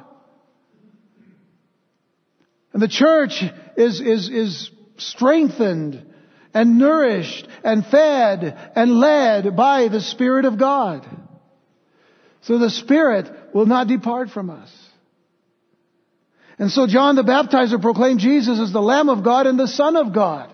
And 2.74 2.82
the 2.82 2.88
church 2.88 3.44
is, 3.76 4.02
is, 4.02 4.30
is 4.30 4.72
strengthened 4.98 6.04
and 6.52 6.80
nourished 6.80 7.48
and 7.64 7.86
fed 7.86 8.72
and 8.76 9.00
led 9.00 9.56
by 9.56 9.88
the 9.88 10.02
Spirit 10.02 10.46
of 10.46 10.58
God. 10.58 11.08
So 12.42 12.58
the 12.58 12.72
Spirit 12.72 13.30
will 13.54 13.68
not 13.68 13.88
depart 13.88 14.32
from 14.32 14.50
us. 14.50 14.87
And 16.60 16.72
so 16.72 16.88
John 16.88 17.16
the 17.16 17.24
Baptizer 17.24 17.82
proclaimed 17.82 18.20
Jesus 18.20 18.60
as 18.60 18.74
the 18.74 18.82
Lamb 18.82 19.10
of 19.10 19.24
God 19.24 19.46
and 19.46 19.60
the 19.60 19.68
Son 19.68 19.96
of 19.96 20.14
God. 20.14 20.52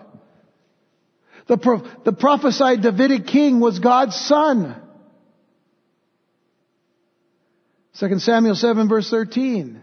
The, 1.46 1.58
pro- 1.58 1.82
the 2.04 2.12
prophesied 2.12 2.82
Davidic 2.82 3.26
king 3.26 3.60
was 3.60 3.78
God's 3.78 4.16
son. 4.16 4.80
2 8.00 8.18
Samuel 8.18 8.54
7 8.54 8.88
verse 8.88 9.10
13. 9.10 9.80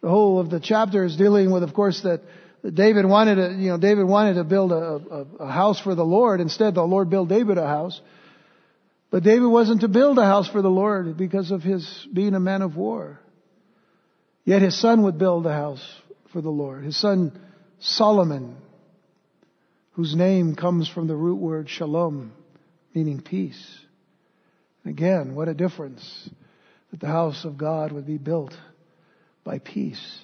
The 0.00 0.08
whole 0.08 0.40
of 0.40 0.50
the 0.50 0.60
chapter 0.60 1.04
is 1.04 1.16
dealing 1.16 1.50
with, 1.50 1.62
of 1.62 1.74
course, 1.74 2.00
that 2.02 2.22
David 2.62 3.06
wanted 3.06 3.36
to, 3.36 3.54
you 3.54 3.70
know, 3.70 3.78
David 3.78 4.04
wanted 4.04 4.34
to 4.34 4.44
build 4.44 4.72
a, 4.72 4.74
a, 4.74 5.26
a 5.40 5.50
house 5.50 5.80
for 5.80 5.94
the 5.94 6.04
Lord. 6.04 6.40
Instead, 6.40 6.74
the 6.74 6.82
Lord 6.82 7.10
built 7.10 7.28
David 7.28 7.58
a 7.58 7.66
house. 7.66 8.00
But 9.10 9.22
David 9.22 9.46
wasn't 9.46 9.82
to 9.82 9.88
build 9.88 10.18
a 10.18 10.24
house 10.24 10.48
for 10.48 10.62
the 10.62 10.70
Lord 10.70 11.16
because 11.16 11.50
of 11.50 11.62
his 11.62 12.06
being 12.12 12.34
a 12.34 12.40
man 12.40 12.62
of 12.62 12.76
war. 12.76 13.20
Yet 14.44 14.62
his 14.62 14.78
son 14.78 15.02
would 15.02 15.18
build 15.18 15.46
a 15.46 15.52
house 15.52 15.84
for 16.32 16.40
the 16.40 16.50
Lord. 16.50 16.84
His 16.84 16.96
son 16.96 17.38
Solomon, 17.78 18.56
whose 19.92 20.14
name 20.14 20.54
comes 20.54 20.88
from 20.88 21.06
the 21.06 21.16
root 21.16 21.38
word 21.38 21.68
shalom, 21.68 22.32
meaning 22.94 23.20
peace. 23.20 23.78
Again, 24.84 25.34
what 25.34 25.48
a 25.48 25.54
difference 25.54 26.30
that 26.90 27.00
the 27.00 27.06
house 27.06 27.44
of 27.44 27.58
God 27.58 27.92
would 27.92 28.06
be 28.06 28.18
built 28.18 28.56
by 29.44 29.58
peace. 29.58 30.20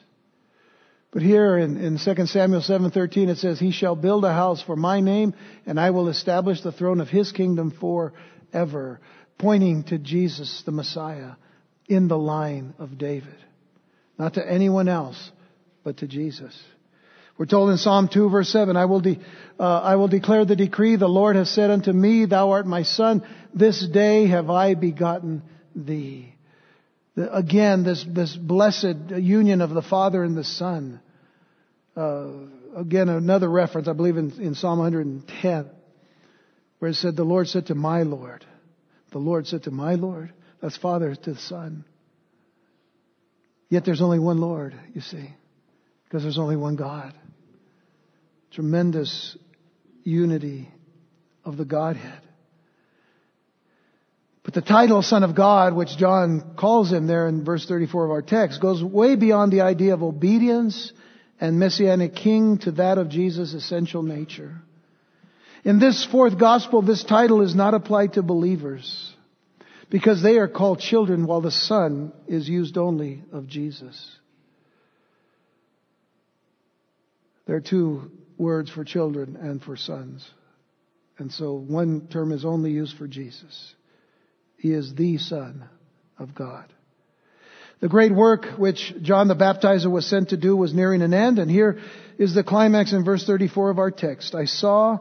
But 1.11 1.23
here 1.23 1.57
in, 1.57 1.77
in 1.79 1.99
2 1.99 2.27
Samuel 2.27 2.61
7:13 2.61 3.29
it 3.29 3.39
says, 3.39 3.59
"He 3.59 3.71
shall 3.71 3.97
build 3.97 4.25
a 4.25 4.33
house 4.33 4.61
for 4.61 4.77
my 4.77 5.01
name, 5.01 5.35
and 5.65 5.81
I 5.81 5.91
will 5.91 6.09
establish 6.09 6.61
the 6.61 6.73
throne 6.73 7.01
of 7.01 7.09
his 7.09 7.33
kingdom 7.33 7.71
forever," 7.71 9.01
pointing 9.39 9.85
to 9.85 9.99
Jesus, 9.99 10.63
the 10.63 10.73
Messiah, 10.73 11.33
in 11.89 12.09
the 12.09 12.19
line 12.19 12.75
of 12.79 12.99
David, 12.99 13.37
not 14.19 14.35
to 14.35 14.51
anyone 14.51 14.89
else, 14.89 15.31
but 15.85 15.99
to 15.99 16.07
Jesus. 16.07 16.57
We're 17.39 17.47
told 17.47 17.71
in 17.71 17.77
Psalm 17.77 18.09
2 18.09 18.31
verse 18.31 18.49
7, 18.49 18.77
I 18.77 18.87
will, 18.87 19.01
de- 19.01 19.21
uh, 19.61 19.81
I 19.81 19.97
will 19.97 20.09
declare 20.09 20.45
the 20.45 20.57
decree, 20.57 20.97
the 20.97 21.07
Lord 21.07 21.37
has 21.37 21.51
said 21.51 21.71
unto 21.71 21.93
me, 21.93 22.25
thou 22.25 22.51
art 22.53 22.67
my 22.67 22.83
son, 22.83 23.23
this 23.55 23.87
day 23.87 24.27
have 24.29 24.49
I 24.49 24.75
begotten 24.75 25.43
thee. 25.75 26.35
The, 27.15 27.35
again, 27.35 27.83
this, 27.83 28.05
this 28.09 28.35
blessed 28.35 29.11
union 29.11 29.61
of 29.61 29.71
the 29.71 29.83
Father 29.83 30.25
and 30.25 30.37
the 30.37 30.45
Son. 30.45 31.01
Uh, 31.95 32.31
again, 32.75 33.09
another 33.09 33.51
reference, 33.51 33.89
I 33.89 33.93
believe 33.93 34.17
in, 34.17 34.33
in 34.41 34.55
Psalm 34.55 34.79
110, 34.79 35.71
where 36.79 36.91
it 36.91 36.95
said, 36.95 37.17
the 37.17 37.25
Lord 37.25 37.49
said 37.49 37.67
to 37.67 37.75
my 37.75 38.03
Lord, 38.03 38.47
the 39.13 39.19
Lord 39.19 39.47
said 39.47 39.65
to 39.65 39.71
my 39.71 39.95
Lord, 39.95 40.33
that's 40.63 40.77
Father 40.77 41.15
to 41.15 41.33
the 41.35 41.41
Son. 41.41 41.85
Yet 43.69 43.85
there's 43.85 44.03
only 44.03 44.19
one 44.19 44.39
Lord, 44.39 44.75
you 44.95 45.01
see, 45.01 45.35
because 46.05 46.23
there's 46.23 46.39
only 46.39 46.57
one 46.57 46.77
God 46.77 47.13
tremendous 48.57 49.37
unity 50.03 50.67
of 51.45 51.59
the 51.59 51.65
Godhead. 51.67 52.21
But 54.45 54.55
the 54.55 54.63
title 54.63 55.03
Son 55.03 55.25
of 55.25 55.35
God, 55.35 55.75
which 55.75 55.99
John 55.99 56.55
calls 56.57 56.91
him 56.91 57.07
there 57.07 57.29
in 57.29 57.45
verse 57.45 57.67
34 57.67 58.07
of 58.07 58.11
our 58.13 58.23
text, 58.23 58.63
goes 58.63 58.83
way 58.83 59.15
beyond 59.15 59.53
the 59.53 59.61
idea 59.61 59.93
of 59.93 60.03
obedience 60.03 60.91
and 61.39 61.59
messianic 61.59 62.15
king 62.15 62.57
to 62.59 62.71
that 62.73 62.97
of 62.97 63.11
Jesus' 63.11 63.53
essential 63.53 64.03
nature. 64.03 64.63
In 65.63 65.79
this 65.79 66.07
fourth 66.07 66.39
gospel, 66.39 66.81
this 66.81 67.05
title 67.05 67.43
is 67.43 67.55
not 67.55 67.75
applied 67.75 68.15
to 68.15 68.23
believers 68.23 69.15
because 69.91 70.23
they 70.23 70.39
are 70.39 70.49
called 70.49 70.81
children 70.81 71.27
while 71.27 71.41
the 71.41 71.51
Son 71.51 72.13
is 72.27 72.49
used 72.49 72.77
only 72.77 73.23
of 73.33 73.47
Jesus. 73.47 74.17
There 77.47 77.57
are 77.57 77.61
two 77.61 78.11
words 78.37 78.71
for 78.71 78.85
children 78.85 79.37
and 79.37 79.63
for 79.63 79.77
sons. 79.77 80.29
And 81.19 81.33
so 81.33 81.55
one 81.55 82.09
term 82.09 82.33
is 82.33 82.45
only 82.45 82.73
used 82.73 82.97
for 82.99 83.07
Jesus. 83.07 83.75
He 84.59 84.73
is 84.73 84.95
the 84.95 85.19
Son 85.19 85.69
of 86.19 86.35
God. 86.35 86.67
The 87.81 87.89
great 87.89 88.13
work 88.13 88.59
which 88.59 88.95
John 89.03 89.29
the 89.29 89.37
Baptizer 89.37 89.91
was 89.91 90.07
sent 90.07 90.31
to 90.31 90.37
do 90.37 90.57
was 90.57 90.73
nearing 90.73 91.03
an 91.03 91.13
end, 91.13 91.39
and 91.39 91.51
here 91.51 91.79
is 92.19 92.35
the 92.35 92.43
climax 92.43 92.93
in 92.93 93.05
verse 93.05 93.25
34 93.25 93.71
of 93.71 93.79
our 93.79 93.91
text. 93.91 94.35
I 94.35 94.47
saw 94.47 94.99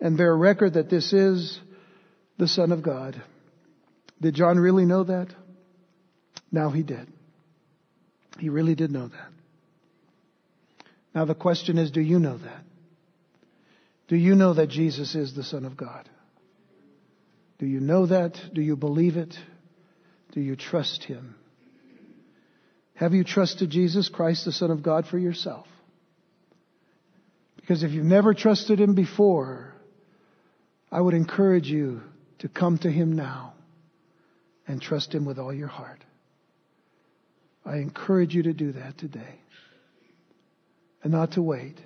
and 0.00 0.18
bear 0.18 0.36
record 0.36 0.74
that 0.74 0.90
this 0.90 1.12
is 1.12 1.58
the 2.36 2.48
Son 2.48 2.72
of 2.72 2.82
God. 2.82 3.22
Did 4.20 4.34
John 4.34 4.58
really 4.58 4.84
know 4.84 5.04
that? 5.04 5.28
Now 6.50 6.70
he 6.70 6.82
did. 6.82 7.12
He 8.38 8.48
really 8.48 8.74
did 8.74 8.90
know 8.90 9.08
that. 9.08 9.28
Now 11.14 11.24
the 11.24 11.34
question 11.34 11.78
is, 11.78 11.90
do 11.90 12.00
you 12.00 12.18
know 12.18 12.38
that? 12.38 12.64
Do 14.08 14.16
you 14.16 14.34
know 14.34 14.54
that 14.54 14.68
Jesus 14.68 15.14
is 15.14 15.34
the 15.34 15.42
Son 15.42 15.64
of 15.64 15.76
God? 15.76 16.08
Do 17.58 17.66
you 17.66 17.80
know 17.80 18.06
that? 18.06 18.38
Do 18.52 18.60
you 18.60 18.76
believe 18.76 19.16
it? 19.16 19.36
Do 20.32 20.40
you 20.40 20.56
trust 20.56 21.04
Him? 21.04 21.34
Have 22.94 23.14
you 23.14 23.24
trusted 23.24 23.70
Jesus 23.70 24.08
Christ, 24.08 24.44
the 24.44 24.52
Son 24.52 24.70
of 24.70 24.82
God, 24.82 25.06
for 25.06 25.18
yourself? 25.18 25.66
Because 27.56 27.82
if 27.82 27.92
you've 27.92 28.04
never 28.04 28.32
trusted 28.32 28.78
Him 28.78 28.94
before, 28.94 29.74
I 30.92 31.00
would 31.00 31.14
encourage 31.14 31.68
you 31.68 32.02
to 32.38 32.48
come 32.48 32.78
to 32.78 32.90
Him 32.90 33.16
now 33.16 33.55
and 34.66 34.80
trust 34.80 35.14
Him 35.14 35.24
with 35.24 35.38
all 35.38 35.52
your 35.52 35.68
heart. 35.68 36.02
I 37.64 37.76
encourage 37.76 38.34
you 38.34 38.44
to 38.44 38.52
do 38.52 38.72
that 38.72 38.98
today 38.98 39.40
and 41.02 41.12
not 41.12 41.32
to 41.32 41.42
wait. 41.42 41.76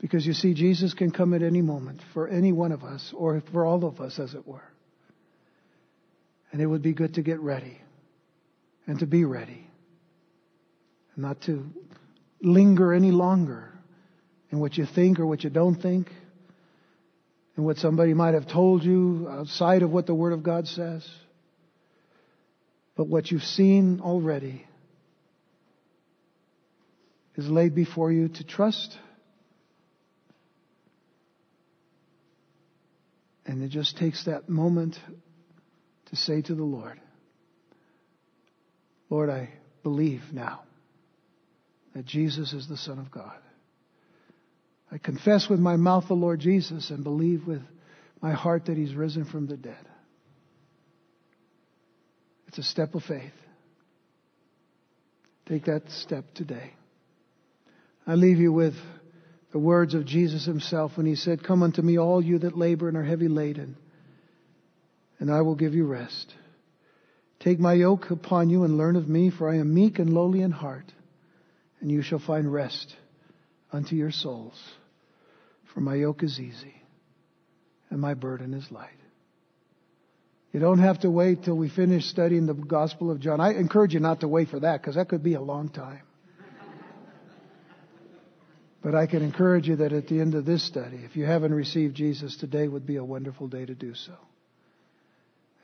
Because 0.00 0.26
you 0.26 0.34
see, 0.34 0.52
Jesus 0.52 0.94
can 0.94 1.10
come 1.10 1.32
at 1.32 1.42
any 1.42 1.62
moment 1.62 2.00
for 2.12 2.28
any 2.28 2.52
one 2.52 2.70
of 2.70 2.84
us, 2.84 3.12
or 3.16 3.42
for 3.52 3.64
all 3.64 3.84
of 3.84 4.00
us, 4.00 4.18
as 4.18 4.34
it 4.34 4.46
were. 4.46 4.68
And 6.52 6.60
it 6.60 6.66
would 6.66 6.82
be 6.82 6.92
good 6.92 7.14
to 7.14 7.22
get 7.22 7.40
ready 7.40 7.78
and 8.86 8.98
to 9.00 9.06
be 9.06 9.24
ready 9.24 9.66
and 11.14 11.24
not 11.24 11.40
to 11.42 11.64
linger 12.40 12.92
any 12.92 13.10
longer 13.10 13.72
in 14.50 14.60
what 14.60 14.76
you 14.76 14.86
think 14.86 15.18
or 15.18 15.26
what 15.26 15.42
you 15.42 15.50
don't 15.50 15.80
think 15.80 16.08
and 17.56 17.64
what 17.64 17.78
somebody 17.78 18.14
might 18.14 18.34
have 18.34 18.46
told 18.46 18.84
you 18.84 19.26
outside 19.30 19.82
of 19.82 19.90
what 19.90 20.06
the 20.06 20.14
Word 20.14 20.32
of 20.32 20.42
God 20.42 20.68
says. 20.68 21.06
But 22.96 23.08
what 23.08 23.30
you've 23.30 23.42
seen 23.42 24.00
already 24.00 24.66
is 27.34 27.48
laid 27.48 27.74
before 27.74 28.12
you 28.12 28.28
to 28.28 28.44
trust 28.44 28.96
And 33.46 33.62
it 33.62 33.68
just 33.68 33.96
takes 33.96 34.24
that 34.24 34.48
moment 34.48 34.98
to 36.06 36.16
say 36.16 36.42
to 36.42 36.54
the 36.54 36.64
Lord, 36.64 37.00
Lord, 39.08 39.30
I 39.30 39.50
believe 39.84 40.22
now 40.32 40.62
that 41.94 42.04
Jesus 42.04 42.52
is 42.52 42.68
the 42.68 42.76
Son 42.76 42.98
of 42.98 43.10
God. 43.10 43.38
I 44.90 44.98
confess 44.98 45.48
with 45.48 45.58
my 45.58 45.76
mouth 45.76 46.04
the 46.08 46.14
Lord 46.14 46.40
Jesus 46.40 46.90
and 46.90 47.02
believe 47.02 47.46
with 47.46 47.62
my 48.22 48.32
heart 48.32 48.66
that 48.66 48.76
He's 48.76 48.94
risen 48.94 49.24
from 49.24 49.46
the 49.46 49.56
dead. 49.56 49.86
It's 52.48 52.58
a 52.58 52.62
step 52.62 52.94
of 52.94 53.02
faith. 53.02 53.32
Take 55.46 55.66
that 55.66 55.90
step 55.90 56.24
today. 56.34 56.72
I 58.06 58.14
leave 58.14 58.38
you 58.38 58.52
with 58.52 58.74
the 59.52 59.58
words 59.58 59.94
of 59.94 60.04
Jesus 60.04 60.44
himself 60.44 60.96
when 60.96 61.06
he 61.06 61.14
said, 61.14 61.42
Come 61.42 61.62
unto 61.62 61.82
me, 61.82 61.98
all 61.98 62.22
you 62.22 62.38
that 62.40 62.56
labor 62.56 62.88
and 62.88 62.96
are 62.96 63.04
heavy 63.04 63.28
laden, 63.28 63.76
and 65.18 65.30
I 65.32 65.42
will 65.42 65.54
give 65.54 65.74
you 65.74 65.86
rest. 65.86 66.34
Take 67.40 67.58
my 67.58 67.74
yoke 67.74 68.10
upon 68.10 68.48
you 68.48 68.64
and 68.64 68.76
learn 68.76 68.96
of 68.96 69.08
me, 69.08 69.30
for 69.30 69.48
I 69.48 69.56
am 69.56 69.74
meek 69.74 69.98
and 69.98 70.12
lowly 70.12 70.40
in 70.40 70.50
heart, 70.50 70.92
and 71.80 71.90
you 71.90 72.02
shall 72.02 72.18
find 72.18 72.52
rest 72.52 72.94
unto 73.72 73.96
your 73.96 74.10
souls. 74.10 74.60
For 75.74 75.80
my 75.80 75.94
yoke 75.94 76.22
is 76.22 76.40
easy, 76.40 76.82
and 77.90 78.00
my 78.00 78.14
burden 78.14 78.54
is 78.54 78.70
light. 78.70 78.90
You 80.52 80.60
don't 80.60 80.78
have 80.78 81.00
to 81.00 81.10
wait 81.10 81.44
till 81.44 81.56
we 81.56 81.68
finish 81.68 82.06
studying 82.06 82.46
the 82.46 82.54
Gospel 82.54 83.10
of 83.10 83.20
John. 83.20 83.40
I 83.40 83.52
encourage 83.54 83.92
you 83.92 84.00
not 84.00 84.20
to 84.20 84.28
wait 84.28 84.48
for 84.48 84.60
that, 84.60 84.80
because 84.80 84.94
that 84.94 85.08
could 85.08 85.22
be 85.22 85.34
a 85.34 85.40
long 85.40 85.68
time. 85.68 86.02
But 88.82 88.94
I 88.94 89.06
can 89.06 89.22
encourage 89.22 89.66
you 89.66 89.76
that 89.76 89.92
at 89.92 90.06
the 90.06 90.20
end 90.20 90.36
of 90.36 90.44
this 90.44 90.64
study, 90.64 90.98
if 91.04 91.16
you 91.16 91.24
haven't 91.24 91.52
received 91.52 91.96
Jesus, 91.96 92.36
today 92.36 92.68
would 92.68 92.86
be 92.86 92.96
a 92.96 93.04
wonderful 93.04 93.48
day 93.48 93.66
to 93.66 93.74
do 93.74 93.94
so. 93.94 94.14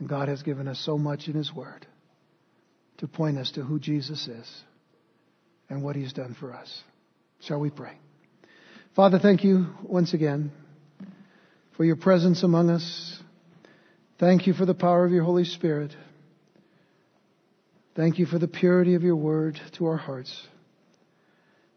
And 0.00 0.08
God 0.08 0.26
has 0.26 0.42
given 0.42 0.66
us 0.66 0.80
so 0.80 0.98
much 0.98 1.28
in 1.28 1.34
His 1.34 1.54
Word 1.54 1.86
to 2.98 3.06
point 3.06 3.38
us 3.38 3.52
to 3.52 3.62
who 3.62 3.78
Jesus 3.78 4.26
is 4.26 4.62
and 5.70 5.84
what 5.84 5.94
He's 5.94 6.12
done 6.12 6.34
for 6.38 6.52
us. 6.52 6.82
Shall 7.42 7.58
we 7.58 7.70
pray? 7.70 7.98
Father, 8.94 9.18
thank 9.18 9.42
you 9.42 9.66
once 9.82 10.14
again 10.14 10.52
for 11.76 11.84
your 11.84 11.96
presence 11.96 12.44
among 12.44 12.70
us. 12.70 13.20
Thank 14.20 14.46
you 14.46 14.52
for 14.52 14.64
the 14.64 14.74
power 14.74 15.04
of 15.04 15.10
your 15.10 15.24
Holy 15.24 15.44
Spirit. 15.44 15.92
Thank 17.96 18.20
you 18.20 18.26
for 18.26 18.38
the 18.38 18.46
purity 18.46 18.94
of 18.94 19.02
your 19.02 19.16
word 19.16 19.60
to 19.76 19.86
our 19.86 19.96
hearts. 19.96 20.46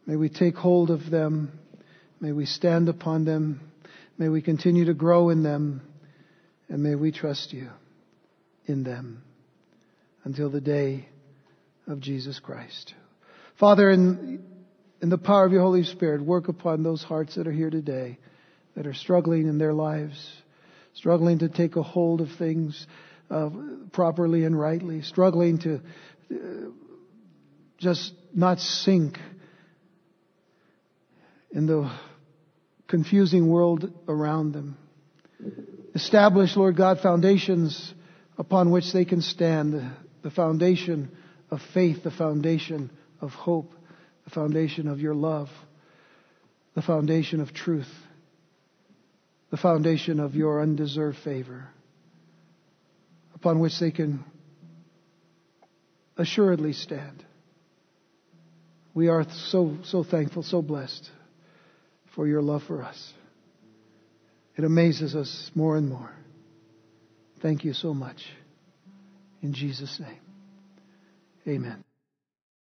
May 0.06 0.14
we 0.14 0.28
take 0.28 0.54
hold 0.54 0.90
of 0.90 1.10
them. 1.10 1.58
May 2.20 2.30
we 2.30 2.46
stand 2.46 2.88
upon 2.88 3.24
them. 3.24 3.60
May 4.18 4.28
we 4.28 4.42
continue 4.42 4.84
to 4.84 4.94
grow 4.94 5.30
in 5.30 5.42
them. 5.42 5.82
And 6.68 6.80
may 6.80 6.94
we 6.94 7.10
trust 7.10 7.52
you 7.52 7.70
in 8.66 8.84
them 8.84 9.24
until 10.22 10.48
the 10.48 10.60
day 10.60 11.08
of 11.88 11.98
Jesus 11.98 12.38
Christ. 12.38 12.94
Father, 13.58 13.90
in, 13.90 14.44
in 15.00 15.08
the 15.08 15.18
power 15.18 15.44
of 15.44 15.52
your 15.52 15.62
Holy 15.62 15.84
Spirit, 15.84 16.22
work 16.22 16.48
upon 16.48 16.82
those 16.82 17.02
hearts 17.02 17.34
that 17.34 17.46
are 17.46 17.52
here 17.52 17.70
today 17.70 18.18
that 18.74 18.86
are 18.86 18.94
struggling 18.94 19.48
in 19.48 19.58
their 19.58 19.72
lives, 19.72 20.32
struggling 20.94 21.38
to 21.38 21.48
take 21.48 21.76
a 21.76 21.82
hold 21.82 22.20
of 22.20 22.28
things 22.38 22.86
uh, 23.30 23.50
properly 23.92 24.44
and 24.44 24.58
rightly, 24.58 25.02
struggling 25.02 25.58
to 25.58 25.80
uh, 26.30 26.36
just 27.78 28.12
not 28.34 28.58
sink 28.60 29.18
in 31.50 31.66
the 31.66 31.90
confusing 32.86 33.48
world 33.48 33.92
around 34.08 34.52
them. 34.52 34.76
Establish, 35.94 36.56
Lord 36.56 36.76
God, 36.76 37.00
foundations 37.00 37.94
upon 38.38 38.70
which 38.70 38.92
they 38.92 39.04
can 39.04 39.22
stand, 39.22 39.90
the 40.22 40.30
foundation 40.30 41.10
of 41.50 41.60
faith, 41.72 42.04
the 42.04 42.10
foundation 42.10 42.90
of 43.20 43.30
hope, 43.30 43.72
the 44.26 44.30
foundation 44.30 44.88
of 44.88 45.00
your 45.00 45.14
love, 45.14 45.48
the 46.74 46.82
foundation 46.82 47.40
of 47.40 47.54
truth, 47.54 47.88
the 49.50 49.56
foundation 49.56 50.20
of 50.20 50.34
your 50.34 50.60
undeserved 50.60 51.16
favor, 51.24 51.68
upon 53.34 53.60
which 53.60 53.78
they 53.80 53.90
can 53.90 54.24
assuredly 56.18 56.72
stand. 56.72 57.24
We 58.94 59.08
are 59.08 59.24
so, 59.30 59.78
so 59.84 60.02
thankful, 60.02 60.42
so 60.42 60.60
blessed 60.60 61.10
for 62.14 62.26
your 62.26 62.42
love 62.42 62.62
for 62.64 62.82
us. 62.82 63.12
It 64.56 64.64
amazes 64.64 65.14
us 65.14 65.50
more 65.54 65.76
and 65.76 65.88
more. 65.88 66.10
Thank 67.42 67.64
you 67.64 67.74
so 67.74 67.94
much. 67.94 68.24
In 69.42 69.52
Jesus' 69.52 70.00
name, 70.00 70.18
amen. 71.46 71.85